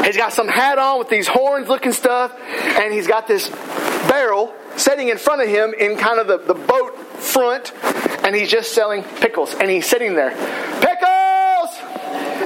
He's 0.05 0.17
got 0.17 0.33
some 0.33 0.49
hat 0.49 0.79
on 0.79 0.99
with 0.99 1.09
these 1.09 1.29
horns 1.29 1.69
looking 1.69 1.93
stuff, 1.93 2.37
and 2.37 2.93
he's 2.93 3.07
got 3.07 3.29
this 3.29 3.49
barrel 4.11 4.53
sitting 4.77 5.11
in 5.11 5.17
front 5.17 5.43
of 5.43 5.49
him 5.49 5.73
in 5.79 5.97
kind 5.97 6.19
of 6.19 6.27
the, 6.27 6.39
the 6.39 6.55
boat 6.55 6.97
front, 7.21 7.73
and 8.25 8.35
he's 8.35 8.51
just 8.51 8.73
selling 8.73 9.05
pickles. 9.05 9.55
And 9.55 9.71
he's 9.71 9.87
sitting 9.87 10.17
there, 10.17 10.31
pickles! 10.81 11.71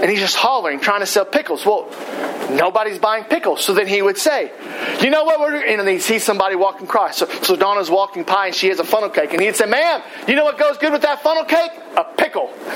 And 0.02 0.10
he's 0.10 0.20
just 0.20 0.36
hollering, 0.36 0.80
trying 0.80 1.00
to 1.00 1.06
sell 1.06 1.24
pickles. 1.24 1.64
Well, 1.64 1.88
nobody's 2.50 2.98
buying 2.98 3.24
pickles. 3.24 3.64
So 3.64 3.72
then 3.72 3.86
he 3.86 4.02
would 4.02 4.18
say, 4.18 4.52
You 5.00 5.10
know 5.10 5.24
what? 5.24 5.40
We're 5.40 5.56
and 5.56 5.80
then 5.80 5.88
he 5.88 5.98
sees 5.98 6.24
somebody 6.24 6.56
walking 6.56 6.86
across. 6.86 7.18
So, 7.18 7.26
so 7.42 7.56
Donna's 7.56 7.90
walking 7.90 8.24
by 8.24 8.46
and 8.46 8.54
she 8.54 8.68
has 8.68 8.78
a 8.78 8.84
funnel 8.84 9.08
cake. 9.08 9.32
And 9.32 9.40
he'd 9.40 9.56
say, 9.56 9.66
Ma'am, 9.66 10.02
you 10.28 10.34
know 10.34 10.44
what 10.44 10.58
goes 10.58 10.78
good 10.78 10.92
with 10.92 11.02
that 11.02 11.22
funnel 11.22 11.44
cake? 11.44 11.72
A 11.96 12.04
pickle. 12.04 12.48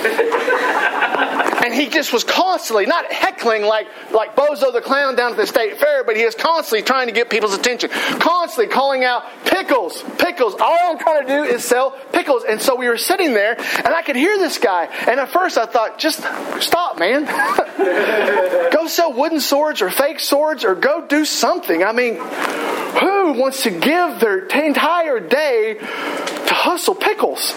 and 1.65 1.75
he 1.75 1.89
just 1.89 2.13
was 2.13 2.25
constantly, 2.25 2.87
not 2.87 3.11
heckling 3.13 3.63
like, 3.63 3.87
like 4.13 4.35
Bozo 4.37 4.73
the 4.73 4.81
Clown 4.81 5.17
down 5.17 5.33
at 5.33 5.37
the 5.37 5.47
state 5.47 5.79
fair, 5.79 6.05
but 6.05 6.17
he 6.17 6.25
was 6.25 6.35
constantly 6.35 6.83
trying 6.83 7.07
to 7.07 7.13
get 7.13 7.31
people's 7.31 7.55
attention. 7.55 7.91
Constantly 7.91 8.73
calling 8.73 9.05
out, 9.05 9.25
Pickles, 9.45 10.03
pickles. 10.19 10.55
All 10.61 10.91
I'm 10.91 10.99
trying 10.99 11.27
to 11.27 11.33
do 11.33 11.45
is 11.45 11.65
sell 11.65 11.93
pickles. 12.13 12.45
And 12.45 12.61
so 12.61 12.75
we 12.75 12.89
were 12.89 12.97
sitting 12.97 13.35
there 13.35 13.55
and 13.57 13.89
I 13.89 14.03
could 14.03 14.17
hear 14.17 14.37
this 14.37 14.59
guy. 14.59 14.87
And 15.07 15.21
at 15.21 15.31
first 15.31 15.57
I 15.57 15.67
thought, 15.67 15.99
just 15.99 16.19
stop, 16.61 16.99
man. 16.99 17.25
Go 18.73 18.87
sell 18.89 19.13
wooden 19.13 19.41
swords 19.41 19.81
or 19.81 19.91
fake 19.91 20.21
swords 20.21 20.65
or 20.65 20.75
go 20.75 21.07
do 21.07 21.25
something. 21.25 21.85
I 21.85 21.93
mean, 21.93 22.14
who 22.17 23.33
wants 23.33 23.63
to 23.65 23.71
give 23.71 24.21
their 24.21 24.47
entire 24.47 25.21
day 25.21 25.75
to 25.75 26.55
hustle 26.55 26.95
pickles? 26.95 27.55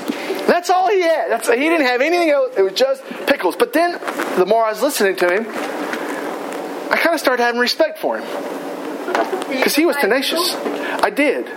That's 0.47 0.69
all 0.69 0.89
he 0.89 1.01
had. 1.01 1.29
That's, 1.29 1.47
he 1.47 1.55
didn't 1.55 1.85
have 1.85 2.01
anything 2.01 2.29
else. 2.29 2.55
It 2.57 2.61
was 2.61 2.73
just 2.73 3.03
pickles. 3.27 3.55
But 3.55 3.73
then, 3.73 3.93
the 4.37 4.45
more 4.45 4.65
I 4.65 4.69
was 4.69 4.81
listening 4.81 5.15
to 5.17 5.33
him, 5.33 5.45
I 5.47 6.97
kind 6.97 7.13
of 7.13 7.19
started 7.19 7.43
having 7.43 7.59
respect 7.59 7.99
for 7.99 8.17
him 8.17 8.25
because 9.49 9.75
he 9.75 9.85
was 9.85 9.95
tenacious. 9.97 10.55
I 10.55 11.09
did. 11.09 11.47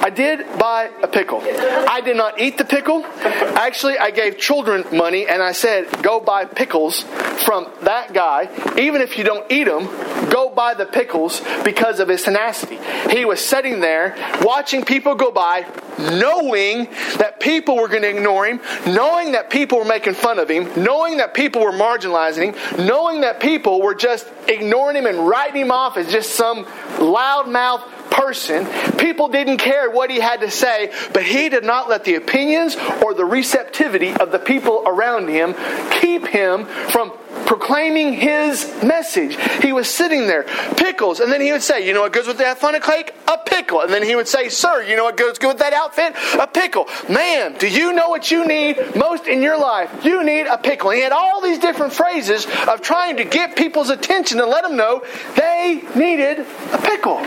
I 0.00 0.10
did 0.10 0.46
buy 0.58 0.90
a 1.02 1.08
pickle. 1.08 1.42
I 1.42 2.00
did 2.00 2.16
not 2.16 2.40
eat 2.40 2.56
the 2.56 2.64
pickle. 2.64 3.04
Actually, 3.04 3.98
I 3.98 4.10
gave 4.10 4.38
children 4.38 4.84
money 4.96 5.26
and 5.26 5.42
I 5.42 5.52
said, 5.52 6.02
go 6.02 6.20
buy 6.20 6.44
pickles 6.44 7.02
from 7.44 7.68
that 7.82 8.12
guy. 8.14 8.48
Even 8.78 9.02
if 9.02 9.18
you 9.18 9.24
don't 9.24 9.50
eat 9.50 9.64
them, 9.64 9.86
go 10.30 10.50
buy 10.54 10.74
the 10.74 10.86
pickles 10.86 11.42
because 11.64 12.00
of 12.00 12.08
his 12.08 12.22
tenacity. 12.22 12.78
He 13.10 13.24
was 13.24 13.44
sitting 13.44 13.80
there 13.80 14.14
watching 14.42 14.84
people 14.84 15.14
go 15.14 15.32
by, 15.32 15.66
knowing 15.98 16.84
that 17.18 17.40
people 17.40 17.76
were 17.76 17.88
going 17.88 18.02
to 18.02 18.10
ignore 18.10 18.46
him, 18.46 18.60
knowing 18.86 19.32
that 19.32 19.50
people 19.50 19.78
were 19.78 19.84
making 19.84 20.14
fun 20.14 20.38
of 20.38 20.48
him, 20.48 20.70
knowing 20.82 21.16
that 21.16 21.34
people 21.34 21.62
were 21.62 21.72
marginalizing 21.72 22.54
him, 22.54 22.86
knowing 22.86 23.22
that 23.22 23.40
people 23.40 23.82
were 23.82 23.94
just 23.94 24.28
ignoring 24.46 24.96
him 24.96 25.06
and 25.06 25.26
writing 25.26 25.62
him 25.62 25.72
off 25.72 25.96
as 25.96 26.10
just 26.10 26.30
some 26.30 26.64
loudmouth 26.98 27.82
person. 28.18 28.66
People 28.96 29.28
didn't 29.28 29.58
care 29.58 29.88
what 29.90 30.10
he 30.10 30.18
had 30.18 30.40
to 30.40 30.50
say, 30.50 30.92
but 31.12 31.22
he 31.22 31.48
did 31.48 31.64
not 31.64 31.88
let 31.88 32.04
the 32.04 32.16
opinions 32.16 32.76
or 33.02 33.14
the 33.14 33.24
receptivity 33.24 34.12
of 34.12 34.32
the 34.32 34.38
people 34.38 34.82
around 34.86 35.28
him 35.28 35.54
keep 36.00 36.26
him 36.26 36.64
from 36.64 37.12
proclaiming 37.46 38.12
his 38.12 38.70
message. 38.82 39.36
He 39.62 39.72
was 39.72 39.88
sitting 39.88 40.26
there, 40.26 40.44
pickles, 40.76 41.20
and 41.20 41.30
then 41.32 41.40
he 41.40 41.52
would 41.52 41.62
say, 41.62 41.86
You 41.86 41.94
know 41.94 42.02
what 42.02 42.12
goes 42.12 42.26
with 42.26 42.38
that 42.38 42.58
funnel 42.58 42.80
cake? 42.80 43.14
A 43.26 43.38
pickle. 43.38 43.80
And 43.80 43.92
then 43.92 44.02
he 44.02 44.16
would 44.16 44.28
say, 44.28 44.48
Sir, 44.48 44.82
you 44.82 44.96
know 44.96 45.04
what 45.04 45.16
goes 45.16 45.38
good 45.38 45.48
with 45.48 45.58
that 45.58 45.72
outfit? 45.72 46.14
A 46.40 46.46
pickle. 46.46 46.86
Ma'am, 47.08 47.54
do 47.58 47.68
you 47.68 47.92
know 47.92 48.08
what 48.08 48.30
you 48.30 48.46
need 48.46 48.96
most 48.96 49.26
in 49.26 49.42
your 49.42 49.58
life? 49.58 50.04
You 50.04 50.24
need 50.24 50.46
a 50.46 50.58
pickle. 50.58 50.90
And 50.90 50.96
he 50.96 51.02
had 51.02 51.12
all 51.12 51.40
these 51.40 51.58
different 51.58 51.92
phrases 51.92 52.46
of 52.66 52.82
trying 52.82 53.16
to 53.18 53.24
get 53.24 53.56
people's 53.56 53.90
attention 53.90 54.40
and 54.40 54.50
let 54.50 54.64
them 54.64 54.76
know 54.76 55.04
they 55.36 55.82
needed 55.94 56.40
a 56.72 56.78
pickle. 56.78 57.18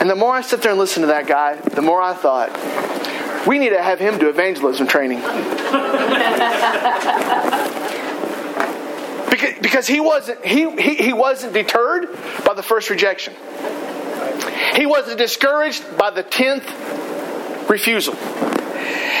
And 0.00 0.10
the 0.10 0.16
more 0.16 0.34
I 0.34 0.42
sit 0.42 0.62
there 0.62 0.72
and 0.72 0.80
listen 0.80 1.02
to 1.02 1.08
that 1.08 1.26
guy, 1.26 1.56
the 1.56 1.82
more 1.82 2.00
I 2.00 2.14
thought, 2.14 2.50
we 3.46 3.58
need 3.58 3.70
to 3.70 3.82
have 3.82 3.98
him 3.98 4.18
do 4.18 4.28
evangelism 4.28 4.86
training. 4.86 5.18
because, 9.62 9.86
he 9.86 10.00
wasn't 10.00 10.44
he, 10.44 10.70
he, 10.80 10.94
he 10.94 11.12
wasn't 11.12 11.54
deterred 11.54 12.08
by 12.44 12.54
the 12.54 12.62
first 12.62 12.90
rejection. 12.90 13.34
He 14.76 14.86
wasn't 14.86 15.18
discouraged 15.18 15.98
by 15.98 16.10
the 16.10 16.22
tenth 16.22 16.64
refusal. 17.68 18.14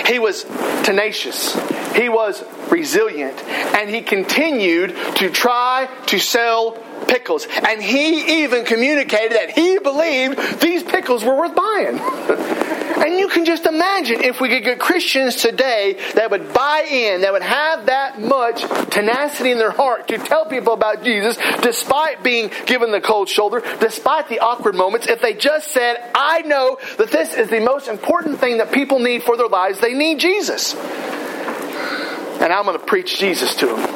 He 0.06 0.18
was 0.18 0.44
tenacious. 0.84 1.54
He 1.94 2.08
was 2.08 2.42
resilient. 2.70 3.42
And 3.44 3.90
he 3.90 4.02
continued 4.02 4.96
to 5.16 5.30
try 5.30 5.88
to 6.06 6.18
sell 6.18 6.76
pickles. 7.06 7.46
And 7.46 7.82
he 7.82 8.42
even 8.44 8.64
communicated 8.64 9.32
that 9.32 9.50
he 9.50 9.78
believed 9.78 10.60
these 10.60 10.82
pickles 10.82 11.24
were 11.24 11.36
worth 11.36 11.54
buying. 11.54 11.98
and 13.02 13.18
you 13.18 13.28
can 13.28 13.44
just 13.44 13.66
imagine 13.66 14.22
if 14.22 14.40
we 14.40 14.48
could 14.48 14.62
get 14.62 14.78
Christians 14.78 15.36
today 15.36 15.98
that 16.14 16.30
would 16.30 16.52
buy 16.52 16.86
in, 16.90 17.22
that 17.22 17.32
would 17.32 17.42
have 17.42 17.86
that 17.86 18.20
much 18.20 18.62
tenacity 18.90 19.50
in 19.50 19.58
their 19.58 19.70
heart 19.70 20.08
to 20.08 20.18
tell 20.18 20.46
people 20.46 20.72
about 20.72 21.02
Jesus, 21.02 21.36
despite 21.62 22.22
being 22.22 22.50
given 22.66 22.92
the 22.92 23.00
cold 23.00 23.28
shoulder, 23.28 23.62
despite 23.80 24.28
the 24.28 24.40
awkward 24.40 24.74
moments, 24.74 25.08
if 25.08 25.20
they 25.20 25.34
just 25.34 25.72
said, 25.72 25.96
I 26.14 26.42
know 26.42 26.78
that 26.98 27.10
this 27.10 27.34
is 27.34 27.48
the 27.48 27.60
most 27.60 27.88
important 27.88 28.38
thing 28.38 28.58
that 28.58 28.72
people 28.72 28.98
need 28.98 29.22
for 29.22 29.36
their 29.36 29.48
lives, 29.48 29.80
they 29.80 29.94
need 29.94 30.20
Jesus. 30.20 30.74
And 30.74 32.52
I'm 32.52 32.64
going 32.64 32.78
to 32.78 32.84
preach 32.84 33.18
Jesus 33.18 33.54
to 33.56 33.66
them. 33.66 33.91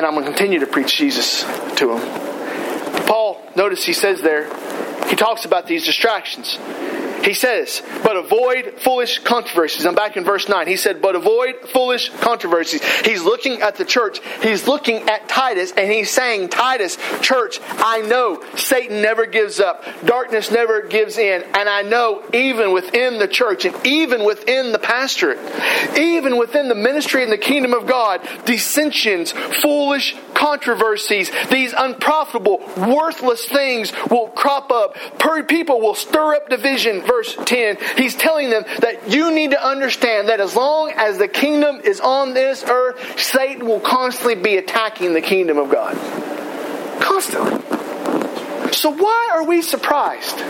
And 0.00 0.06
I'm 0.06 0.14
going 0.14 0.24
to 0.24 0.30
continue 0.30 0.60
to 0.60 0.66
preach 0.66 0.96
Jesus 0.96 1.42
to 1.76 1.88
them. 1.88 3.06
Paul, 3.06 3.38
notice 3.54 3.84
he 3.84 3.92
says 3.92 4.22
there, 4.22 4.46
he 5.10 5.14
talks 5.14 5.44
about 5.44 5.66
these 5.66 5.84
distractions. 5.84 6.56
He 7.22 7.34
says, 7.34 7.82
but 8.02 8.16
avoid 8.16 8.80
foolish 8.80 9.18
controversies. 9.18 9.84
I'm 9.84 9.94
back 9.94 10.16
in 10.16 10.24
verse 10.24 10.48
9. 10.48 10.66
He 10.66 10.76
said, 10.76 11.02
but 11.02 11.14
avoid 11.14 11.56
foolish 11.68 12.10
controversies. 12.20 12.82
He's 13.00 13.22
looking 13.22 13.60
at 13.60 13.76
the 13.76 13.84
church. 13.84 14.20
He's 14.42 14.66
looking 14.66 15.08
at 15.08 15.28
Titus 15.28 15.72
and 15.76 15.90
he's 15.90 16.10
saying, 16.10 16.48
Titus, 16.48 16.96
church, 17.20 17.60
I 17.62 18.00
know 18.02 18.42
Satan 18.56 19.02
never 19.02 19.26
gives 19.26 19.60
up. 19.60 19.84
Darkness 20.04 20.50
never 20.50 20.82
gives 20.82 21.18
in. 21.18 21.42
And 21.54 21.68
I 21.68 21.82
know 21.82 22.24
even 22.32 22.72
within 22.72 23.18
the 23.18 23.28
church 23.28 23.64
and 23.64 23.86
even 23.86 24.24
within 24.24 24.72
the 24.72 24.78
pastorate, 24.78 25.38
even 25.98 26.38
within 26.38 26.68
the 26.68 26.74
ministry 26.74 27.22
and 27.22 27.32
the 27.32 27.38
kingdom 27.38 27.74
of 27.74 27.86
God, 27.86 28.26
dissensions, 28.46 29.32
foolish 29.62 30.16
controversies, 30.34 31.30
these 31.50 31.74
unprofitable, 31.76 32.58
worthless 32.76 33.46
things 33.46 33.92
will 34.10 34.28
crop 34.28 34.70
up. 34.70 34.96
People 35.48 35.80
will 35.80 35.94
stir 35.94 36.34
up 36.34 36.48
division 36.48 37.02
verse 37.10 37.36
10, 37.44 37.78
he's 37.96 38.14
telling 38.14 38.50
them 38.50 38.64
that 38.80 39.10
you 39.10 39.32
need 39.32 39.50
to 39.50 39.62
understand 39.62 40.28
that 40.28 40.40
as 40.40 40.54
long 40.54 40.92
as 40.94 41.18
the 41.18 41.26
kingdom 41.26 41.80
is 41.82 42.00
on 42.00 42.34
this 42.34 42.62
earth, 42.62 43.18
Satan 43.18 43.66
will 43.66 43.80
constantly 43.80 44.36
be 44.36 44.56
attacking 44.56 45.12
the 45.12 45.20
kingdom 45.20 45.58
of 45.58 45.70
God. 45.70 45.96
Constantly. 47.00 47.60
So 48.72 48.90
why 48.90 49.30
are 49.32 49.44
we 49.44 49.62
surprised 49.62 50.40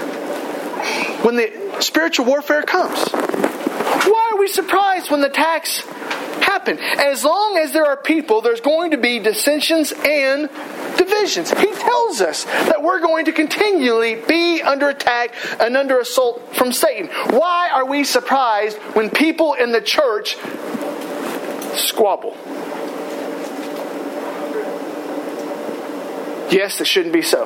when 1.25 1.37
the 1.37 1.79
spiritual 1.81 2.27
warfare 2.27 2.63
comes? 2.63 3.50
Why 3.91 4.30
are 4.32 4.38
we 4.38 4.49
surprised 4.49 5.11
when 5.11 5.20
the 5.20 5.26
attacks 5.28 5.80
happen? 5.80 6.78
As 6.78 7.24
long 7.24 7.57
as 7.57 7.72
there 7.72 7.86
are 7.86 7.97
people, 7.97 8.41
there's 8.41 8.61
going 8.61 8.93
to 8.93 8.97
be 8.97 9.18
dissensions 9.18 9.93
and 9.93 10.49
divisions. 10.97 11.51
He 11.51 11.72
tells 11.72 12.20
us 12.20 12.45
that 12.45 12.82
we're 12.82 13.01
going 13.01 13.24
to 13.24 13.32
continually 13.32 14.14
be 14.14 14.62
under 14.62 14.88
attack 14.88 15.34
and 15.61 15.76
under 15.76 15.99
assault 15.99 16.55
from 16.55 16.72
Satan. 16.72 17.09
Why 17.36 17.70
are 17.72 17.84
we 17.84 18.05
surprised 18.05 18.78
when 18.95 19.11
people 19.11 19.55
in 19.55 19.72
the 19.72 19.80
church 19.80 20.36
squabble? 21.74 22.36
Yes, 26.51 26.80
it 26.80 26.86
shouldn't 26.86 27.12
be 27.12 27.22
so. 27.22 27.45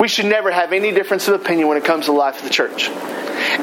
We 0.00 0.08
should 0.08 0.26
never 0.26 0.50
have 0.50 0.72
any 0.72 0.92
difference 0.92 1.28
of 1.28 1.40
opinion 1.40 1.68
when 1.68 1.78
it 1.78 1.84
comes 1.84 2.06
to 2.06 2.12
the 2.12 2.16
life 2.16 2.38
of 2.38 2.44
the 2.44 2.50
church. 2.50 2.90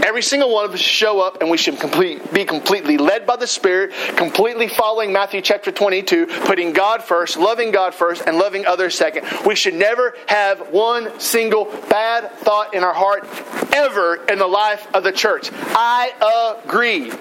Every 0.01 0.21
single 0.21 0.53
one 0.53 0.65
of 0.65 0.73
us 0.73 0.79
show 0.79 1.19
up 1.19 1.41
and 1.41 1.49
we 1.49 1.57
should 1.57 1.79
complete, 1.79 2.33
be 2.33 2.45
completely 2.45 2.97
led 2.97 3.25
by 3.25 3.35
the 3.35 3.47
Spirit, 3.47 3.91
completely 4.15 4.67
following 4.67 5.11
Matthew 5.13 5.41
chapter 5.41 5.71
22, 5.71 6.27
putting 6.45 6.73
God 6.73 7.03
first, 7.03 7.37
loving 7.37 7.71
God 7.71 7.93
first, 7.93 8.23
and 8.25 8.37
loving 8.37 8.65
others 8.65 8.95
second. 8.95 9.27
We 9.45 9.55
should 9.55 9.73
never 9.73 10.15
have 10.27 10.69
one 10.71 11.19
single 11.19 11.65
bad 11.89 12.31
thought 12.31 12.73
in 12.73 12.83
our 12.83 12.93
heart 12.93 13.27
ever 13.73 14.15
in 14.15 14.39
the 14.39 14.47
life 14.47 14.87
of 14.93 15.03
the 15.03 15.11
church. 15.11 15.49
I 15.53 16.61
agree. 16.65 17.11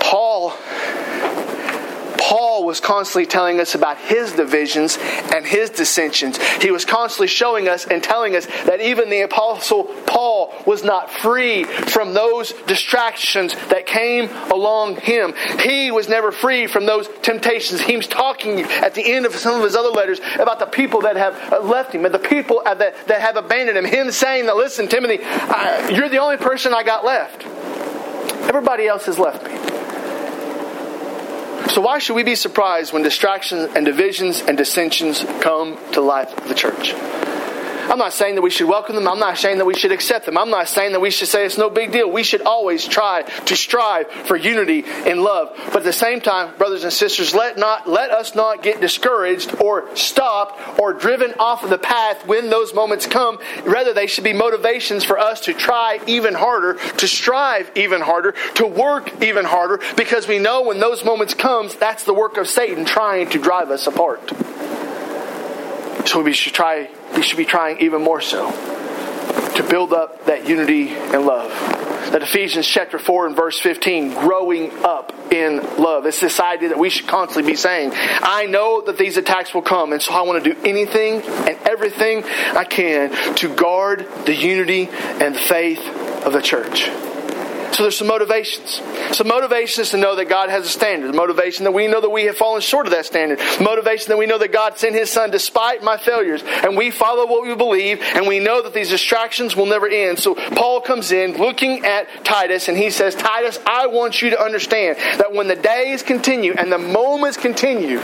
Paul 0.00 0.54
Paul 2.28 2.66
was 2.66 2.78
constantly 2.78 3.24
telling 3.24 3.58
us 3.58 3.74
about 3.74 3.96
his 3.96 4.32
divisions 4.32 4.98
and 5.34 5.46
his 5.46 5.70
dissensions. 5.70 6.36
He 6.60 6.70
was 6.70 6.84
constantly 6.84 7.26
showing 7.26 7.68
us 7.68 7.86
and 7.86 8.02
telling 8.02 8.36
us 8.36 8.44
that 8.66 8.82
even 8.82 9.08
the 9.08 9.22
Apostle 9.22 9.84
Paul 10.06 10.52
was 10.66 10.84
not 10.84 11.10
free 11.10 11.64
from 11.64 12.12
those 12.12 12.52
distractions 12.66 13.54
that 13.70 13.86
came 13.86 14.28
along 14.52 14.96
him. 14.96 15.32
He 15.60 15.90
was 15.90 16.10
never 16.10 16.30
free 16.30 16.66
from 16.66 16.84
those 16.84 17.08
temptations. 17.22 17.80
He 17.80 17.96
was 17.96 18.06
talking 18.06 18.60
at 18.60 18.94
the 18.94 19.10
end 19.10 19.24
of 19.24 19.34
some 19.34 19.54
of 19.54 19.64
his 19.64 19.74
other 19.74 19.88
letters 19.88 20.20
about 20.38 20.58
the 20.58 20.66
people 20.66 21.00
that 21.00 21.16
have 21.16 21.64
left 21.64 21.94
him 21.94 22.04
and 22.04 22.12
the 22.12 22.18
people 22.18 22.60
uh, 22.66 22.74
that, 22.74 23.06
that 23.06 23.22
have 23.22 23.38
abandoned 23.38 23.78
him. 23.78 23.86
Him 23.86 24.12
saying 24.12 24.44
that, 24.44 24.56
listen, 24.56 24.86
Timothy, 24.86 25.22
you're 25.94 26.10
the 26.10 26.18
only 26.18 26.36
person 26.36 26.74
I 26.74 26.82
got 26.82 27.06
left. 27.06 27.46
Everybody 28.46 28.86
else 28.86 29.06
has 29.06 29.18
left 29.18 29.46
me. 29.46 29.78
So 31.66 31.80
why 31.80 31.98
should 31.98 32.14
we 32.14 32.22
be 32.22 32.34
surprised 32.34 32.92
when 32.92 33.02
distractions 33.02 33.74
and 33.74 33.84
divisions 33.84 34.40
and 34.40 34.56
dissensions 34.56 35.24
come 35.40 35.78
to 35.92 36.00
life 36.00 36.36
of 36.36 36.48
the 36.48 36.54
church? 36.54 36.94
I'm 37.88 37.98
not 37.98 38.12
saying 38.12 38.34
that 38.34 38.42
we 38.42 38.50
should 38.50 38.68
welcome 38.68 38.94
them. 38.94 39.08
I'm 39.08 39.18
not 39.18 39.38
saying 39.38 39.58
that 39.58 39.64
we 39.64 39.74
should 39.74 39.92
accept 39.92 40.26
them. 40.26 40.36
I'm 40.36 40.50
not 40.50 40.68
saying 40.68 40.92
that 40.92 41.00
we 41.00 41.10
should 41.10 41.28
say 41.28 41.46
it's 41.46 41.56
no 41.56 41.70
big 41.70 41.90
deal. 41.90 42.10
We 42.10 42.22
should 42.22 42.42
always 42.42 42.86
try 42.86 43.22
to 43.22 43.56
strive 43.56 44.10
for 44.10 44.36
unity 44.36 44.84
and 44.86 45.22
love. 45.22 45.52
But 45.68 45.78
at 45.78 45.84
the 45.84 45.92
same 45.92 46.20
time, 46.20 46.54
brothers 46.58 46.84
and 46.84 46.92
sisters, 46.92 47.34
let 47.34 47.56
not 47.56 47.88
let 47.88 48.10
us 48.10 48.34
not 48.34 48.62
get 48.62 48.80
discouraged 48.80 49.60
or 49.60 49.94
stopped 49.96 50.78
or 50.78 50.92
driven 50.92 51.32
off 51.38 51.64
of 51.64 51.70
the 51.70 51.78
path 51.78 52.26
when 52.26 52.50
those 52.50 52.74
moments 52.74 53.06
come. 53.06 53.38
Rather, 53.64 53.94
they 53.94 54.06
should 54.06 54.24
be 54.24 54.32
motivations 54.32 55.04
for 55.04 55.18
us 55.18 55.40
to 55.42 55.54
try 55.54 56.00
even 56.06 56.34
harder, 56.34 56.74
to 56.74 57.08
strive 57.08 57.70
even 57.74 58.00
harder, 58.00 58.32
to 58.54 58.66
work 58.66 59.22
even 59.22 59.44
harder, 59.44 59.80
because 59.96 60.28
we 60.28 60.38
know 60.38 60.62
when 60.62 60.78
those 60.78 61.04
moments 61.04 61.34
comes, 61.34 61.74
that's 61.76 62.04
the 62.04 62.14
work 62.14 62.36
of 62.36 62.48
Satan 62.48 62.84
trying 62.84 63.30
to 63.30 63.38
drive 63.38 63.70
us 63.70 63.86
apart. 63.86 64.28
So 66.06 66.22
we 66.22 66.32
should 66.32 66.54
try 66.54 66.90
we 67.14 67.22
should 67.22 67.38
be 67.38 67.44
trying 67.44 67.80
even 67.80 68.02
more 68.02 68.20
so 68.20 68.50
to 69.56 69.66
build 69.68 69.92
up 69.92 70.26
that 70.26 70.48
unity 70.48 70.90
and 70.90 71.24
love. 71.24 71.50
that 72.12 72.22
Ephesians 72.22 72.66
chapter 72.66 72.98
4 72.98 73.26
and 73.26 73.36
verse 73.36 73.58
15, 73.60 74.14
growing 74.14 74.72
up 74.84 75.12
in 75.32 75.56
love. 75.76 76.06
It's 76.06 76.20
this 76.20 76.40
idea 76.40 76.70
that 76.70 76.78
we 76.78 76.90
should 76.90 77.06
constantly 77.06 77.52
be 77.52 77.56
saying, 77.56 77.92
I 77.94 78.46
know 78.46 78.80
that 78.82 78.96
these 78.96 79.16
attacks 79.16 79.52
will 79.52 79.62
come, 79.62 79.92
and 79.92 80.00
so 80.00 80.14
I 80.14 80.22
want 80.22 80.42
to 80.42 80.54
do 80.54 80.60
anything 80.64 81.22
and 81.22 81.58
everything 81.68 82.24
I 82.24 82.64
can 82.64 83.34
to 83.36 83.54
guard 83.54 84.06
the 84.24 84.34
unity 84.34 84.88
and 84.90 85.36
faith 85.36 85.80
of 86.24 86.32
the 86.32 86.40
church. 86.40 86.88
So 87.72 87.84
there's 87.84 87.96
some 87.96 88.08
motivations. 88.08 88.80
Some 89.12 89.28
motivations 89.28 89.90
to 89.90 89.98
know 89.98 90.16
that 90.16 90.28
God 90.28 90.50
has 90.50 90.64
a 90.64 90.68
standard. 90.68 91.12
The 91.12 91.16
motivation 91.16 91.64
that 91.64 91.72
we 91.72 91.86
know 91.86 92.00
that 92.00 92.10
we 92.10 92.24
have 92.24 92.36
fallen 92.36 92.60
short 92.60 92.86
of 92.86 92.92
that 92.92 93.06
standard. 93.06 93.38
The 93.38 93.62
motivation 93.62 94.08
that 94.08 94.16
we 94.16 94.26
know 94.26 94.38
that 94.38 94.52
God 94.52 94.78
sent 94.78 94.94
His 94.94 95.10
Son 95.10 95.30
despite 95.30 95.82
my 95.82 95.96
failures. 95.96 96.42
And 96.44 96.76
we 96.76 96.90
follow 96.90 97.26
what 97.26 97.46
we 97.46 97.54
believe, 97.54 98.00
and 98.02 98.26
we 98.26 98.38
know 98.40 98.62
that 98.62 98.74
these 98.74 98.90
distractions 98.90 99.54
will 99.54 99.66
never 99.66 99.86
end. 99.86 100.18
So 100.18 100.34
Paul 100.34 100.80
comes 100.80 101.12
in 101.12 101.36
looking 101.36 101.84
at 101.84 102.24
Titus, 102.24 102.68
and 102.68 102.76
he 102.76 102.90
says, 102.90 103.14
Titus, 103.14 103.58
I 103.66 103.86
want 103.86 104.22
you 104.22 104.30
to 104.30 104.40
understand 104.40 104.96
that 105.20 105.32
when 105.32 105.46
the 105.46 105.56
days 105.56 106.02
continue 106.02 106.54
and 106.54 106.72
the 106.72 106.78
moments 106.78 107.36
continue, 107.36 108.00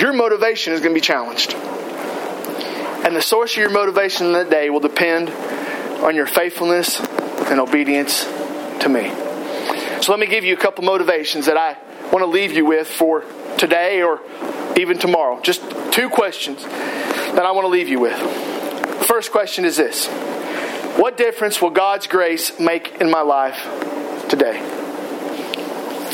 your 0.00 0.12
motivation 0.12 0.72
is 0.74 0.80
going 0.80 0.94
to 0.94 1.00
be 1.00 1.04
challenged. 1.04 1.54
And 3.04 3.16
the 3.16 3.22
source 3.22 3.52
of 3.52 3.58
your 3.58 3.70
motivation 3.70 4.28
in 4.28 4.32
that 4.34 4.50
day 4.50 4.70
will 4.70 4.80
depend 4.80 5.30
on 6.04 6.14
your 6.14 6.26
faithfulness 6.26 7.00
and 7.00 7.58
obedience 7.58 8.24
to 8.80 8.88
me. 8.88 9.08
So 10.02 10.12
let 10.12 10.18
me 10.18 10.26
give 10.26 10.44
you 10.44 10.54
a 10.54 10.56
couple 10.56 10.84
motivations 10.84 11.46
that 11.46 11.56
I 11.56 11.76
want 12.10 12.24
to 12.24 12.26
leave 12.26 12.52
you 12.52 12.64
with 12.64 12.88
for 12.88 13.24
today 13.58 14.02
or 14.02 14.20
even 14.76 14.98
tomorrow. 14.98 15.40
Just 15.42 15.62
two 15.92 16.08
questions 16.08 16.64
that 16.64 17.44
I 17.44 17.52
want 17.52 17.64
to 17.64 17.68
leave 17.68 17.88
you 17.88 18.00
with. 18.00 18.18
First 19.06 19.30
question 19.30 19.64
is 19.64 19.76
this 19.76 20.06
What 20.96 21.16
difference 21.16 21.60
will 21.60 21.70
God's 21.70 22.06
grace 22.06 22.58
make 22.58 22.96
in 23.00 23.10
my 23.10 23.22
life 23.22 23.62
today? 24.28 24.79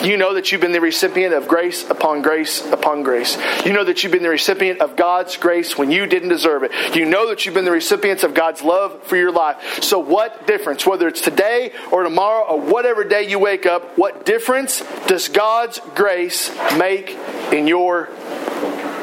You 0.02 0.16
know 0.16 0.34
that 0.34 0.52
you've 0.52 0.60
been 0.60 0.72
the 0.72 0.80
recipient 0.80 1.34
of 1.34 1.48
grace 1.48 1.88
upon 1.88 2.22
grace 2.22 2.64
upon 2.70 3.02
grace. 3.02 3.36
You 3.64 3.72
know 3.72 3.84
that 3.84 4.02
you've 4.02 4.12
been 4.12 4.22
the 4.22 4.28
recipient 4.28 4.80
of 4.80 4.94
God's 4.96 5.36
grace 5.36 5.78
when 5.78 5.90
you 5.90 6.06
didn't 6.06 6.28
deserve 6.28 6.62
it. 6.64 6.72
You 6.94 7.06
know 7.06 7.28
that 7.28 7.44
you've 7.44 7.54
been 7.54 7.64
the 7.64 7.70
recipients 7.70 8.22
of 8.22 8.34
God's 8.34 8.62
love 8.62 9.02
for 9.04 9.16
your 9.16 9.32
life. 9.32 9.82
So, 9.82 9.98
what 9.98 10.46
difference, 10.46 10.86
whether 10.86 11.08
it's 11.08 11.20
today 11.20 11.72
or 11.90 12.02
tomorrow 12.02 12.44
or 12.44 12.60
whatever 12.60 13.04
day 13.04 13.28
you 13.28 13.38
wake 13.38 13.66
up, 13.66 13.96
what 13.96 14.26
difference 14.26 14.82
does 15.06 15.28
God's 15.28 15.80
grace 15.94 16.54
make 16.76 17.10
in 17.52 17.66
your 17.66 18.08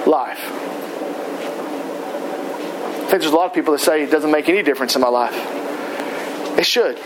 life? 0.05 0.39
I 2.93 3.15
think 3.15 3.21
there's 3.21 3.33
a 3.33 3.35
lot 3.35 3.47
of 3.47 3.53
people 3.53 3.73
that 3.73 3.79
say 3.79 4.03
it 4.03 4.11
doesn't 4.11 4.31
make 4.31 4.47
any 4.47 4.63
difference 4.63 4.95
in 4.95 5.01
my 5.01 5.09
life. 5.09 5.35
It 6.57 6.65
should 6.65 6.99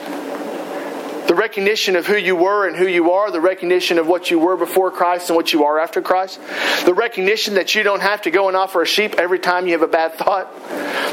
the 1.27 1.35
recognition 1.35 1.95
of 1.95 2.05
who 2.05 2.17
you 2.17 2.35
were 2.35 2.67
and 2.67 2.75
who 2.75 2.87
you 2.87 3.11
are, 3.11 3.31
the 3.31 3.41
recognition 3.41 3.99
of 3.99 4.07
what 4.07 4.31
you 4.31 4.39
were 4.39 4.57
before 4.57 4.91
Christ 4.91 5.29
and 5.29 5.35
what 5.35 5.53
you 5.53 5.65
are 5.65 5.79
after 5.79 6.01
Christ, 6.01 6.39
the 6.85 6.93
recognition 6.93 7.55
that 7.55 7.75
you 7.75 7.83
don't 7.83 8.01
have 8.01 8.23
to 8.23 8.31
go 8.31 8.47
and 8.47 8.57
offer 8.57 8.81
a 8.81 8.85
sheep 8.85 9.15
every 9.15 9.39
time 9.39 9.65
you 9.65 9.73
have 9.73 9.81
a 9.81 9.87
bad 9.87 10.13
thought, 10.15 10.53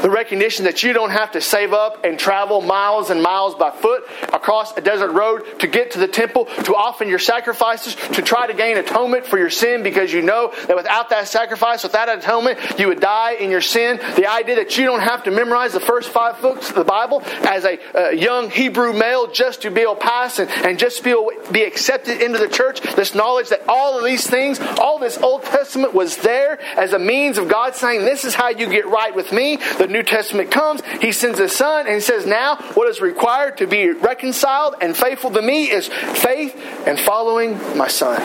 the 0.01 0.09
recognition 0.09 0.65
that 0.65 0.83
you 0.83 0.93
don't 0.93 1.09
have 1.09 1.31
to 1.31 1.41
save 1.41 1.73
up 1.73 2.03
and 2.05 2.19
travel 2.19 2.61
miles 2.61 3.09
and 3.09 3.21
miles 3.21 3.55
by 3.55 3.71
foot 3.71 4.03
across 4.33 4.75
a 4.77 4.81
desert 4.81 5.11
road 5.11 5.43
to 5.59 5.67
get 5.67 5.91
to 5.91 5.99
the 5.99 6.07
temple, 6.07 6.45
to 6.45 6.75
offer 6.75 7.03
your 7.03 7.19
sacrifices, 7.19 7.95
to 7.95 8.21
try 8.21 8.47
to 8.47 8.53
gain 8.53 8.77
atonement 8.77 9.25
for 9.25 9.37
your 9.37 9.49
sin 9.49 9.83
because 9.83 10.13
you 10.13 10.21
know 10.21 10.53
that 10.67 10.75
without 10.75 11.09
that 11.09 11.27
sacrifice, 11.27 11.83
without 11.83 12.09
atonement, 12.09 12.59
you 12.77 12.87
would 12.87 12.99
die 12.99 13.33
in 13.33 13.49
your 13.49 13.61
sin. 13.61 13.97
The 14.15 14.27
idea 14.27 14.55
that 14.55 14.77
you 14.77 14.85
don't 14.85 15.01
have 15.01 15.23
to 15.23 15.31
memorize 15.31 15.73
the 15.73 15.79
first 15.79 16.09
five 16.09 16.41
books 16.41 16.69
of 16.69 16.75
the 16.75 16.83
Bible 16.83 17.21
as 17.43 17.65
a, 17.65 17.79
a 17.93 18.15
young 18.15 18.49
Hebrew 18.49 18.93
male 18.93 19.27
just 19.27 19.63
to 19.63 19.71
be 19.71 19.81
able 19.81 19.95
and, 20.39 20.49
and 20.49 20.79
just 20.79 21.03
be, 21.03 21.15
be 21.51 21.63
accepted 21.63 22.21
into 22.21 22.39
the 22.39 22.47
church. 22.47 22.81
This 22.95 23.15
knowledge 23.15 23.49
that 23.49 23.67
all 23.67 23.97
of 23.97 24.05
these 24.05 24.27
things, 24.27 24.59
all 24.79 24.99
this 24.99 25.17
Old 25.17 25.43
Testament 25.43 25.93
was 25.93 26.17
there 26.17 26.59
as 26.77 26.93
a 26.93 26.99
means 26.99 27.37
of 27.37 27.47
God 27.47 27.75
saying, 27.75 28.01
This 28.01 28.25
is 28.25 28.35
how 28.35 28.49
you 28.49 28.69
get 28.69 28.87
right 28.87 29.15
with 29.15 29.31
me. 29.31 29.57
The 29.77 29.87
New 29.87 30.03
Testament 30.03 30.51
comes, 30.51 30.81
He 31.01 31.11
sends 31.11 31.39
His 31.39 31.55
Son, 31.55 31.85
and 31.85 31.95
He 31.95 32.01
says, 32.01 32.25
Now 32.25 32.57
what 32.73 32.87
is 32.89 33.01
required 33.01 33.57
to 33.57 33.67
be 33.67 33.91
reconciled 33.91 34.75
and 34.81 34.95
faithful 34.95 35.31
to 35.31 35.41
me 35.41 35.71
is 35.71 35.87
faith 35.87 36.55
and 36.85 36.99
following 36.99 37.57
my 37.77 37.87
Son. 37.87 38.21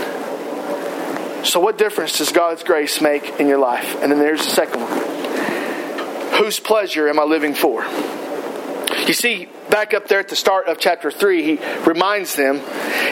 So, 1.44 1.58
what 1.58 1.78
difference 1.78 2.18
does 2.18 2.32
God's 2.32 2.62
grace 2.62 3.00
make 3.00 3.40
in 3.40 3.48
your 3.48 3.58
life? 3.58 3.96
And 4.02 4.12
then 4.12 4.18
there's 4.18 4.44
the 4.44 4.50
second 4.50 4.82
one. 4.82 6.42
Whose 6.42 6.60
pleasure 6.60 7.08
am 7.08 7.18
I 7.18 7.24
living 7.24 7.54
for? 7.54 7.82
You 9.10 9.14
see, 9.14 9.48
back 9.70 9.92
up 9.92 10.06
there 10.06 10.20
at 10.20 10.28
the 10.28 10.36
start 10.36 10.68
of 10.68 10.78
chapter 10.78 11.10
3, 11.10 11.42
he 11.42 11.80
reminds 11.80 12.36
them, 12.36 12.60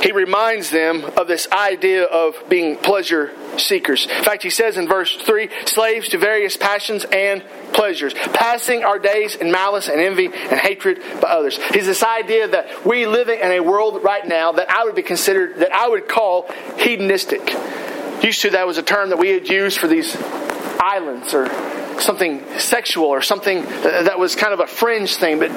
he 0.01 0.13
reminds 0.13 0.71
them 0.71 1.03
of 1.05 1.27
this 1.27 1.51
idea 1.51 2.05
of 2.05 2.37
being 2.49 2.77
pleasure 2.77 3.33
seekers. 3.59 4.07
In 4.07 4.23
fact, 4.23 4.45
he 4.45 4.51
says 4.51 4.77
in 4.77 4.87
verse 4.87 5.17
3, 5.17 5.51
slaves 5.67 6.11
to 6.11 6.19
various 6.19 6.57
passions 6.57 7.05
and 7.11 7.43
pleasures, 7.73 8.15
passing 8.15 8.85
our 8.85 9.01
days 9.01 9.35
in 9.35 9.51
malice 9.51 9.89
and 9.89 10.01
envy 10.01 10.27
and 10.27 10.61
hatred 10.61 11.01
by 11.21 11.31
others. 11.31 11.59
He's 11.73 11.87
this 11.87 12.05
idea 12.05 12.47
that 12.47 12.87
we 12.87 13.05
live 13.07 13.29
in 13.29 13.51
a 13.51 13.59
world 13.59 14.05
right 14.05 14.25
now 14.25 14.53
that 14.53 14.71
I 14.71 14.85
would 14.85 14.95
be 14.95 15.03
considered, 15.03 15.57
that 15.57 15.75
I 15.75 15.89
would 15.89 16.07
call 16.07 16.49
hedonistic. 16.77 17.53
Used 18.23 18.43
to, 18.43 18.51
that 18.51 18.69
was 18.69 18.79
a 18.79 18.85
term 18.85 19.09
that 19.09 19.19
we 19.19 19.31
had 19.31 19.49
used 19.49 19.79
for 19.79 19.89
these 19.89 20.17
islands 20.79 21.35
or 21.35 21.49
something 22.01 22.45
sexual 22.59 23.07
or 23.07 23.23
something 23.23 23.59
uh, 23.59 24.03
that 24.05 24.19
was 24.19 24.37
kind 24.37 24.53
of 24.53 24.61
a 24.61 24.67
fringe 24.67 25.17
thing. 25.17 25.39
But 25.39 25.49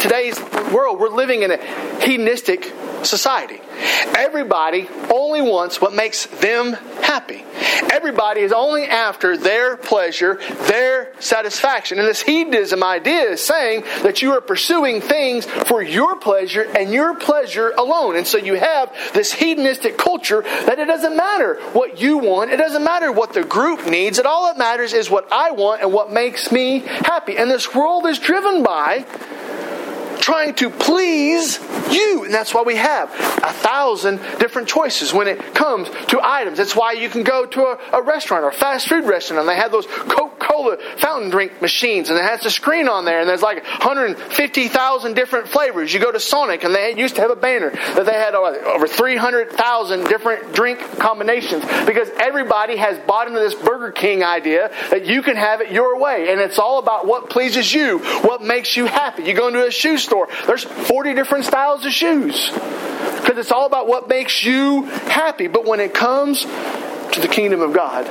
today's 0.00 0.38
world, 0.72 0.98
we're 0.98 1.08
living 1.08 1.42
in 1.42 1.50
a 1.50 1.58
hedonistic 2.00 2.72
society. 3.04 3.60
Everybody 4.16 4.88
only 5.10 5.42
wants 5.42 5.80
what 5.80 5.92
makes 5.92 6.26
them 6.26 6.72
happy. 6.72 7.44
Everybody 7.90 8.40
is 8.40 8.52
only 8.52 8.84
after 8.84 9.36
their 9.36 9.76
pleasure, 9.76 10.40
their 10.66 11.12
satisfaction. 11.20 11.98
And 11.98 12.08
this 12.08 12.22
hedonism 12.22 12.82
idea 12.82 13.30
is 13.30 13.44
saying 13.44 13.82
that 14.02 14.22
you 14.22 14.32
are 14.32 14.40
pursuing 14.40 15.00
things 15.00 15.44
for 15.44 15.82
your 15.82 16.16
pleasure 16.16 16.62
and 16.62 16.92
your 16.92 17.14
pleasure 17.14 17.70
alone. 17.76 18.16
And 18.16 18.26
so 18.26 18.38
you 18.38 18.54
have 18.54 18.92
this 19.12 19.32
hedonistic 19.32 19.98
culture 19.98 20.42
that 20.42 20.78
it 20.78 20.86
doesn't 20.86 21.16
matter 21.16 21.56
what 21.72 22.00
you 22.00 22.18
want, 22.18 22.50
it 22.50 22.56
doesn't 22.56 22.84
matter 22.84 23.12
what 23.12 23.32
the 23.32 23.44
group 23.44 23.86
needs, 23.86 24.18
it 24.18 24.26
all 24.26 24.46
that 24.46 24.58
matters 24.58 24.92
is 24.92 25.10
what 25.10 25.30
I 25.32 25.50
want 25.50 25.82
and 25.82 25.92
what 25.92 26.12
makes 26.12 26.50
me 26.50 26.80
happy. 26.80 27.36
And 27.36 27.50
this 27.50 27.74
world 27.74 28.06
is 28.06 28.18
driven 28.18 28.62
by 28.62 29.04
trying 30.22 30.54
to 30.54 30.70
please 30.70 31.58
you. 31.90 32.24
And 32.24 32.32
that's 32.32 32.54
why 32.54 32.62
we 32.62 32.76
have 32.76 33.10
a 33.10 33.52
thousand 33.52 34.18
different 34.38 34.68
choices 34.68 35.12
when 35.12 35.26
it 35.28 35.54
comes 35.54 35.90
to 36.08 36.20
items. 36.22 36.58
That's 36.58 36.76
why 36.76 36.92
you 36.92 37.08
can 37.08 37.24
go 37.24 37.44
to 37.44 37.62
a, 37.62 37.78
a 37.94 38.02
restaurant 38.02 38.44
or 38.44 38.48
a 38.48 38.52
fast 38.52 38.88
food 38.88 39.04
restaurant 39.04 39.40
and 39.40 39.48
they 39.48 39.56
have 39.56 39.72
those 39.72 39.86
Coca 39.86 40.32
Cola 40.38 40.76
fountain 40.98 41.30
drink 41.30 41.60
machines 41.60 42.08
and 42.08 42.18
it 42.18 42.24
has 42.24 42.42
the 42.42 42.50
screen 42.50 42.88
on 42.88 43.04
there 43.04 43.20
and 43.20 43.28
there's 43.28 43.42
like 43.42 43.64
150,000 43.64 45.14
different 45.14 45.48
flavors. 45.48 45.92
You 45.92 46.00
go 46.00 46.12
to 46.12 46.20
Sonic 46.20 46.64
and 46.64 46.74
they 46.74 46.94
used 46.96 47.16
to 47.16 47.20
have 47.20 47.30
a 47.30 47.36
banner 47.36 47.70
that 47.70 48.06
they 48.06 48.12
had 48.12 48.34
oh, 48.34 48.74
over 48.74 48.86
300,000 48.86 50.04
different 50.04 50.54
drink 50.54 50.78
combinations 50.98 51.64
because 51.86 52.08
everybody 52.18 52.76
has 52.76 52.98
bought 53.00 53.26
into 53.26 53.40
this 53.40 53.54
Burger 53.54 53.90
King 53.90 54.22
idea 54.22 54.70
that 54.90 55.06
you 55.06 55.22
can 55.22 55.36
have 55.36 55.60
it 55.60 55.72
your 55.72 55.98
way. 55.98 56.30
And 56.30 56.40
it's 56.40 56.58
all 56.58 56.78
about 56.78 57.06
what 57.06 57.30
pleases 57.30 57.72
you, 57.72 57.98
what 57.98 58.42
makes 58.42 58.76
you 58.76 58.86
happy. 58.86 59.24
You 59.24 59.34
go 59.34 59.48
into 59.48 59.66
a 59.66 59.70
shoe 59.70 59.98
store 59.98 60.11
store. 60.12 60.28
There's 60.46 60.64
40 60.64 61.14
different 61.14 61.46
styles 61.46 61.86
of 61.86 61.92
shoes. 61.92 62.50
Because 62.50 63.38
it's 63.38 63.50
all 63.50 63.64
about 63.64 63.88
what 63.88 64.08
makes 64.08 64.44
you 64.44 64.82
happy. 64.82 65.46
But 65.46 65.64
when 65.64 65.80
it 65.80 65.94
comes 65.94 66.42
to 66.42 67.20
the 67.20 67.28
kingdom 67.28 67.62
of 67.62 67.72
God, 67.72 68.06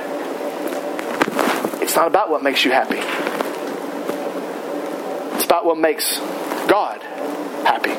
it's 1.80 1.94
not 1.94 2.08
about 2.08 2.28
what 2.28 2.42
makes 2.42 2.64
you 2.64 2.72
happy. 2.72 2.98
It's 5.36 5.44
about 5.44 5.64
what 5.64 5.78
makes 5.78 6.18
God 6.66 7.00
happy. 7.64 7.92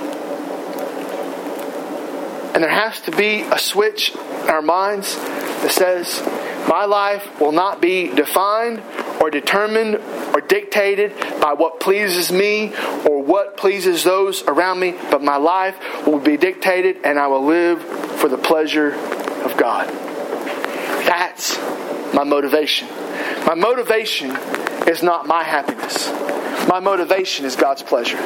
And 2.54 2.62
there 2.62 2.70
has 2.70 3.00
to 3.02 3.12
be 3.12 3.42
a 3.42 3.58
switch 3.58 4.14
in 4.14 4.50
our 4.50 4.62
minds 4.62 5.16
that 5.16 5.72
says, 5.72 6.22
my 6.68 6.84
life 6.84 7.40
will 7.40 7.54
not 7.54 7.80
be 7.80 8.14
defined 8.14 8.80
or 9.24 9.30
determined 9.30 9.96
or 10.36 10.42
dictated 10.42 11.18
by 11.40 11.54
what 11.54 11.80
pleases 11.80 12.30
me 12.30 12.74
or 13.06 13.24
what 13.24 13.56
pleases 13.56 14.04
those 14.04 14.44
around 14.44 14.82
me, 14.82 14.94
but 15.10 15.24
my 15.24 15.38
life 15.38 15.78
will 16.06 16.20
be 16.20 16.36
dictated 16.36 16.98
and 17.06 17.18
I 17.18 17.28
will 17.28 17.46
live 17.46 17.82
for 18.20 18.28
the 18.28 18.38
pleasure 18.38 18.94
of 18.94 19.56
God. 19.56 19.88
That's 21.08 21.58
my 22.14 22.26
motivation. 22.26 22.90
My 23.48 23.56
motivation 23.56 24.32
is 24.90 25.02
not 25.02 25.26
my 25.26 25.42
happiness. 25.42 26.10
My 26.68 26.80
motivation 26.80 27.46
is 27.46 27.56
God's 27.56 27.84
pleasure. 27.84 28.18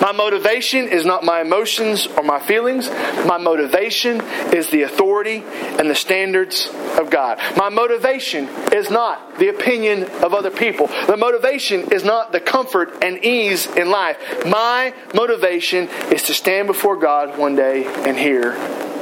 My 0.00 0.12
motivation 0.12 0.88
is 0.88 1.04
not 1.04 1.24
my 1.24 1.40
emotions 1.40 2.06
or 2.06 2.22
my 2.22 2.40
feelings. 2.40 2.88
My 3.26 3.38
motivation 3.38 4.20
is 4.52 4.70
the 4.70 4.82
authority 4.82 5.44
and 5.78 5.88
the 5.88 5.94
standards 5.94 6.68
of 6.98 7.10
God. 7.10 7.38
My 7.56 7.68
motivation 7.68 8.48
is 8.72 8.90
not 8.90 9.38
the 9.38 9.48
opinion 9.48 10.04
of 10.22 10.34
other 10.34 10.50
people. 10.50 10.88
The 11.06 11.16
motivation 11.16 11.92
is 11.92 12.04
not 12.04 12.32
the 12.32 12.40
comfort 12.40 13.02
and 13.02 13.24
ease 13.24 13.66
in 13.66 13.90
life. 13.90 14.18
My 14.46 14.94
motivation 15.14 15.88
is 16.10 16.22
to 16.24 16.34
stand 16.34 16.66
before 16.66 16.96
God 16.96 17.38
one 17.38 17.56
day 17.56 17.84
and 17.84 18.16
hear, 18.16 18.52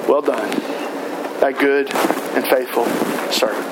Well 0.09 0.23
done, 0.23 0.51
thy 1.41 1.53
good 1.53 1.93
and 1.95 2.47
faithful 2.47 2.87
servant. 3.33 3.72